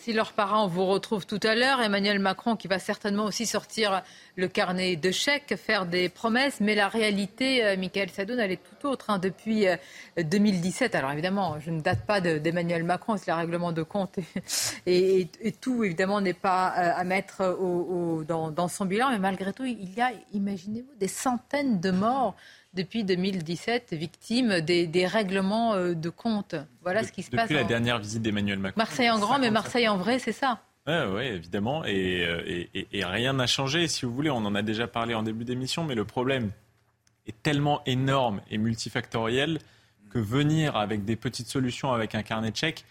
[0.00, 4.02] Si leurs parents vous retrouve tout à l'heure, Emmanuel Macron qui va certainement aussi sortir
[4.34, 8.88] le carnet de chèques, faire des promesses, mais la réalité, Michael Sadoun, elle est tout
[8.88, 9.10] autre.
[9.10, 9.18] Hein.
[9.18, 9.66] Depuis
[10.16, 14.18] 2017, alors évidemment, je ne date pas d'Emmanuel Macron, c'est le règlement de compte
[14.86, 15.28] et,
[15.60, 17.58] tout, évidemment, n'est pas à mettre
[18.26, 22.36] dans, son bilan, mais malgré tout, il y a, imaginez-vous, des centaines de morts
[22.74, 26.54] depuis 2017 victime des, règlements euh, de compte.
[26.82, 27.48] Voilà ce qui se passe.
[27.48, 28.78] Depuis la dernière visite d'Emmanuel Macron.
[28.78, 30.60] Marseille en grand, mais Marseille en vrai, c'est ça.
[30.86, 31.82] Oui, évidemment.
[31.84, 34.30] Euh, et, et, rien n'a changé, si vous voulez.
[34.30, 36.50] On en a déjà parlé en début d'émission, mais le problème
[37.26, 39.58] est tellement énorme et multifactoriel
[40.10, 42.84] que venir avec des petites solutions, avec un carnet de chèques,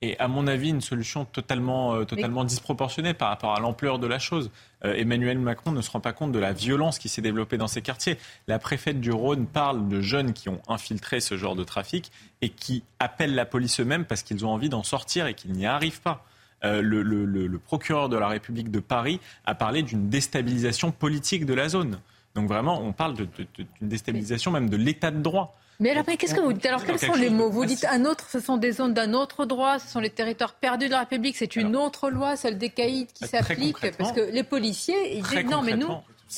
[0.00, 4.06] est, à mon avis, une solution totalement, euh, totalement disproportionnée par rapport à l'ampleur de
[4.06, 4.50] la chose.
[4.84, 7.68] Euh, Emmanuel Macron ne se rend pas compte de la violence qui s'est développée dans
[7.68, 8.18] ces quartiers.
[8.48, 12.10] La préfète du Rhône parle de jeunes qui ont infiltré ce genre de trafic
[12.42, 15.66] et qui appellent la police eux-mêmes parce qu'ils ont envie d'en sortir et qu'ils n'y
[15.66, 16.24] arrivent pas.
[16.62, 21.68] Euh, le, procureur de la République de Paris a parlé d'une déstabilisation politique de la
[21.68, 22.00] zone.
[22.34, 25.58] Donc vraiment, on parle d'une déstabilisation même de l'état de droit.
[25.80, 28.28] Mais alors, qu'est-ce que vous dites Alors, quels sont les mots Vous dites un autre,
[28.28, 31.36] ce sont des zones d'un autre droit, ce sont les territoires perdus de la République,
[31.36, 33.76] c'est une autre loi, celle des caïds, qui s'applique.
[33.96, 35.88] Parce que les policiers, ils disent non, mais nous,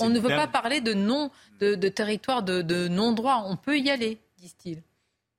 [0.01, 1.31] on ne veut pas parler de non,
[1.61, 3.45] de, de territoire de, de non-droit.
[3.47, 4.83] On peut y aller, disent-ils.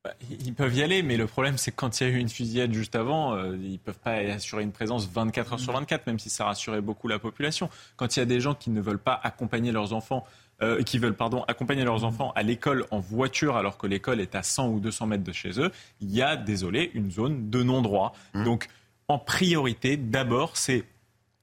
[0.03, 2.17] Bah, ils peuvent y aller, mais le problème, c'est que quand il y a eu
[2.17, 5.71] une fusillade juste avant, euh, ils ne peuvent pas assurer une présence 24 heures sur
[5.71, 7.69] 24, même si ça rassurait beaucoup la population.
[7.95, 10.25] Quand il y a des gens qui ne veulent pas accompagner leurs enfants
[10.63, 14.35] euh, qui veulent pardon, accompagner leurs enfants à l'école en voiture alors que l'école est
[14.35, 17.63] à 100 ou 200 mètres de chez eux, il y a, désolé, une zone de
[17.63, 18.13] non-droit.
[18.33, 18.43] Mmh.
[18.43, 18.67] Donc,
[19.07, 20.85] en priorité, d'abord, c'est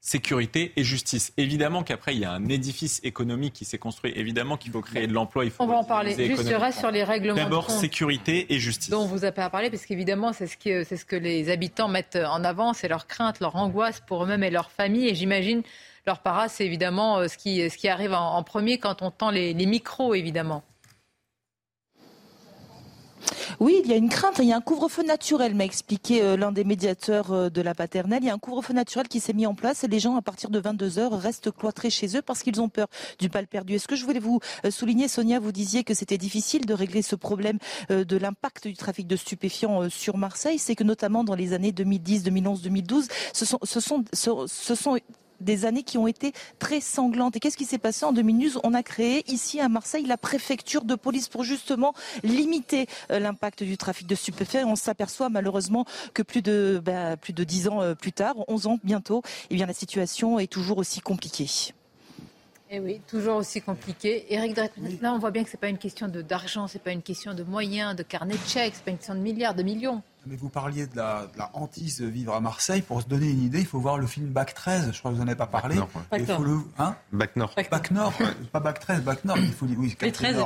[0.01, 1.31] sécurité et justice.
[1.37, 4.11] Évidemment qu'après, il y a un édifice économique qui s'est construit.
[4.15, 5.45] Évidemment qu'il faut créer de l'emploi.
[5.45, 6.15] Il faut on va en parler.
[6.15, 7.35] Juste, je reste sur les règlements.
[7.35, 8.89] D'abord, sécurité et justice.
[8.89, 11.49] Dont on vous a pas parlé, parce qu'évidemment, c'est ce, que, c'est ce que les
[11.49, 15.07] habitants mettent en avant, c'est leur crainte, leur angoisse pour eux-mêmes et leur famille.
[15.07, 15.61] Et j'imagine
[16.05, 19.29] leur para, c'est évidemment euh, ce qui, ce qui arrive en, premier quand on tend
[19.29, 20.63] les, micros, évidemment.
[23.59, 26.35] Oui, il y a une crainte, il y a un couvre-feu naturel, m'a expliqué euh,
[26.35, 28.23] l'un des médiateurs euh, de la paternelle.
[28.23, 30.23] Il y a un couvre-feu naturel qui s'est mis en place et les gens, à
[30.23, 32.87] partir de 22 heures, restent cloîtrés chez eux parce qu'ils ont peur
[33.19, 33.75] du bal perdu.
[33.75, 34.39] Est-ce que je voulais vous
[34.71, 39.05] souligner, Sonia, vous disiez que c'était difficile de régler ce problème de l'impact du trafic
[39.05, 40.57] de stupéfiants sur Marseille.
[40.57, 44.97] C'est que notamment dans les années 2010, 2011, 2012, ce sont, ce sont, ce sont
[45.41, 47.35] des années qui ont été très sanglantes.
[47.35, 50.83] Et qu'est-ce qui s'est passé en 2012 On a créé ici à Marseille la préfecture
[50.83, 54.67] de police pour justement limiter euh, l'impact du trafic de stupéfiants.
[54.67, 58.67] on s'aperçoit malheureusement que plus de ben, plus de 10 ans euh, plus tard, 11
[58.67, 61.49] ans bientôt, eh bien la situation est toujours aussi compliquée.
[62.73, 64.33] Eh oui, toujours aussi compliqué.
[64.33, 66.93] Eric là, on voit bien que ce n'est pas une question d'argent, ce n'est pas
[66.93, 69.55] une question de moyens, de carnet de chèques, ce n'est pas une question de milliards,
[69.55, 70.01] de millions.
[70.27, 72.83] Mais vous parliez de la, de la, hantise de vivre à Marseille.
[72.83, 74.91] Pour se donner une idée, il faut voir le film Bac 13.
[74.93, 75.77] Je crois que vous n'en avez pas parlé.
[76.11, 76.41] Bac Nord.
[76.41, 77.55] le, hein Bac Nord.
[77.71, 78.13] Bac Nord.
[78.51, 79.37] Pas Bac 13, Bac Nord.
[79.39, 80.45] Il faut, oui, 13,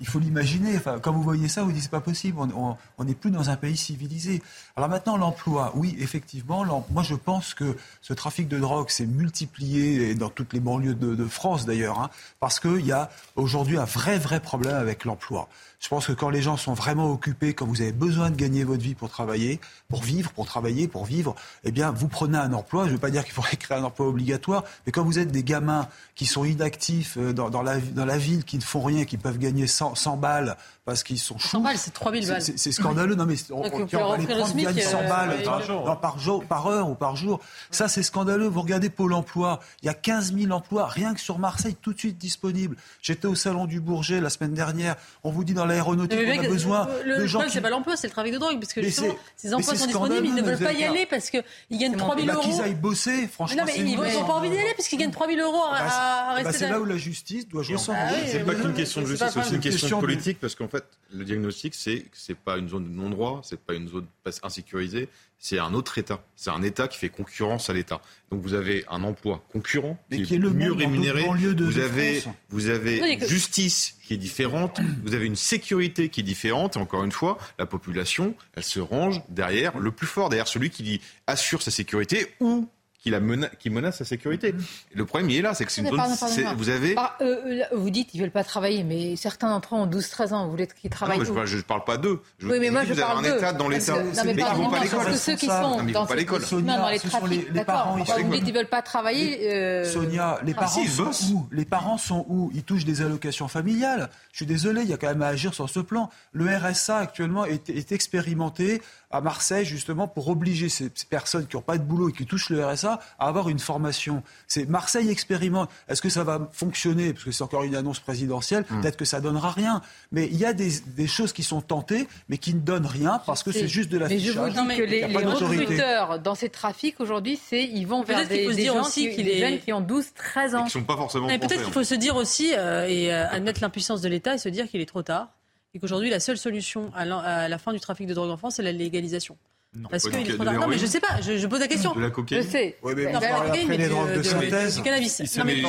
[0.00, 0.76] il faut l'imaginer.
[0.76, 2.38] Enfin, quand vous voyez ça, vous dites c'est pas possible.
[2.38, 4.42] On n'est plus dans un pays civilisé.
[4.76, 5.72] Alors maintenant, l'emploi.
[5.74, 6.64] Oui, effectivement.
[6.90, 11.16] Moi, je pense que ce trafic de drogue s'est multiplié dans toutes les banlieues de,
[11.16, 15.48] de France d'ailleurs, hein, parce qu'il y a aujourd'hui un vrai, vrai problème avec l'emploi.
[15.80, 18.64] Je pense que quand les gens sont vraiment occupés, quand vous avez besoin de gagner
[18.64, 22.52] votre vie pour travailler, pour vivre, pour travailler, pour vivre, eh bien, vous prenez un
[22.52, 22.84] emploi.
[22.84, 25.30] Je ne veux pas dire qu'il faudrait créer un emploi obligatoire, mais quand vous êtes
[25.30, 29.38] des gamins qui sont inactifs euh, dans, la, ville, qui ne font rien, qui peuvent
[29.38, 30.56] gagner 100, 100 balles
[30.86, 31.58] parce qu'ils sont chauds.
[31.58, 32.42] 100 balles, c'est 3000 balles.
[32.42, 33.14] C'est scandaleux.
[33.14, 36.00] Non, mais on, on, va les prendre, gagnent 100 euh, balles par, jour.
[36.00, 37.40] par, jour, par heure ou par jour.
[37.70, 38.46] Ça, c'est scandaleux.
[38.46, 41.92] Vous regardez Pôle emploi, il y a 15 000 emplois, rien que sur Marseille, tout
[41.92, 42.76] de suite disponibles.
[43.02, 44.96] J'étais au Salon du Bourget la semaine dernière.
[45.24, 47.42] On vous dit dans l'aéronautique, on a besoin le, de gens.
[47.42, 48.60] Le c'est pas l'emploi, c'est le travail de drogue.
[48.60, 51.42] Parce que justement, ces emplois sont disponibles, ils ne veulent pas y aller parce qu'ils
[51.72, 52.40] gagnent 3 000 euros.
[52.42, 53.62] Qu'ils aillent bosser, franchement.
[53.62, 56.34] Non, mais ils n'ont pas envie d'y aller parce qu'ils gagnent 3 000 euros à
[56.34, 58.18] rester la justice doit jouer son rôle.
[58.26, 61.24] C'est pas qu'une question de justice, c'est aussi une question politique, parce qu'en fait, le
[61.24, 64.06] diagnostic, c'est que c'est pas une zone de non-droit, c'est pas une zone
[64.42, 65.08] insécurisée,
[65.38, 66.24] c'est un autre État.
[66.34, 68.00] C'est un État qui fait concurrence à l'État.
[68.30, 71.24] Donc vous avez un emploi concurrent qui, est, le mieux rémunéré.
[71.58, 74.80] vous avez, vous avez justice qui est différente.
[75.04, 76.76] Vous avez une sécurité qui est différente.
[76.76, 80.70] Et encore une fois, la population, elle se range derrière le plus fort, derrière celui
[80.70, 82.68] qui assure sa sécurité ou
[83.06, 84.54] qui, la qui menace sa sécurité.
[84.94, 86.54] Le problème, il est là, c'est que c'est une zone.
[86.56, 86.94] vous avez.
[86.94, 90.32] Bah, euh, vous dites qu'ils ne veulent pas travailler, mais certains d'entre eux ont 12-13
[90.32, 90.44] ans.
[90.44, 92.20] Vous voulez qu'ils travaillent non, Je ne parle pas d'eux.
[92.42, 93.94] oui, mais moi, je vous parle avez un État dans l'État.
[94.24, 95.16] Mais, ils ne vont pas à l'école.
[95.16, 96.42] ceux qui sont dans, pas l'école.
[96.50, 97.46] dans les trafics.
[97.54, 99.52] Ils Vous dites qu'ils ne veulent pas travailler.
[99.52, 101.48] Euh, Sonia, les parents sont où?
[101.52, 102.50] Les parents sont où?
[102.54, 104.10] Ils touchent des allocations familiales.
[104.32, 106.10] Je suis désolé, il y a quand même à agir sur ce plan.
[106.32, 108.82] Le RSA actuellement est expérimenté
[109.16, 112.50] à Marseille justement pour obliger ces, personnes qui n'ont pas de boulot et qui touchent
[112.50, 114.22] le RSA à avoir une formation.
[114.46, 115.70] C'est Marseille expérimente.
[115.88, 117.12] Est-ce que ça va fonctionner?
[117.12, 118.64] Parce que c'est encore une annonce présidentielle.
[118.68, 118.80] Hmm.
[118.80, 119.80] Peut-être que ça donnera rien.
[120.12, 120.70] Mais il y a des,
[121.06, 124.08] choses qui sont tentées, mais qui ne donnent rien parce que c'est juste de la
[124.08, 128.02] Mais je vous dis que les, les recruteurs dans ces trafics aujourd'hui, c'est ils vont
[128.02, 130.62] vers des, des gens aussi qui, les jeunes qui ont 12, 13 ans.
[130.62, 131.26] Et qui sont pas forcément.
[131.26, 134.48] Peut-être qu'il faut se dire aussi euh, et euh, admettre l'impuissance de l'État et se
[134.48, 135.28] dire qu'il est trop tard
[135.74, 138.62] et qu'aujourd'hui, la seule solution à la, fin du trafic de drogue en France, c'est
[138.62, 139.36] la légalisation.
[139.74, 141.92] Non, Parce que il Non, mais je sais pas, je, pose la question.
[141.92, 142.78] De la cocaïne Je sais.
[142.82, 144.76] Oui, mais, non, mais après les drogues de, synthèse.
[144.76, 145.36] Du cannabis.
[145.36, 145.60] Non, mais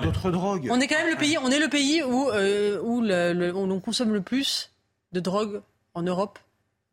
[0.00, 0.68] d'autres drogues.
[0.70, 3.58] On est quand même le pays, on est le pays où, euh, où, le, où
[3.58, 4.70] on consomme le plus
[5.12, 5.62] de drogue
[5.94, 6.38] en Europe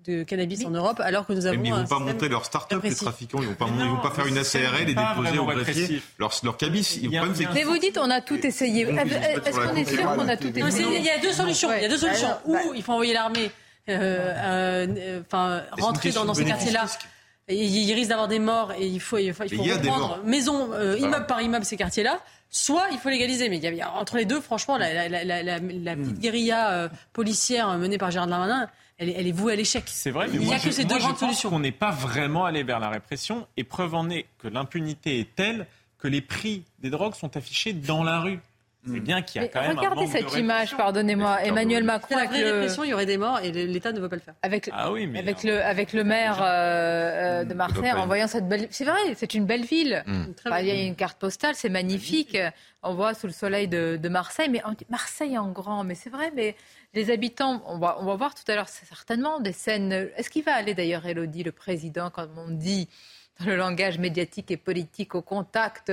[0.05, 1.59] de cannabis en Europe, alors que nous avons.
[1.59, 3.39] Mais ils ne vont pas monter leur start-up, les trafiquants.
[3.41, 6.57] Ils vont pas, ils vont pas faire une ACRL et déposer au greffier leur, leur
[6.57, 7.01] cabis.
[7.53, 8.83] Mais vous dites, on a tout essayé.
[8.87, 11.69] Est-ce qu'on est sûr qu'on a tout essayé Il y a deux solutions.
[11.75, 12.29] Il y a deux solutions.
[12.45, 13.51] Ou il faut envoyer l'armée,
[13.89, 16.85] euh, enfin, rentrer dans ces quartiers-là.
[17.51, 20.99] Il risque d'avoir des morts et il faut, il faut, il faut reprendre maison, euh,
[20.99, 22.19] immeuble par immeuble ces quartiers-là.
[22.51, 25.43] Soit il faut légaliser, mais il y a, entre les deux, franchement, la, la, la,
[25.43, 28.69] la petite guérilla euh, policière menée par Gérard Darmanin,
[28.99, 29.83] elle, elle, est vouée à l'échec.
[29.87, 31.49] C'est vrai, mais il n'y a que ces deux grandes solutions.
[31.53, 35.35] On n'est pas vraiment allé vers la répression, et preuve en est que l'impunité est
[35.35, 35.65] telle
[35.97, 38.39] que les prix des drogues sont affichés dans la rue.
[38.85, 38.99] C'est hmm.
[38.99, 41.43] bien qu'il y a quand même Regardez cette image, pardonnez-moi.
[41.43, 42.15] Emmanuel Macron.
[42.15, 44.35] Avec la répression, il y aurait des morts et l'État ne veut pas le faire.
[44.41, 46.45] Avec, ah oui, mais avec, le, avec le maire euh,
[47.41, 48.67] euh, de Marseille en voyant cette belle.
[48.71, 50.01] C'est vrai, c'est une belle ville.
[50.07, 50.27] Hmm.
[50.59, 52.37] il y a une carte postale, c'est magnifique.
[52.81, 54.47] On voit sous le soleil de, de Marseille.
[54.49, 56.55] Mais Marseille en grand, mais c'est vrai, mais
[56.93, 60.09] les habitants, on va, voir tout à l'heure certainement des scènes.
[60.15, 62.89] Est-ce qu'il va aller d'ailleurs, Elodie, le président, comme on dit
[63.39, 65.91] dans le langage médiatique et politique, au contact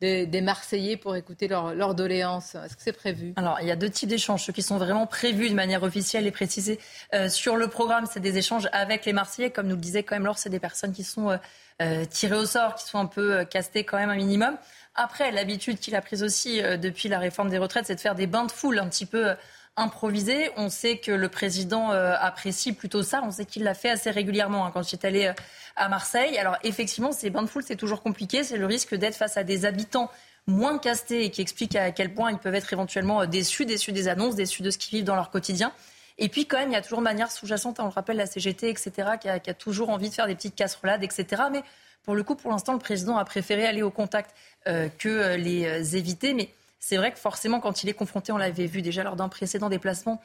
[0.00, 3.32] des, Marseillais pour écouter leur doléances Est-ce que c'est prévu?
[3.36, 4.44] Alors, il y a deux types d'échanges.
[4.44, 6.78] Ceux qui sont vraiment prévus de manière officielle et précisée
[7.14, 9.50] euh, sur le programme, c'est des échanges avec les Marseillais.
[9.50, 11.36] Comme nous le disait quand même Laure, c'est des personnes qui sont euh,
[11.82, 14.56] euh, tirées au sort, qui sont un peu castées quand même un minimum.
[14.94, 18.28] Après, l'habitude qu'il a prise aussi depuis la réforme des retraites, c'est de faire des
[18.28, 19.34] bains de foule un petit peu
[19.76, 20.50] improvisés.
[20.56, 23.22] On sait que le président apprécie plutôt ça.
[23.24, 24.66] On sait qu'il l'a fait assez régulièrement.
[24.66, 25.32] Hein, quand j'étais allé
[25.76, 26.38] à Marseille.
[26.38, 28.44] Alors effectivement, ces bains de foule, c'est toujours compliqué.
[28.44, 30.10] C'est le risque d'être face à des habitants
[30.46, 33.92] moins castés et qui expliquent à quel point ils peuvent être éventuellement euh, déçus, déçus
[33.92, 35.72] des annonces, déçus de ce qu'ils vivent dans leur quotidien.
[36.18, 38.68] Et puis quand même, il y a toujours manière sous-jacente, on le rappelle, la CGT,
[38.68, 41.42] etc., qui a, toujours envie de faire des petites casserolades, etc.
[41.50, 41.62] Mais
[42.04, 44.32] pour le coup, pour l'instant, le président a préféré aller au contact
[44.68, 46.34] euh, que euh, les éviter.
[46.34, 46.50] Mais
[46.86, 49.68] c'est vrai que forcément, quand il est confronté, on l'avait vu déjà lors d'un précédent
[49.68, 50.20] déplacement,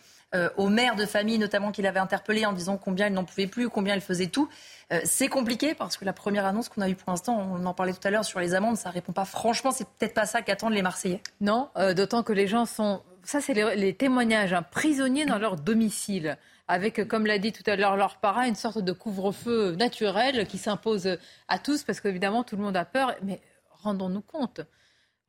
[0.57, 3.67] aux mères de famille notamment qu'il avait interpellé en disant combien il n'en pouvait plus,
[3.69, 4.47] combien il faisait tout.
[4.91, 7.73] Euh, c'est compliqué parce que la première annonce qu'on a eue pour l'instant, on en
[7.73, 9.25] parlait tout à l'heure sur les amendes, ça répond pas.
[9.25, 11.21] Franchement, c'est peut-être pas ça qu'attendent les Marseillais.
[11.41, 13.01] Non, euh, d'autant que les gens sont.
[13.23, 16.37] Ça, c'est les, témoignages, hein, prisonniers dans leur domicile
[16.67, 20.57] avec, comme l'a dit tout à l'heure leur parrain, une sorte de couvre-feu naturel qui
[20.57, 23.13] s'impose à tous, parce qu'évidemment, tout le monde a peur.
[23.23, 23.41] Mais
[23.83, 24.61] rendons-nous compte,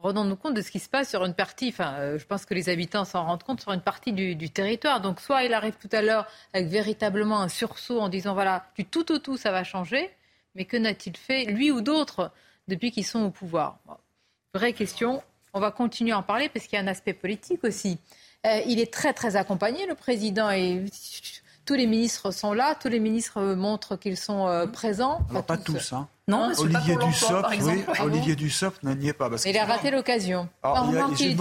[0.02, 2.54] rendons-nous compte de ce qui se passe sur une partie, enfin, euh, je pense que
[2.54, 5.00] les habitants s'en rendent compte, sur une partie du, territoire.
[5.00, 8.84] Donc, soit il arrive tout à l'heure avec véritablement un sursaut en disant, voilà, du
[8.84, 10.10] tout au tout, ça va changer,
[10.54, 12.30] mais que n'a-t-il fait, lui ou d'autres,
[12.68, 13.78] depuis qu'ils sont au pouvoir?
[14.54, 15.22] Vraie question.
[15.52, 17.98] On va continuer à en parler parce qu'il y a un aspect politique aussi.
[18.46, 20.84] Euh, il est très, très accompagné, le président, et
[21.64, 25.20] tous les ministres sont là, tous les ministres montrent qu'ils sont euh, présents.
[25.46, 26.08] pas, tous, hein.
[26.28, 29.28] Non, Olivier Dussopt, oui, Olivier Dussopt n'y est pas.
[29.28, 30.48] Parce il a raté l'occasion.
[31.16, 31.34] J'ai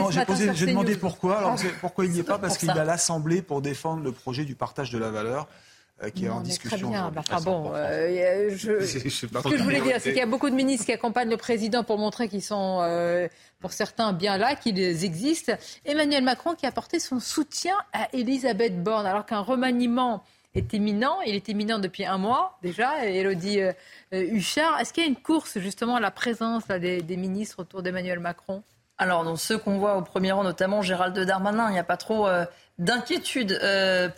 [0.65, 1.37] demandé pourquoi.
[1.37, 4.55] Alors, pourquoi il n'y est pas Parce qu'il a l'Assemblée pour défendre le projet du
[4.55, 5.68] partage de la valeur euh,
[6.13, 6.77] qui est en discussion.
[6.77, 7.11] Très bien.
[7.15, 8.79] Enfin, bon, euh, je...
[8.85, 11.37] ce que je voulais dire, c'est qu'il y a beaucoup de ministres qui accompagnent le
[11.37, 13.29] président pour montrer qu'ils sont,
[13.59, 15.53] pour certains, bien là, qu'ils existent.
[15.85, 20.23] Emmanuel Macron qui a apporté son soutien à Elisabeth Borne, alors qu'un remaniement
[20.55, 21.21] est imminent.
[21.25, 23.71] Il est imminent depuis un mois déjà, Elodie euh,
[24.13, 24.79] euh, Huchard.
[24.79, 28.63] Est-ce qu'il y a une course justement à la présence des, ministres autour d'Emmanuel Macron?
[28.97, 31.97] Alors, dans ceux qu'on voit au premier rang, notamment Gérald Darmanin, il n'y a pas
[31.97, 32.45] trop euh,
[32.79, 33.59] d'inquiétude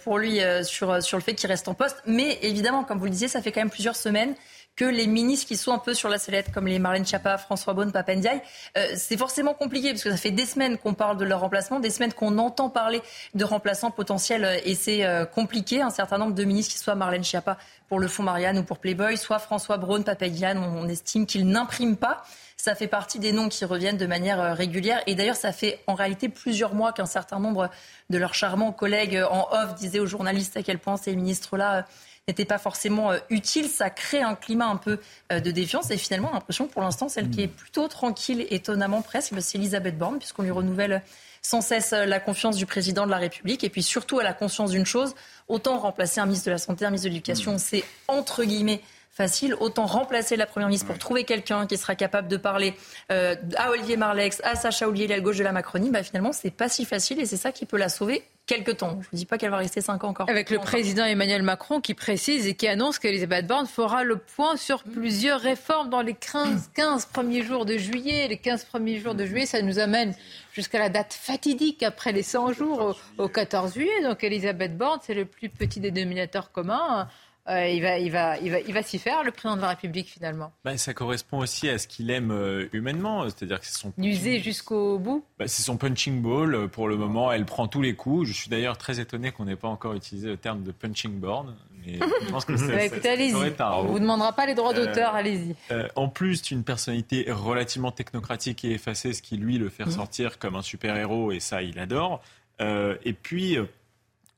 [0.03, 1.97] pour lui sur, sur le fait qu'il reste en poste.
[2.05, 4.35] Mais évidemment, comme vous le disiez, ça fait quand même plusieurs semaines
[4.75, 7.73] que les ministres qui sont un peu sur la sellette, comme les Marlène Schiappa, François
[7.73, 8.41] Bonne, Papendiaï,
[8.77, 11.79] euh, c'est forcément compliqué parce que ça fait des semaines qu'on parle de leur remplacement,
[11.79, 13.01] des semaines qu'on entend parler
[13.35, 15.81] de remplaçants potentiels euh, et c'est euh, compliqué.
[15.81, 17.57] Un certain nombre de ministres, qui soient Marlène Schiappa
[17.89, 21.97] pour le fonds Marianne ou pour Playboy, soit François Braun, Papendiaï, on, estime qu'ils n'impriment
[21.97, 22.23] pas.
[22.61, 25.01] Ça fait partie des noms qui reviennent de manière régulière.
[25.07, 27.71] Et d'ailleurs, ça fait en réalité plusieurs mois qu'un certain nombre
[28.11, 31.87] de leurs charmants collègues en off disaient aux journalistes à quel point ces ministres-là
[32.27, 33.67] n'était pas forcément euh, utile.
[33.67, 34.99] Ça crée un climat un peu
[35.31, 35.89] euh, de défiance.
[35.89, 40.19] Et finalement, l'impression pour l'instant, celle qui est plutôt tranquille, étonnamment presque, c'est Elisabeth Borne,
[40.19, 41.01] puisqu'on lui renouvelle
[41.41, 43.63] sans cesse euh, la confiance du président de la République.
[43.63, 45.15] Et puis surtout, elle a conscience d'une chose
[45.47, 48.81] autant remplacer un ministre de la Santé, un ministre de l'Éducation, c'est entre guillemets
[49.11, 49.55] facile.
[49.59, 52.73] Autant remplacer la Première ministre pour trouver quelqu'un qui sera capable de parler
[53.09, 55.89] à Olivier Marlex, à Sacha Ollier, à gauche de la Macronie.
[55.89, 58.91] Bah, finalement, c'est pas si facile et c'est ça qui peut la sauver quelques temps.
[58.91, 60.29] Je ne vous dis pas qu'elle va rester cinq ans encore.
[60.29, 64.57] Avec le président Emmanuel Macron qui précise et qui annonce qu'Elisabeth Borne fera le point
[64.57, 68.27] sur plusieurs réformes dans les 15, 15 premiers jours de juillet.
[68.27, 70.13] Les 15 premiers jours de juillet, ça nous amène
[70.53, 74.03] jusqu'à la date fatidique après les 100 jours au, au 14 juillet.
[74.03, 77.07] Donc Elisabeth Borne, c'est le plus petit des dénominateurs communs.
[77.51, 79.69] Euh, il va, il va, il va, il va s'y faire, le président de la
[79.69, 80.53] République, finalement.
[80.63, 83.93] Ben, ça correspond aussi à ce qu'il aime euh, humainement, c'est-à-dire que c'est son...
[83.97, 87.93] Jusqu'au bout ben, C'est son punching ball, euh, pour le moment, elle prend tous les
[87.93, 88.27] coups.
[88.27, 91.53] Je suis d'ailleurs très étonné qu'on n'ait pas encore utilisé le terme de punching board.
[91.85, 93.35] Mais je pense que c'est Bah, écoutez, allez-y.
[93.59, 95.55] On vous demandera pas les droits d'auteur, Euh, allez-y.
[95.95, 100.55] En plus d'une personnalité relativement technocratique et effacée, ce qui lui le fait ressortir comme
[100.55, 102.21] un super-héros, et ça, il adore.
[102.59, 103.57] Et puis,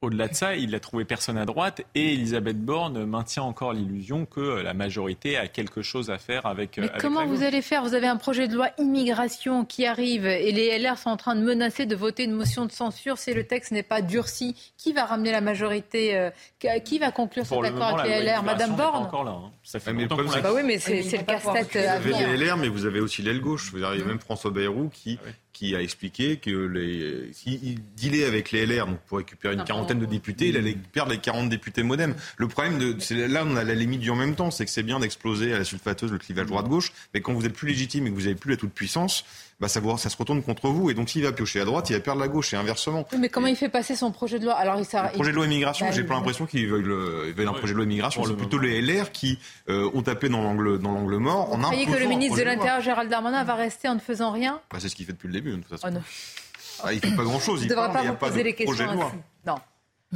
[0.03, 4.25] au-delà de ça, il n'a trouvé personne à droite, et Elisabeth Borne maintient encore l'illusion
[4.25, 6.77] que euh, la majorité a quelque chose à faire avec.
[6.77, 7.83] euh, Mais avec comment la vous allez faire?
[7.83, 11.35] Vous avez un projet de loi immigration qui arrive et les LR sont en train
[11.35, 14.55] de menacer de voter une motion de censure si le texte n'est pas durci.
[14.77, 16.29] Qui va ramener la majorité euh,
[16.83, 19.03] Qui va conclure Pour cet accord moment, avec les LR Madame Borne?
[19.05, 19.31] encore là.
[19.31, 19.51] hein.
[19.63, 22.57] Ça fait mais problème, Bah oui, mais c'est le casse-tête à Vous avez les LR,
[22.57, 23.67] mais vous avez aussi l'aile gauche.
[23.67, 26.49] Je veux dire, Il y a même François Bayrou qui, Ah qui a expliqué que
[26.49, 30.75] les, s'il dealait avec les LR donc pour récupérer une quarantaine de députés, il allait
[30.91, 32.15] perdre les 40 députés modem.
[32.37, 34.71] Le problème, de, c'est là on a la limite du en même temps, c'est que
[34.71, 38.07] c'est bien d'exploser à la sulfateuse le clivage droite-gauche, mais quand vous êtes plus légitime
[38.07, 39.25] et que vous n'avez plus la toute puissance,
[39.63, 40.89] bah ça, vous- ça se retourne contre vous.
[40.91, 43.07] Et donc s'il va piocher à droite, il va perdre la gauche et inversement.
[43.13, 45.35] Oui, mais comment il fait passer son projet de loi Alors, il Le projet de
[45.35, 48.23] loi immigration, Bah, j'ai pas il- l'impression qu'ils veulent, euh, un projet de loi immigration.
[48.25, 49.39] C'est plutôt les LR qui
[49.69, 51.51] euh, ont tapé dans l'angle, dans l'angle mort.
[51.53, 54.31] en Vous croyez que le ministre de l'Intérieur, Gérald Darmanin, va rester en ne faisant
[54.31, 55.87] rien Bah, c'est ce qu'il fait depuis le début, de toute façon.
[55.87, 56.01] Oh non.
[56.83, 57.61] Ah, il fait pas grand-chose.
[57.61, 59.11] Il ne devrais parle, pas il vous pas poser de les questions projet de loi.
[59.47, 59.55] Non.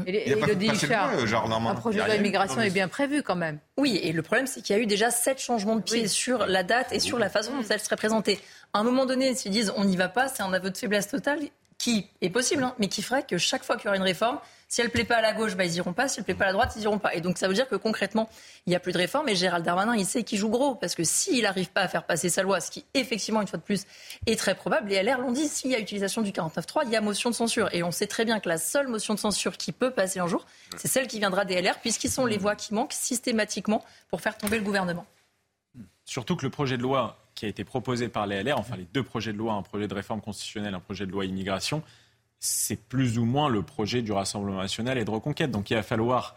[0.06, 1.72] Et, Il a pas Elodie fait passer le Gérald Darmanin.
[1.72, 3.58] un projet Il de loi immigration est bien prévu quand même.
[3.78, 6.46] Oui, et le problème, c'est qu'il y a eu déjà sept changements de pied sur
[6.46, 8.40] la date et sur la façon dont elle serait présentée.
[8.74, 11.08] À un moment donné, s'ils disent on n'y va pas, c'est un aveu de faiblesse
[11.08, 11.40] totale
[11.78, 14.40] qui est possible, hein, mais qui ferait que chaque fois qu'il y aura une réforme,
[14.68, 16.08] si elle plaît pas à la gauche, bah, ils iront pas.
[16.08, 17.16] Si elle plaît pas à la droite, ils iront pas.
[17.16, 18.30] Et donc ça veut dire que concrètement,
[18.66, 19.30] il n'y a plus de réforme.
[19.30, 22.04] Et Gérald Darmanin, il sait qu'il joue gros parce que s'il n'arrive pas à faire
[22.04, 23.86] passer sa loi, ce qui effectivement une fois de plus
[24.26, 26.96] est très probable, les LR l'ont dit, s'il y a utilisation du 49.3, il y
[26.96, 27.70] a motion de censure.
[27.74, 30.28] Et on sait très bien que la seule motion de censure qui peut passer un
[30.28, 30.46] jour,
[30.78, 34.38] c'est celle qui viendra des LR, puisqu'ils sont les voix qui manquent systématiquement pour faire
[34.38, 35.06] tomber le gouvernement.
[36.04, 38.88] Surtout que le projet de loi qui a été proposé par les LR, enfin les
[38.92, 41.84] deux projets de loi, un projet de réforme constitutionnelle, un projet de loi immigration,
[42.40, 45.52] c'est plus ou moins le projet du Rassemblement national et de reconquête.
[45.52, 46.36] Donc il va falloir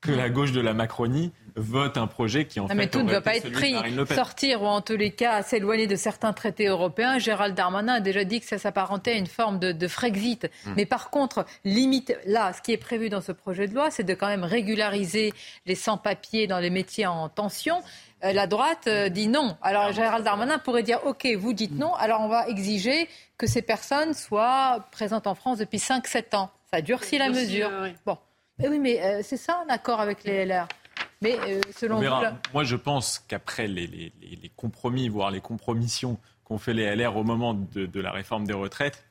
[0.00, 3.02] que la gauche de la Macronie vote un projet qui en Non, fait mais tout
[3.02, 3.74] ne va pas être pris.
[4.14, 7.18] Sortir ou en tous les cas s'éloigner de certains traités européens.
[7.18, 10.44] Gérald Darmanin a déjà dit que ça s'apparentait à une forme de, de Frexit.
[10.44, 10.72] Mm.
[10.76, 14.04] Mais par contre, limite, là, ce qui est prévu dans ce projet de loi, c'est
[14.04, 15.32] de quand même régulariser
[15.64, 17.82] les sans-papiers dans les métiers en tension.
[18.24, 19.56] Euh, la droite euh, dit non.
[19.62, 23.62] Alors Gérald Darmanin pourrait dire OK, vous dites non, alors on va exiger que ces
[23.62, 26.50] personnes soient présentes en France depuis 5-7 ans.
[26.72, 27.70] Ça durcit la mesure.
[27.82, 27.94] oui.
[28.04, 28.18] Bon.
[28.58, 30.66] Mais oui, mais euh, c'est ça un accord avec les LR.
[31.22, 35.08] Mais euh, selon On vous, là- Moi, je pense qu'après les, les- les- les compromis,
[35.08, 39.04] voire les compromissions qu'ont fait les LR au moment de, de la réforme des retraites,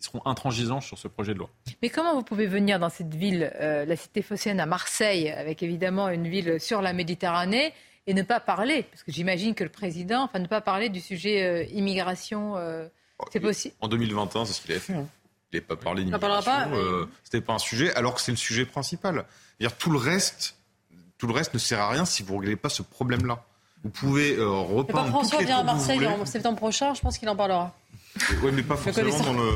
[0.00, 1.50] ils seront intransigeants sur ce projet de loi.
[1.82, 5.62] Mais comment vous pouvez venir dans cette ville, euh, la cité phocéenne à Marseille, avec
[5.62, 7.72] évidemment une ville sur la Méditerranée,
[8.06, 11.00] et ne pas parler, parce que j'imagine que le président, enfin ne pas parler du
[11.00, 12.88] sujet euh, immigration, euh,
[13.30, 13.74] c'est possible.
[13.80, 14.94] En 2021, c'est ce qu'il avait fait.
[14.94, 15.06] hein.
[15.52, 16.52] Il n'avait pas parlé d'immigration.
[16.52, 19.24] pas, euh, C'était pas un sujet, alors que c'est le sujet principal.
[19.58, 20.56] C'est-à-dire tout le reste,
[21.18, 23.42] tout le reste ne sert à rien si vous ne réglez pas ce problème-là.
[23.82, 27.18] Vous pouvez euh, quand repeindre toutes François vient à Marseille en septembre prochain, je pense
[27.18, 27.74] qu'il en parlera.
[28.42, 29.32] Oui, mais pas forcément connaissant.
[29.32, 29.50] dans le...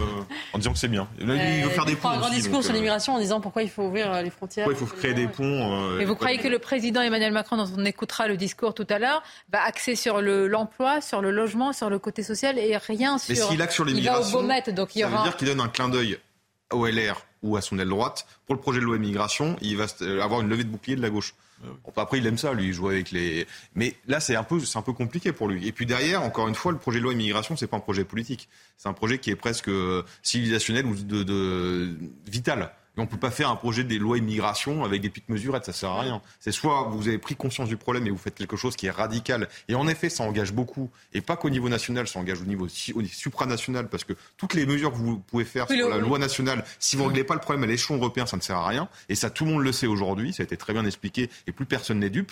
[0.53, 1.09] en disant que c'est bien.
[1.19, 2.09] Là, il veut Euh, faire des ponts.
[2.09, 4.23] un grand aussi, discours donc, sur euh, l'immigration en disant pourquoi il faut ouvrir euh,
[4.23, 4.67] les frontières.
[4.67, 5.45] pourquoi il faut créer des ponts.
[5.93, 8.87] euh, Et vous croyez que le président Emmanuel Macron, dont on écoutera le discours tout
[8.89, 12.77] à l'heure, va axer sur le- l'emploi, sur le logement, sur le côté social et
[12.77, 13.35] rien sur.
[13.35, 15.23] Mais s'il axe sur Il va au l'immigration, donc il y ça veut aura.
[15.25, 16.19] dire qu'il donne un clin d'œil
[16.73, 18.27] au LR ou à son aile droite.
[18.47, 19.87] Pour le projet de loi immigration, il va
[20.23, 21.35] avoir une levée de bouclier de la gauche.
[21.85, 23.47] Bon, après, il aime ça, lui, jouer avec les.
[23.75, 25.67] Mais là, c'est un peu, un peu compliqué pour lui.
[25.67, 28.05] Et puis derrière, encore une fois, le projet de loi immigration, c'est pas un projet
[28.05, 28.49] politique.
[28.77, 31.97] C'est un projet qui est presque euh, civilisationnel ou de, de
[32.27, 32.73] vital.
[32.97, 35.73] Et on peut pas faire un projet des lois immigration avec des petites mesurettes, ça
[35.73, 36.23] sert à rien.
[36.39, 38.91] C'est soit vous avez pris conscience du problème et vous faites quelque chose qui est
[38.91, 39.49] radical.
[39.69, 40.91] Et en effet, ça engage beaucoup.
[41.13, 44.13] Et pas qu'au niveau national, ça engage au niveau si- au niveau supranational, parce que
[44.37, 47.25] toutes les mesures que vous pouvez faire sur la loi nationale, si vous ne réglez
[47.25, 48.89] pas le problème à l'échelon européen, ça ne sert à rien.
[49.09, 50.33] Et ça, tout le monde le sait aujourd'hui.
[50.33, 52.31] Ça a été très bien expliqué et plus personne n'est dupe.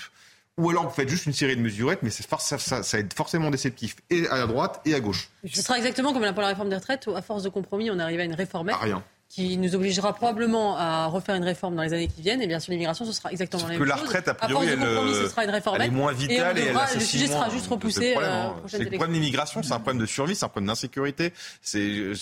[0.58, 3.14] Ou alors vous faites juste une série de mesurettes, mais ça, ça, ça va être
[3.14, 5.30] forcément déceptif et à la droite et à gauche.
[5.50, 7.98] Ce sera exactement comme pour la réforme des retraites, où à force de compromis, on
[7.98, 9.02] arrive à une réformette À rien.
[9.34, 12.42] Qui nous obligera probablement à refaire une réforme dans les années qui viennent.
[12.42, 14.02] Et bien sûr, l'immigration, ce sera exactement la même que la chose.
[14.04, 15.82] retraite, a priori, de elle, compromis, euh, ce sera une réformette.
[15.82, 18.42] Elle est moins vitale et, devra- le sujet moins, sera juste hein, repoussé problème, euh,
[18.48, 18.56] hein.
[18.66, 21.32] C'est le problème de l'immigration, c'est un problème de survie, c'est un problème d'insécurité.
[21.62, 22.12] C'est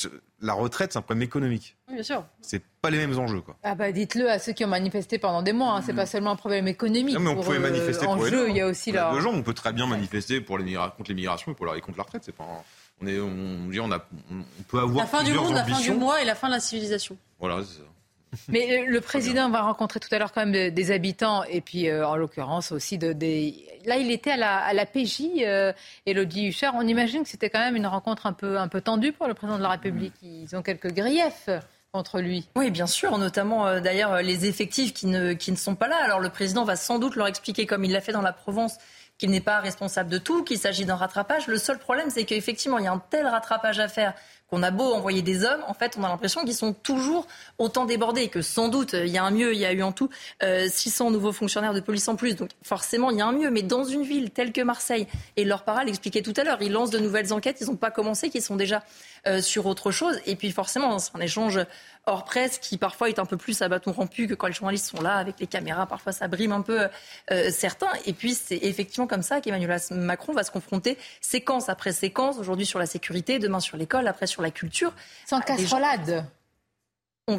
[0.40, 1.76] la retraite, c'est un problème économique.
[1.88, 2.24] Oui, bien sûr.
[2.42, 3.56] C'est pas les mêmes enjeux, quoi.
[3.64, 5.72] Ah bah dites-le à ceux qui ont manifesté pendant des mois.
[5.74, 5.82] Hein.
[5.84, 7.14] C'est pas seulement un problème économique.
[7.14, 8.36] Non, mais on pour, pouvait euh, manifester en pour les jeu.
[8.44, 8.70] deux, Il y a hein.
[8.70, 9.12] aussi la.
[9.12, 11.80] deux gens, on peut très bien manifester pour l'immigration, contre l'immigration et pour la, et
[11.80, 12.22] contre la retraite.
[12.24, 12.62] C'est pas, un-
[13.00, 13.98] on est, on, dit, on a,
[14.30, 15.94] on, peut avoir La fin du plusieurs monde, la fin ambitions.
[15.94, 17.16] du mois et la fin de la civilisation.
[17.38, 17.84] Voilà, c'est ça.
[18.48, 21.60] Mais euh, le président va rencontrer tout à l'heure quand même de- des habitants et
[21.60, 23.56] puis euh, en l'occurrence aussi de, des.
[23.86, 25.72] Là, il était à la, à la PJ, euh,
[26.06, 26.74] Elodie Huchard.
[26.76, 29.34] On imagine que c'était quand même une rencontre un peu, un peu tendue pour le
[29.34, 30.12] président de la République.
[30.22, 31.48] Ils ont quelques griefs
[31.92, 32.46] contre lui.
[32.54, 35.96] Oui, bien sûr, notamment euh, d'ailleurs les effectifs qui ne, qui ne sont pas là.
[36.04, 38.76] Alors le président va sans doute leur expliquer, comme il l'a fait dans la Provence,
[39.20, 41.46] qu'il n'est pas responsable de tout, qu'il s'agit d'un rattrapage.
[41.46, 44.14] Le seul problème, c'est qu'effectivement, il y a un tel rattrapage à faire
[44.50, 47.26] qu'on a beau envoyer des hommes, en fait, on a l'impression qu'ils sont toujours
[47.58, 49.92] autant débordés, que sans doute, il y a un mieux, il y a eu en
[49.92, 50.10] tout
[50.42, 53.50] 600 euh, nouveaux fonctionnaires de police en plus, donc forcément, il y a un mieux.
[53.50, 56.72] Mais dans une ville telle que Marseille, et leur para l'expliquait tout à l'heure, ils
[56.72, 58.82] lancent de nouvelles enquêtes, ils n'ont pas commencé, qu'ils sont déjà
[59.26, 60.18] euh, sur autre chose.
[60.26, 61.60] Et puis forcément, c'est un échange
[62.06, 64.86] hors presse qui parfois est un peu plus à bâton rompu que quand les journalistes
[64.86, 65.86] sont là avec les caméras.
[65.86, 66.88] Parfois, ça brime un peu
[67.30, 67.90] euh, certains.
[68.06, 72.66] Et puis, c'est effectivement comme ça qu'Emmanuel Macron va se confronter séquence après séquence, aujourd'hui
[72.66, 74.92] sur la sécurité, demain sur l'école, après sur la culture.
[75.26, 76.24] Sans casserolade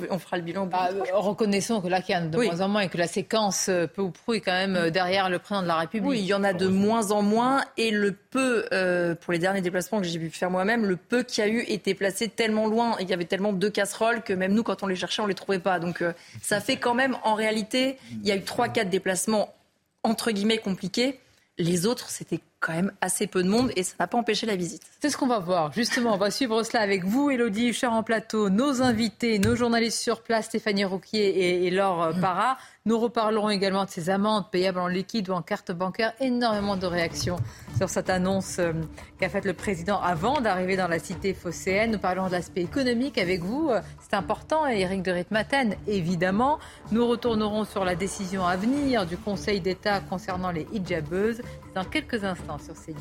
[0.09, 0.65] on, fera le bilan.
[0.65, 3.07] Bah, reconnaissons que là, qu'il y en a de moins en moins et que la
[3.07, 6.09] séquence, euh, peu ou prou, est quand même euh, derrière le président de la République.
[6.09, 7.63] Oui, il y en a de moins en moins.
[7.77, 11.23] Et le peu, euh, pour les derniers déplacements que j'ai pu faire moi-même, le peu
[11.23, 14.23] qu'il y a eu était placé tellement loin et il y avait tellement de casseroles
[14.23, 15.79] que même nous, quand on les cherchait, on les trouvait pas.
[15.79, 16.03] Donc
[16.41, 19.53] ça fait quand même, en réalité, il y a eu 3-4 déplacements
[20.03, 21.19] entre guillemets compliqués.
[21.57, 24.55] Les autres, c'était quand même assez peu de monde et ça n'a pas empêché la
[24.55, 24.83] visite.
[25.01, 25.73] C'est ce qu'on va voir.
[25.73, 29.99] Justement, on va suivre cela avec vous, Elodie cher en plateau, nos invités, nos journalistes
[29.99, 32.57] sur place, Stéphanie Rouquier et, Laure Parra.
[32.87, 36.13] Nous reparlerons également de ces amendes payables en liquide ou en carte bancaire.
[36.19, 37.35] Énormément de réactions
[37.77, 38.73] sur cette annonce euh,
[39.19, 41.91] qu'a faite le président avant d'arriver dans la cité phocéenne.
[41.91, 43.69] Nous parlons de l'aspect économique avec vous.
[43.99, 44.65] C'est important.
[44.65, 46.57] Éric de Ritmaten, évidemment.
[46.91, 51.43] Nous retournerons sur la décision à venir du Conseil d'État concernant les hijabeuses
[51.75, 52.97] dans quelques instants sur CNews.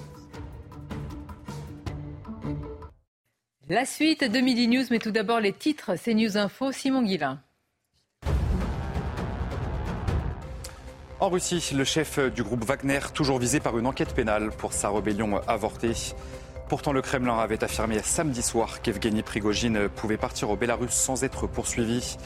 [3.70, 7.40] La suite de Midi News, mais tout d'abord les titres CNews Info, Simon Guillain.
[11.20, 14.88] En Russie, le chef du groupe Wagner, toujours visé par une enquête pénale pour sa
[14.88, 15.92] rébellion avortée.
[16.66, 21.46] Pourtant, le Kremlin avait affirmé samedi soir qu'Evgeny Prigogine pouvait partir au Bélarus sans être
[21.46, 22.16] poursuivi.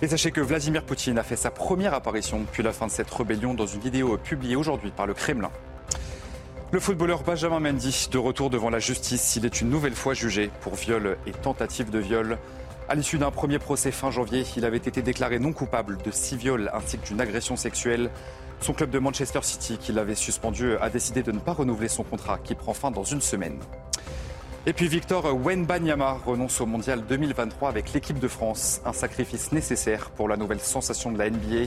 [0.00, 3.10] Et sachez que Vladimir Poutine a fait sa première apparition depuis la fin de cette
[3.10, 5.50] rébellion dans une vidéo publiée aujourd'hui par le Kremlin.
[6.72, 10.50] Le footballeur Benjamin Mendy, de retour devant la justice, il est une nouvelle fois jugé
[10.62, 12.38] pour viol et tentative de viol.
[12.90, 16.36] À l'issue d'un premier procès fin janvier, il avait été déclaré non coupable de six
[16.38, 18.08] viols ainsi que d'une agression sexuelle.
[18.62, 22.02] Son club de Manchester City, qui l'avait suspendu, a décidé de ne pas renouveler son
[22.02, 23.58] contrat qui prend fin dans une semaine.
[24.64, 30.08] Et puis Victor Wenbanyama renonce au mondial 2023 avec l'équipe de France, un sacrifice nécessaire
[30.08, 31.66] pour la nouvelle sensation de la NBA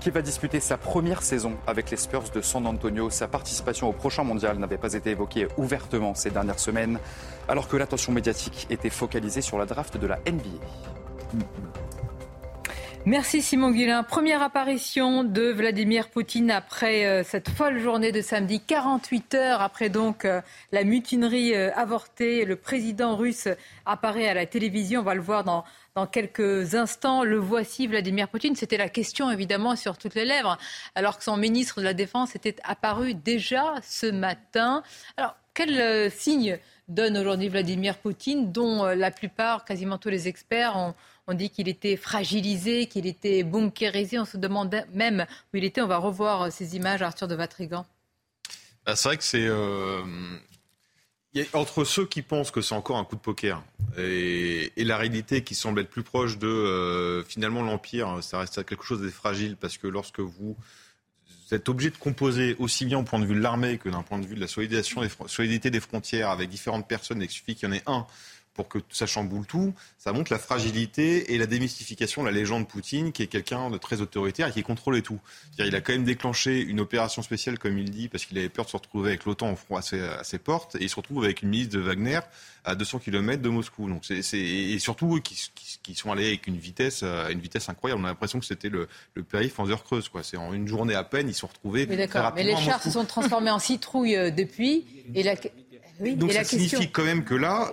[0.00, 3.10] qui va disputer sa première saison avec les Spurs de San Antonio.
[3.10, 6.98] Sa participation au prochain mondial n'avait pas été évoquée ouvertement ces dernières semaines,
[7.48, 11.46] alors que l'attention médiatique était focalisée sur la draft de la NBA.
[13.08, 14.02] Merci Simon Guillain.
[14.02, 19.90] Première apparition de Vladimir Poutine après euh, cette folle journée de samedi, 48 heures après
[19.90, 20.40] donc euh,
[20.72, 22.44] la mutinerie euh, avortée.
[22.44, 23.46] Le président russe
[23.84, 25.02] apparaît à la télévision.
[25.02, 25.62] On va le voir dans,
[25.94, 27.22] dans quelques instants.
[27.22, 28.56] Le voici, Vladimir Poutine.
[28.56, 30.58] C'était la question évidemment sur toutes les lèvres,
[30.96, 34.82] alors que son ministre de la Défense était apparu déjà ce matin.
[35.16, 36.58] Alors, quel signe
[36.88, 40.94] donne aujourd'hui Vladimir Poutine, dont la plupart, quasiment tous les experts, ont
[41.26, 44.18] on dit qu'il était fragilisé, qu'il était bunkérisé.
[44.18, 45.80] On se demande même où il était.
[45.80, 47.86] On va revoir ces images, Arthur de Vatrigan.
[48.84, 49.46] Bah, c'est vrai que c'est.
[49.46, 50.02] Euh,
[51.52, 53.62] entre ceux qui pensent que c'est encore un coup de poker
[53.98, 58.84] et, la réalité qui semble être plus proche de euh, finalement l'Empire, ça reste quelque
[58.84, 60.56] chose de fragile parce que lorsque vous
[61.50, 64.18] êtes obligé de composer aussi bien au point de vue de l'armée que d'un point
[64.18, 67.74] de vue de la solidité des frontières avec différentes personnes, il suffit qu'il y en
[67.74, 68.06] ait un
[68.56, 72.66] pour que ça chamboule tout, ça montre la fragilité et la démystification de la légende
[72.66, 75.20] Poutine, qui est quelqu'un de très autoritaire et qui contrôlait tout.
[75.58, 78.64] Il a quand même déclenché une opération spéciale, comme il dit, parce qu'il avait peur
[78.64, 81.42] de se retrouver avec l'OTAN au front à ses, portes, et il se retrouve avec
[81.42, 82.20] une milice de Wagner
[82.64, 83.88] à 200 km de Moscou.
[83.88, 88.00] Donc c'est, et surtout, qui, sont allés avec une vitesse, euh, une vitesse incroyable.
[88.02, 90.08] On a l'impression que c'était le, le périph' en heure creuse.
[90.08, 90.22] Quoi.
[90.22, 91.86] C'est en une journée à peine, ils se sont retrouvés.
[91.86, 94.84] Mais d'accord, mais les chars se sont transformés en citrouilles euh, depuis.
[95.14, 95.36] Et la,
[96.16, 97.72] donc ça signifie quand même que là,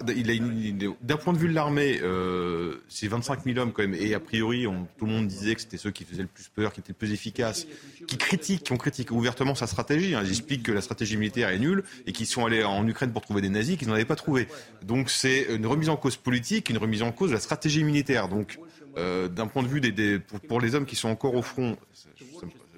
[1.02, 3.96] d'un point de vue de l'armée, euh, c'est 25 000 hommes quand même.
[3.96, 4.66] Et a priori,
[4.98, 6.98] tout le monde disait que c'était ceux qui faisaient le plus peur, qui étaient le
[6.98, 7.68] plus efficaces,
[8.08, 10.16] qui critiquent, qui ont critiqué ouvertement sa stratégie.
[10.16, 10.22] Hein.
[10.24, 13.22] Ils expliquent que la stratégie militaire est nulle et qu'ils sont allés en Ukraine pour
[13.22, 14.48] trouver des nazis qu'ils n'en avaient pas trouvé.
[14.84, 18.28] Donc c'est une remise en cause politique, une remise en cause de la stratégie militaire.
[18.30, 18.60] Donc
[18.98, 21.78] euh, d'un point de vue des, pour, les hommes qui sont encore au front,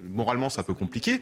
[0.10, 1.22] moralement, c'est un peu compliqué.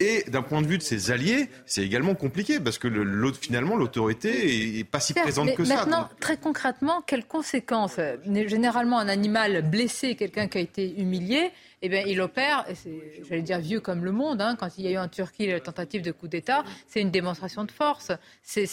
[0.00, 3.76] Et d'un point de vue de ses alliés, c'est également compliqué parce que le, finalement,
[3.76, 5.76] l'autorité est pas si présente que ça.
[5.76, 11.50] Maintenant, très concrètement, quelles conséquences Généralement, un animal blessé, quelqu'un qui a été humilié,
[11.82, 12.64] eh bien, il opère,
[13.28, 15.60] j'allais dire vieux comme le monde, hein, quand il y a eu en Turquie la
[15.60, 18.12] tentative de coup d'État, c'est une démonstration de force.
[18.42, 18.66] C'est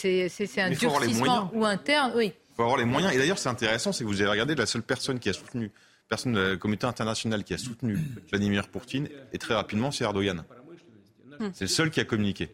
[0.58, 3.14] un durcissement ou interne, oui faut avoir les moyens.
[3.14, 5.72] Et d'ailleurs, c'est intéressant, c'est que vous avez regardé la seule personne qui a soutenu,
[6.10, 7.98] personne de la communauté internationale qui a soutenu
[8.30, 10.44] Vladimir Poutine, et très rapidement, c'est Erdogan.
[11.40, 11.50] Hmm.
[11.54, 12.50] C'est le seul qui a communiqué.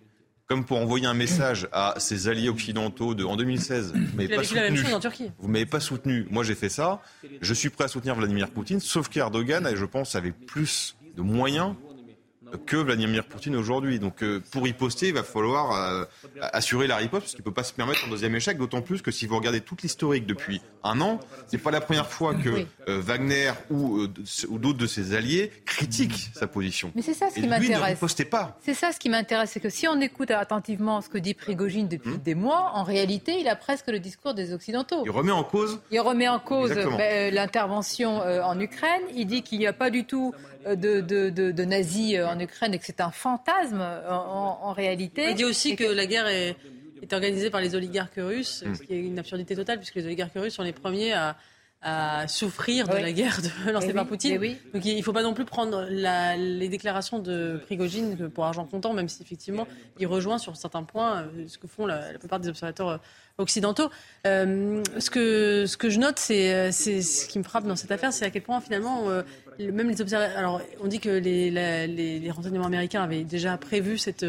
[0.48, 3.94] Comme pour envoyer un message à ses alliés occidentaux de, en 2016.
[3.96, 4.84] Vous m'avez pas soutenu.
[5.40, 6.28] Vous m'avez pas soutenu.
[6.30, 7.02] Moi, j'ai fait ça.
[7.42, 11.74] Je suis prêt à soutenir Vladimir Poutine, sauf qu'Erdogan, je pense, avait plus de moyens
[12.66, 14.00] que Vladimir Poutine aujourd'hui.
[14.00, 16.06] Donc euh, pour riposter, il va falloir euh,
[16.40, 19.02] assurer la riposte parce qu'il ne peut pas se permettre un deuxième échec, d'autant plus
[19.02, 22.66] que si vous regardez toute l'historique depuis un an, c'est pas la première fois que
[22.88, 24.08] euh, Wagner ou,
[24.50, 26.92] ou d'autres de ses alliés critiquent sa position.
[26.96, 28.00] Mais c'est ça ce qui m'intéresse.
[28.30, 28.58] pas.
[28.64, 31.88] C'est ça ce qui m'intéresse, c'est que si on écoute attentivement ce que dit Prigogine
[31.88, 32.24] depuis hmm.
[32.24, 35.04] des mois, en réalité, il a presque le discours des Occidentaux.
[35.06, 35.80] Il remet en cause.
[35.92, 39.02] Il remet en cause ben, l'intervention en Ukraine.
[39.16, 40.34] Il dit qu'il n'y a pas du tout
[40.66, 45.30] de, de, de, nazis en Ukraine et que c'est un fantasme en, réalité.
[45.30, 46.56] Il dit aussi que la guerre est,
[47.02, 50.34] est, organisée par les oligarques russes, ce qui est une absurdité totale puisque les oligarques
[50.36, 51.38] russes sont les premiers à,
[51.86, 54.40] à souffrir de la guerre de, lancée par Poutine.
[54.74, 58.66] Donc il ne faut pas non plus prendre la, les déclarations de Prigogine pour argent
[58.66, 59.68] comptant, même si effectivement
[60.00, 62.98] il rejoint sur certains points euh, ce que font la, plupart des observateurs euh,
[63.38, 63.92] occidentaux.
[64.26, 68.12] Euh, ce, que, ce que je note, c'est ce qui me frappe dans cette affaire,
[68.12, 69.04] c'est à quel point finalement
[69.60, 70.38] même les observateurs.
[70.38, 74.26] Alors, on dit que les, les, renseignements américains avaient déjà prévu cette,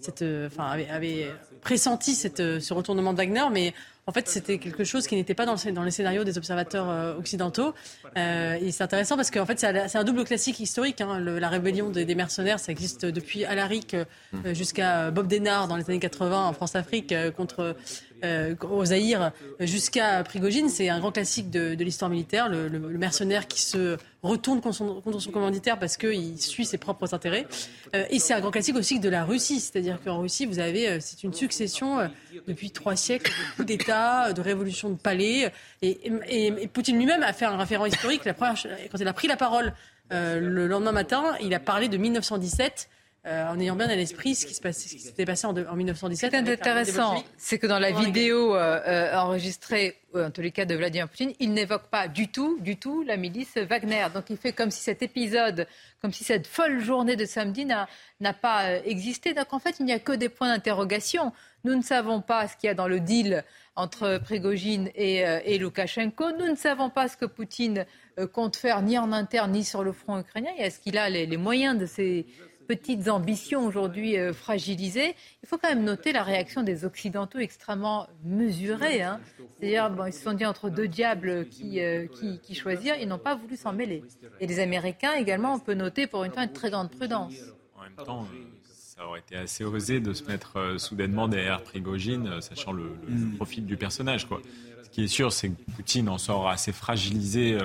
[0.00, 1.30] cette, enfin, avaient,
[1.60, 3.74] pressenti cette, ce retournement de Wagner, mais
[4.08, 6.88] en fait, c'était quelque chose qui n'était pas dans, le, dans les scénarios des observateurs
[6.88, 7.74] euh, occidentaux.
[8.16, 11.02] Euh, et c'est intéressant parce qu'en fait, c'est un double classique historique.
[11.02, 15.84] Hein, la rébellion des, mercenaires, ça existe depuis Alaric euh, jusqu'à Bob Denard dans les
[15.90, 17.76] années 80 en France-Afrique contre
[18.24, 20.68] euh, au Zaïre jusqu'à Prigogine.
[20.68, 25.78] C'est un grand classique de, l'histoire militaire, le, mercenaire qui se retourne contre son, commanditaire
[25.78, 27.46] parce qu'il suit ses propres intérêts.
[27.94, 30.88] Euh, et c'est un grand classique aussi de la Russie, c'est-à-dire qu'en Russie, vous avez,
[30.88, 32.10] euh, c'est une succession
[32.46, 35.52] depuis trois siècles de coups d'État, de révolutions de palais.
[35.82, 38.24] Et, Poutine lui-même a fait un référent historique.
[38.24, 38.56] La première,
[38.90, 39.72] quand il a pris la parole
[40.10, 42.88] le lendemain matin, il a parlé de 1917
[43.26, 46.30] euh, en ayant bien à l'esprit ce qui s'était passé en, en 1917.
[46.30, 50.52] Ce qui est intéressant, c'est que dans la vidéo euh, euh, enregistrée, en tous les
[50.52, 54.06] cas de Vladimir Poutine, il n'évoque pas du tout, du tout la milice Wagner.
[54.14, 55.66] Donc il fait comme si cet épisode,
[56.00, 57.88] comme si cette folle journée de samedi n'a
[58.34, 59.34] pas existé.
[59.34, 61.32] Donc en fait, il n'y a que des points d'interrogation.
[61.64, 65.58] Nous ne savons pas ce qu'il y a dans le deal entre Prigogine et, et
[65.58, 66.32] Loukachenko.
[66.38, 67.84] Nous ne savons pas ce que Poutine
[68.32, 70.50] compte faire ni en interne ni sur le front ukrainien.
[70.56, 72.26] Est-ce qu'il a les, les moyens de ces
[72.68, 78.06] petites ambitions aujourd'hui euh, fragilisées, il faut quand même noter la réaction des Occidentaux extrêmement
[78.22, 79.02] mesurée.
[79.02, 79.20] Hein.
[79.58, 82.06] C'est-à-dire, bon, ils se sont dit entre deux diables qui, euh,
[82.42, 84.04] qui, choisir, ils n'ont pas voulu s'en mêler.
[84.40, 87.32] Et les Américains également, on peut noter pour une fois une très grande prudence.
[87.74, 92.42] En même temps, euh, ça aurait été assez osé de se mettre soudainement derrière Prigogine,
[92.42, 93.36] sachant le, mm.
[93.36, 94.26] profil du personnage.
[94.26, 94.42] Quoi.
[94.82, 97.56] Ce qui est sûr, c'est que Poutine en sort assez fragilisé,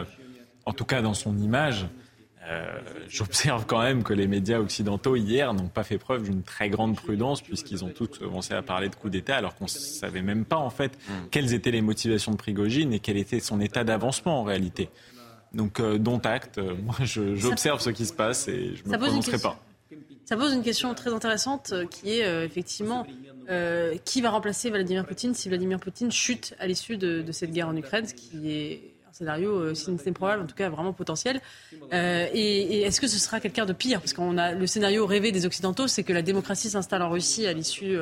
[0.66, 1.88] en tout cas dans son image.
[2.50, 2.66] Euh,
[3.08, 6.96] j'observe quand même que les médias occidentaux hier n'ont pas fait preuve d'une très grande
[6.96, 10.44] prudence puisqu'ils ont tous commencé à parler de coup d'État alors qu'on ne savait même
[10.44, 11.14] pas en fait mm.
[11.32, 14.90] quelles étaient les motivations de Prigogine et quel était son état d'avancement en réalité.
[15.54, 18.98] Donc euh, dont acte, euh, moi j'observe ce qui se passe et je ne me
[18.98, 19.58] prononcerai pas.
[20.26, 23.06] Ça pose une question très intéressante qui est effectivement
[24.06, 27.68] qui va remplacer Vladimir Poutine si Vladimir Poutine chute à l'issue de, de, cette guerre
[27.68, 31.40] en Ukraine, ce qui est scénario, euh, si c'est probable, en tout cas vraiment potentiel.
[31.94, 34.00] Euh, et, est-ce que ce sera quelqu'un de pire?
[34.00, 37.46] Parce qu'on a le scénario rêvé des Occidentaux, c'est que la démocratie s'installe en Russie
[37.46, 37.98] à l'issue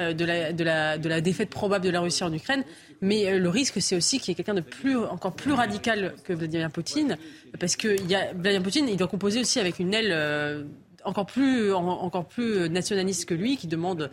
[0.00, 2.64] euh, de la, défaite probable de la Russie en Ukraine.
[3.00, 6.32] Mais le risque, c'est aussi qu'il y ait quelqu'un de plus, encore plus radical que
[6.32, 7.18] Vladimir Poutine,
[7.60, 7.88] parce que
[8.34, 10.66] Vladimir Poutine, il doit composer aussi avec une aile
[11.04, 14.10] encore plus, encore plus nationaliste que lui, qui demande,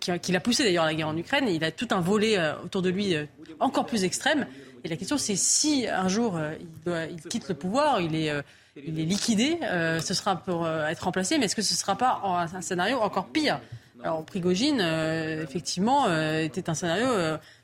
[0.00, 1.46] qui, l'a poussé d'ailleurs à la guerre en Ukraine.
[1.48, 3.14] il a tout un volet autour de lui
[3.60, 4.46] encore plus extrême.
[4.84, 6.54] Et la question, c'est si un jour euh,
[7.10, 8.42] il, quitte le pouvoir, il est, euh,
[8.76, 11.96] il est liquidé, euh, ce sera pour être remplacé, mais est-ce que ce ne sera
[11.96, 13.60] pas un scénario encore pire?
[14.02, 16.06] Alors, Prigogine, effectivement,
[16.38, 17.08] était un scénario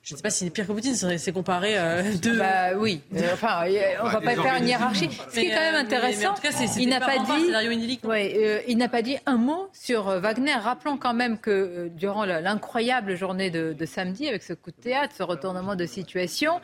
[0.07, 2.39] je ne sais pas si pire que Poutine, c'est comparé euh, de.
[2.39, 3.01] Bah oui.
[3.17, 3.65] Euh, enfin,
[4.01, 5.11] on va pas faire une hiérarchie.
[5.11, 6.35] Ce qui est quand même euh, intéressant,
[6.79, 7.99] il n'a pas, dit.
[8.07, 10.55] Ouais, il n'a pas dit un mot sur Wagner.
[10.55, 15.25] Rappelons quand même que durant l'incroyable journée de, samedi, avec ce coup de théâtre, ce
[15.25, 16.61] retournement de situation,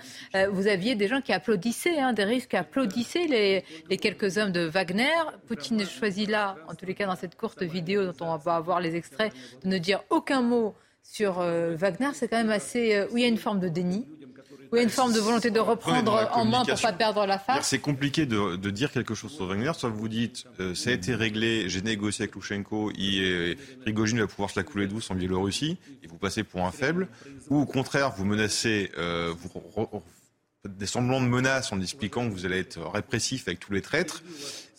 [0.53, 4.53] vous aviez des gens qui applaudissaient, hein, des risques qui applaudissaient les, les, quelques hommes
[4.53, 5.11] de Wagner.
[5.49, 8.79] Poutine choisit là, en tous les cas dans cette courte vidéo dont on va avoir
[8.79, 9.33] les extraits,
[9.65, 12.95] de ne dire aucun mot sur euh, Wagner, c'est quand même assez.
[12.95, 14.07] Euh, où il y a une forme de déni.
[14.73, 17.27] il y a une forme de volonté de reprendre en main pour ne pas perdre
[17.27, 17.69] la face.
[17.69, 19.73] C'est compliqué de, dire quelque chose sur Wagner.
[19.75, 24.27] Soit vous dites, euh, ça a été réglé, j'ai négocié avec Loushenko, il Prigogine va
[24.27, 27.09] pouvoir se la couler douce en Biélorussie, et vous passez pour un faible.
[27.51, 30.03] Ou au contraire, vous menacez, vous,
[30.69, 34.23] des semblants de menaces en expliquant que vous allez être répressif avec tous les traîtres.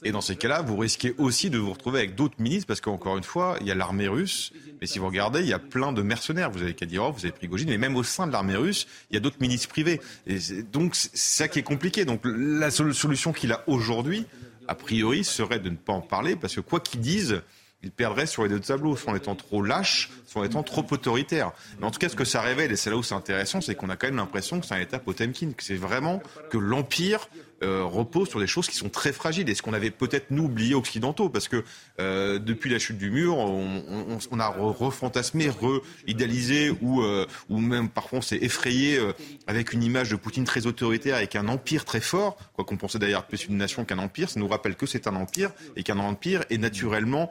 [0.05, 3.17] Et dans ces cas-là, vous risquez aussi de vous retrouver avec d'autres ministres, parce qu'encore
[3.17, 4.51] une fois, il y a l'armée russe,
[4.81, 6.51] mais si vous regardez, il y a plein de mercenaires.
[6.51, 9.17] Vous avez Kadyrov, vous avez Prigogine, mais même au sein de l'armée russe, il y
[9.17, 10.01] a d'autres ministres privés.
[10.27, 10.39] Et
[10.71, 12.05] donc, c'est ça qui est compliqué.
[12.05, 14.25] Donc, la solution qu'il a aujourd'hui,
[14.67, 17.41] a priori, serait de ne pas en parler, parce que quoi qu'ils disent,
[17.81, 20.85] il perdrait sur les deux tableaux, soit en étant trop lâche, soit en étant trop
[20.89, 21.51] autoritaire.
[21.79, 23.75] Mais en tout cas, ce que ça révèle, et c'est là où c'est intéressant, c'est
[23.75, 27.27] qu'on a quand même l'impression que c'est un État Potemkin, que c'est vraiment que l'Empire
[27.63, 30.43] euh, repose sur des choses qui sont très fragiles et ce qu'on avait peut-être nous
[30.43, 31.63] oublié occidentaux parce que
[31.99, 38.19] euh, depuis la chute du mur on, a refantasmé, re-idéalisé ou, euh, ou même parfois
[38.19, 38.99] on s'est effrayé
[39.47, 42.99] avec une image de Poutine très autoritaire avec un empire très fort quoi qu'on pensait
[42.99, 45.99] d'ailleurs plus une nation qu'un empire ça nous rappelle que c'est un empire et qu'un
[45.99, 47.29] empire est naturellement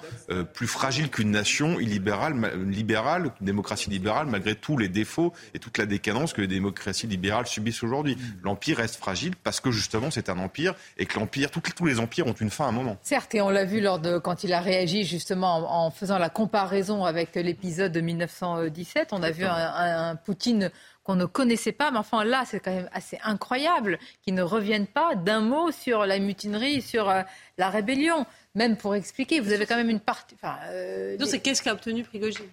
[0.54, 2.34] plus fragile qu'une nation illibérale,
[2.66, 7.06] libérale, une démocratie libérale malgré tous les défauts et toute la décadence que les démocraties
[7.06, 8.16] libérales subissent aujourd'hui.
[8.42, 12.26] L'empire reste fragile parce que justement c'est un empire et que l'empire, tous les empires
[12.26, 12.96] ont une fin à un moment.
[13.02, 16.28] Certes, et on l'a vu lors de quand il a réagi justement en, faisant la
[16.28, 19.08] comparaison avec l'épisode de 1917.
[19.12, 20.70] On a vu un, Poutine
[21.04, 24.86] qu'on ne connaissait pas, mais enfin là, c'est quand même assez incroyable qu'il ne revienne
[24.86, 27.22] pas d'un mot sur la mutinerie, sur euh,
[27.58, 28.24] la rébellion,
[28.54, 29.40] même pour expliquer.
[29.40, 30.36] Vous avez quand même une partie.
[30.36, 32.46] Enfin, euh, c'est qu'est-ce qu'a obtenu Prigogine?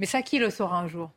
[0.00, 1.10] Mais ça, qui le saura un jour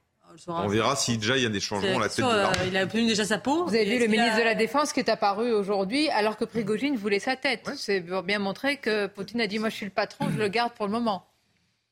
[0.47, 2.57] on verra si déjà il y a des changements à la tête de l'armée.
[2.67, 3.65] il a obtenu déjà sa peau.
[3.65, 6.95] Vous avez vu le ministre de la Défense qui est apparu aujourd'hui alors que Prigogine
[6.95, 7.69] voulait sa tête.
[7.75, 10.47] C'est pour bien montrer que Poutine a dit moi je suis le patron, je le
[10.47, 11.25] garde pour le moment.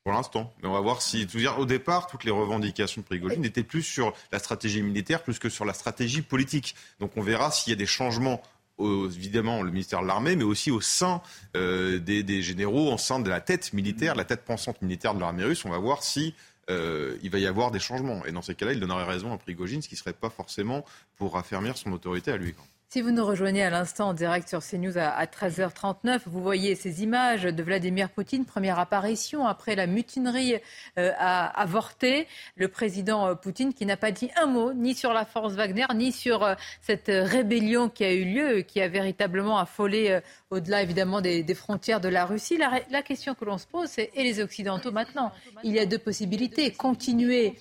[0.04, 0.54] Pour l'instant.
[0.62, 1.26] Mais on va voir si.
[1.26, 5.40] Dire, au départ, toutes les revendications de Prigogine étaient plus sur la stratégie militaire plus
[5.40, 6.76] que sur la stratégie politique.
[7.00, 8.42] Donc on verra s'il y a des changements
[8.82, 11.22] évidemment le ministère de l'Armée, mais aussi au sein
[11.58, 15.20] euh, des, des, généraux, au sein de la tête militaire, la tête pensante militaire de
[15.20, 15.66] l'armée russe.
[15.66, 16.34] On va voir si
[16.70, 18.26] euh, il va y avoir des changements.
[18.26, 20.86] Et dans ces cas-là, il donnerait raison à Prigogine, ce qui ne serait pas forcément
[21.18, 22.54] pour affermir son autorité à lui.
[22.92, 27.04] Si vous nous rejoignez à l'instant en direct sur CNews à 13h39, vous voyez ces
[27.04, 30.56] images de Vladimir Poutine, première apparition après la mutinerie
[30.98, 32.26] euh, à avorté.
[32.56, 35.86] Le président euh, Poutine qui n'a pas dit un mot ni sur la force Wagner,
[35.94, 41.22] ni sur euh, cette rébellion qui a eu lieu, qui a véritablement affolé au-delà évidemment
[41.22, 42.58] des, frontières de la Russie.
[42.58, 45.32] La, question que l'on se pose, c'est et les Occidentaux maintenant?
[45.64, 46.72] Il y a deux possibilités.
[46.72, 47.54] Continuer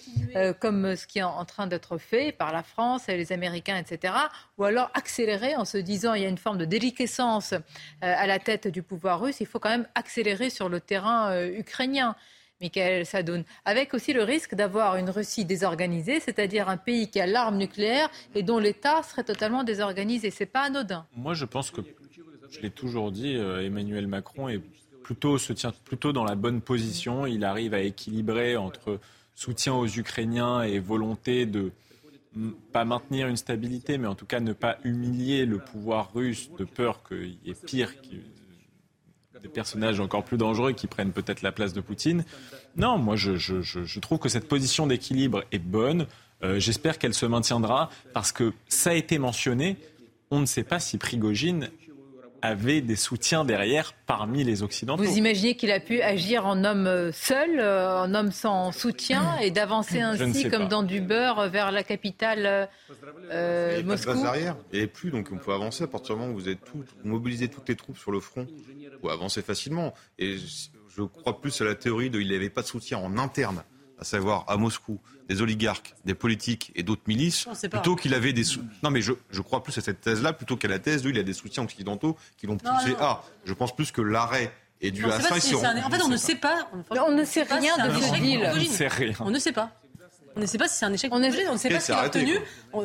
[0.61, 4.15] comme ce qui est en train d'être fait par la France, et les Américains, etc.
[4.57, 4.91] Ou alors
[5.57, 7.59] en se disant il y a une forme de déliquescence euh,
[8.01, 9.41] à la tête du pouvoir russe.
[9.41, 12.15] Il faut quand même accélérer sur le terrain euh, ukrainien.
[12.61, 17.27] Michael Sadoun, avec aussi le risque d'avoir une Russie désorganisée, c'est-à-dire un pays qui a
[17.27, 20.33] l'arme nucléaire et dont l'État serait totalement désorganisé.
[20.33, 21.07] C'est pas anodin.
[21.15, 21.83] Moi, je pense que
[22.51, 24.61] je l'ai toujours dit, euh, Emmanuel Macron est
[25.05, 27.27] plutôt, se tient plutôt dans la bonne position.
[27.27, 28.99] Il arrive à équilibrer entre
[29.37, 31.71] soutien aux Ukrainiens et volonté de
[32.73, 36.65] pas maintenir une stabilité, mais en tout cas ne pas humilier le pouvoir russe de
[36.65, 37.93] peur qu'il y ait pire,
[39.43, 42.25] des personnages encore plus dangereux qui prennent peut-être la place de Poutine.
[42.77, 46.07] Non, moi je, trouve que cette position d'équilibre est bonne.
[46.43, 49.77] Euh, j'espère qu'elle se maintiendra parce que ça a été mentionné.
[50.31, 51.71] On ne sait pas si Prigogine
[52.43, 55.03] avait des soutiens derrière parmi les Occidentaux.
[55.03, 59.39] Vous imaginez qu'il a pu agir en homme euh, seul, euh, en homme sans soutien,
[59.43, 62.69] et d'avancer ainsi comme dans du beurre vers la capitale
[63.31, 66.21] euh, Moscou Il n'y a Il n'y plus, donc on peut avancer à partir du
[66.21, 68.47] moment où vous êtes tout, mobilisez toutes les troupes sur le front.
[69.03, 69.95] Vous avancer facilement.
[70.19, 73.63] Et je crois plus à la théorie de il n'avait pas de soutien en interne
[74.01, 78.45] à savoir à Moscou, des oligarques, des politiques et d'autres milices, plutôt qu'il avait des
[78.83, 81.19] non mais je, je, crois plus à cette thèse-là plutôt qu'à la thèse de il
[81.19, 83.23] a des soutiens occidentaux qui l'ont poussé à.
[83.45, 85.35] Je pense plus que l'arrêt est dû à ça.
[85.35, 86.69] en fait, on ne sait pas.
[86.91, 88.49] On ne sait rien de ce deal.
[88.53, 89.15] On ne sait rien.
[89.21, 89.73] On ne sait pas.
[90.37, 91.11] On ne sait pas si c'est un échec.
[91.13, 92.39] On, ne sait pas ce qu'il a obtenu.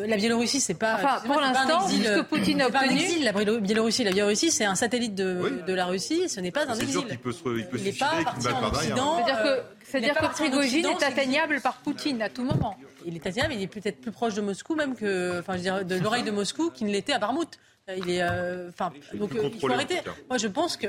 [0.08, 0.96] La Biélorussie, c'est pas.
[0.96, 3.24] Enfin, pour l'instant, ce que Poutine a obtenu.
[3.24, 6.30] La Biélorussie, la Biélorussie, c'est un satellite de, de, la Russie.
[6.30, 6.88] Ce n'est pas un exil.
[6.88, 9.18] C'est sûr qu'il peut se, il peut il n'est pas parti en Occident.
[9.18, 12.76] C'est-à-dire que c'est-à-dire que Prigogine est atteignable par Poutine à tout moment.
[13.06, 15.84] Il est atteignable, il est peut-être plus proche de Moscou même que, enfin, je dirais,
[15.84, 17.60] de l'oreille de Moscou qu'il ne l'était à Barmouth.
[17.98, 20.00] Il est, euh, enfin, donc euh, il faut arrêter.
[20.30, 20.88] Moi, je pense que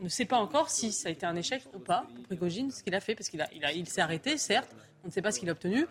[0.00, 2.70] on ne sait pas encore si ça a été un échec ou pas pour Prigogine
[2.70, 4.70] ce qu'il a fait, parce qu'il a, il, a, il s'est arrêté, certes.
[5.04, 5.86] On ne sait pas ce qu'il a obtenu.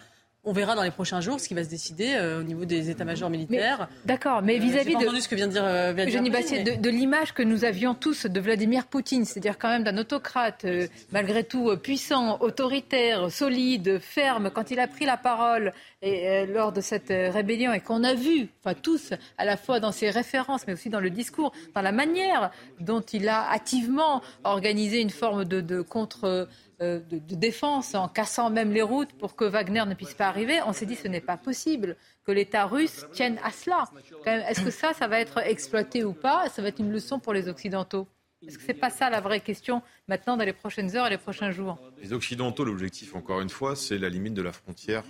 [0.45, 2.90] on verra dans les prochains jours ce qui va se décider euh, au niveau des
[2.90, 3.90] états-majors militaires.
[4.06, 7.44] D'accord, mais vis-à-vis de de ce que vient de dire, euh, Bastier, de, l'image que
[7.44, 12.40] nous avions tous de Vladimir Poutine, c'est-à-dire quand même d'un autocrate euh, malgré tout puissant,
[12.40, 17.81] autoritaire, solide, ferme, quand il a pris la parole et, lors de cette rébellion et
[17.81, 21.10] qu'on a vu, enfin tous, à la fois dans ses références, mais aussi dans le
[21.10, 26.48] discours, dans la manière dont il a activement organisé une forme de, de contre
[26.81, 30.60] euh, de, défense en cassant même les routes pour que Wagner ne puisse pas arriver,
[30.65, 33.85] on s'est dit ce n'est pas possible que l'État russe tienne à cela.
[34.26, 36.49] Est-ce que ça, ça va être exploité ou pas?
[36.49, 38.07] Ça va être une leçon pour les Occidentaux.
[38.47, 41.10] Est-ce que ce n'est pas ça la vraie question maintenant dans les prochaines heures et
[41.10, 41.77] les prochains jours?
[42.01, 45.03] Les Occidentaux, l'objectif, encore une fois, c'est la limite de la frontière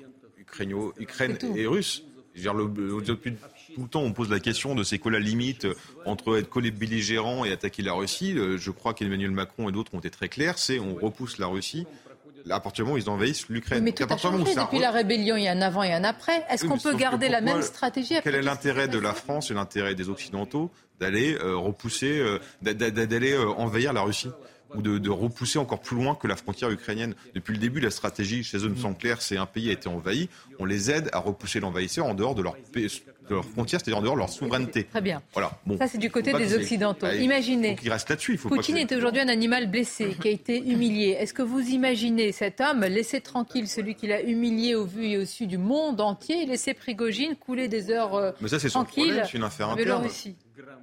[0.98, 2.04] Ukraine et russe.
[2.34, 3.36] Je veux dire, depuis
[3.76, 5.68] tout le temps, on pose la question de c'est quoi la limite
[6.06, 8.38] entre être collé belligérant et attaquer la Russie.
[8.38, 10.58] Euh, je crois qu'Emmanuel Macron et d'autres ont été très clairs.
[10.58, 11.86] C'est on repousse la Russie
[12.50, 13.84] à partir du moment où ils envahissent l'Ukraine.
[13.84, 14.56] Mais tout a changé.
[14.56, 16.46] Depuis la rébellion, il y a un avant et un après.
[16.50, 19.96] Est-ce qu'on peut garder la même stratégie Quel est l'intérêt de la France et l'intérêt
[19.96, 24.30] des Occidentaux d'aller euh, repousser, euh, d'aller envahir la Russie
[24.76, 27.16] ou de, repousser encore plus loin que la frontière ukrainienne?
[27.34, 29.88] Depuis le début, la stratégie chez eux me semble claire, c'est un pays a été
[29.88, 30.30] envahi,
[30.60, 32.56] on les aide à repousser l'envahisseur en dehors de leur,
[33.30, 34.86] de leur frontière, c'est-à-dire en dehors de leur souveraineté.
[34.86, 35.22] Très bien.
[35.34, 35.52] Voilà.
[35.66, 35.78] Bon.
[35.78, 37.08] Ça, c'est du côté des Occidentaux.
[37.08, 37.78] Imaginez.
[37.84, 38.38] Il reste là-dessus.
[38.38, 41.18] Poutine est aujourd'hui un animal blessé, qui a été humilié.
[41.20, 45.18] Est-ce que vous imaginez cet homme laisser tranquille celui qui l'a humilié au vu et
[45.18, 48.84] au su du monde entier, laisser Prigogine couler des heures euh, Mais ça, c'est son
[48.84, 50.08] problème, c'est une affaire interne.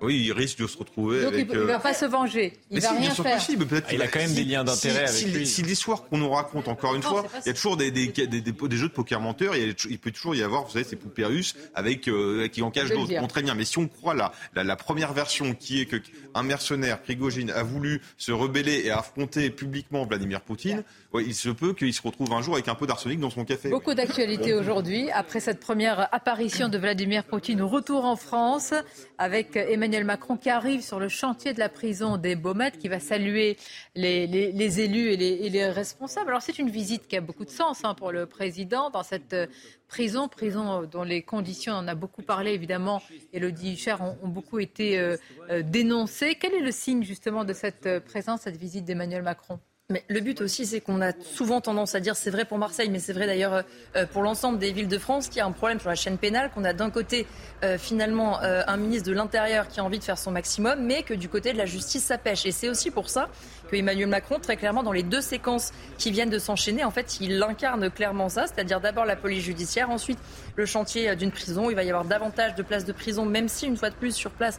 [0.00, 1.22] Oui, il risque de se retrouver.
[1.22, 2.52] Donc avec, il ne va pas se venger.
[2.70, 3.36] Il va rien faire.
[3.36, 3.66] Possible.
[3.72, 5.46] Ah, il a quand même des liens d'intérêt avec lui.
[5.46, 8.40] Si l'histoire qu'on nous raconte, encore une fois, il y a toujours des, des, des,
[8.40, 9.54] des, jeux de poker menteurs.
[9.56, 12.90] Il, peut toujours y avoir, vous savez, ces poupées russes avec, euh, qui en cachent
[12.90, 13.18] d'autres.
[13.18, 13.54] Bon, très bien.
[13.54, 17.62] Mais si on croit la, la, la première version qui est qu'un mercenaire, Prigogine, a
[17.62, 20.84] voulu se rebeller et affronter publiquement Vladimir Poutine,
[21.20, 23.70] il se peut qu'il se retrouve un jour avec un peu d'arsenic dans son café.
[23.70, 25.10] Beaucoup d'actualités aujourd'hui.
[25.10, 28.74] Après cette première apparition de Vladimir Poutine, retour en France
[29.18, 33.00] avec Emmanuel Macron qui arrive sur le chantier de la prison des Baumettes, qui va
[33.00, 33.56] saluer
[33.94, 36.28] les, élus et les, responsables.
[36.28, 39.32] Alors c'est une visite qui a beaucoup de sens hein, pour le président dans cette
[39.32, 39.46] euh,
[39.88, 43.02] prison, prison dont les conditions, on en a beaucoup parlé évidemment,
[43.32, 45.16] Elodie Huchard, ont, ont beaucoup été euh,
[45.50, 46.36] euh, dénoncées.
[46.36, 49.58] Quel est le signe justement de cette présence, cette visite d'Emmanuel Macron?
[49.88, 52.90] Mais le but aussi, c'est qu'on a souvent tendance à dire, c'est vrai pour Marseille,
[52.90, 53.62] mais c'est vrai d'ailleurs
[53.94, 56.18] euh, pour l'ensemble des villes de France, qu'il y a un problème sur la chaîne
[56.18, 57.24] pénale, qu'on a d'un côté
[57.62, 61.04] euh, finalement euh, un ministre de l'Intérieur qui a envie de faire son maximum, mais
[61.04, 62.46] que du côté de la justice, ça pêche.
[62.46, 63.28] Et c'est aussi pour ça
[63.70, 67.18] que Emmanuel Macron, très clairement, dans les deux séquences qui viennent de s'enchaîner, en fait,
[67.20, 70.18] il incarne clairement ça, c'est-à-dire d'abord la police judiciaire, ensuite
[70.56, 71.70] le chantier d'une prison.
[71.70, 74.14] Il va y avoir davantage de places de prison, même si, une fois de plus,
[74.14, 74.58] sur place,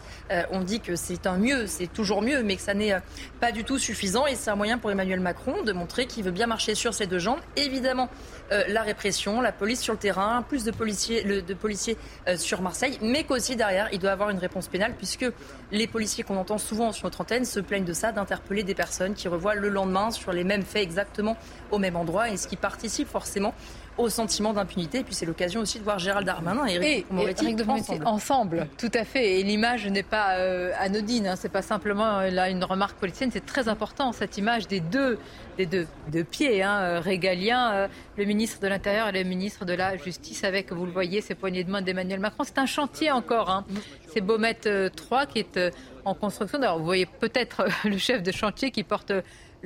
[0.52, 2.96] on dit que c'est un mieux, c'est toujours mieux, mais que ça n'est
[3.40, 4.28] pas du tout suffisant.
[4.28, 7.08] Et c'est un moyen pour Emmanuel Macron de montrer qu'il veut bien marcher sur ses
[7.08, 7.40] deux jambes.
[7.56, 8.10] Évidemment,
[8.52, 11.98] euh, la répression, la police sur le terrain, plus de policiers, de policiers
[12.28, 15.26] euh, sur Marseille, mais qu'aussi derrière, il doit avoir une réponse pénale, puisque
[15.72, 19.14] les policiers qu'on entend souvent sur notre antenne se plaignent de ça, d'interpeller des personnes
[19.14, 21.38] qui revoient le lendemain sur les mêmes faits exactement
[21.72, 23.54] au même endroit, et ce qui participe forcément
[23.98, 25.00] au sentiment d'impunité.
[25.00, 27.08] Et puis c'est l'occasion aussi de voir Gérald Darmanin et Eric
[27.68, 28.08] ensemble.
[28.08, 28.68] ensemble.
[28.78, 29.40] Tout à fait.
[29.40, 31.28] Et l'image n'est pas euh, anodine.
[31.28, 31.36] Hein.
[31.36, 33.32] C'est pas simplement euh, là une remarque politicienne.
[33.32, 35.18] C'est très important cette image des deux,
[35.58, 37.88] des deux, deux pieds hein, euh, régaliens,
[38.18, 41.36] le ministre de l'Intérieur et le ministre de la Justice, avec vous le voyez ces
[41.36, 42.44] poignées de main d'Emmanuel Macron.
[42.44, 43.50] C'est un chantier encore.
[43.50, 43.66] Hein.
[44.14, 44.58] C'est Beaumet
[44.96, 45.60] 3 qui est
[46.06, 46.62] en construction.
[46.62, 49.12] Alors vous voyez peut-être le chef de chantier qui porte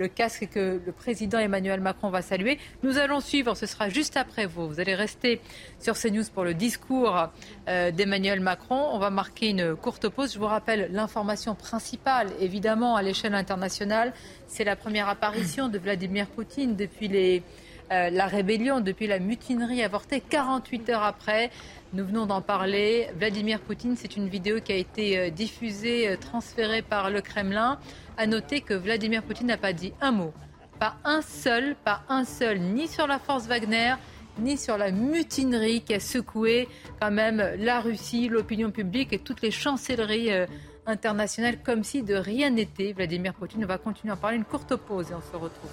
[0.02, 2.58] le casque que le président Emmanuel Macron va saluer.
[2.82, 4.68] Nous allons suivre, ce sera juste après vous.
[4.68, 5.40] Vous allez rester
[5.80, 7.30] sur CNews pour le discours
[7.68, 8.90] euh, d'Emmanuel Macron.
[8.94, 10.34] On va marquer une courte pause.
[10.34, 14.12] Je vous rappelle l'information principale, évidemment, à l'échelle internationale.
[14.48, 17.44] C'est la première apparition de Vladimir Poutine depuis
[17.92, 21.52] euh, la rébellion, depuis la mutinerie avortée, 48 heures après.
[21.94, 23.08] Nous venons d'en parler.
[23.18, 27.78] Vladimir Poutine, c'est une vidéo qui a été euh, diffusée, transférée par le Kremlin.
[28.18, 30.34] À noter que Vladimir Poutine n'a pas dit un mot,
[30.80, 33.96] pas un seul, pas un seul, ni sur la force Wagner,
[34.40, 36.68] ni sur la mutinerie qui a secoué
[37.00, 40.46] quand même la Russie, l'opinion publique et toutes les chancelleries euh,
[40.86, 42.94] internationales, comme si de rien n'était.
[42.94, 44.38] Vladimir Poutine, va continuer à parler.
[44.38, 45.72] Une courte pause et on se retrouve.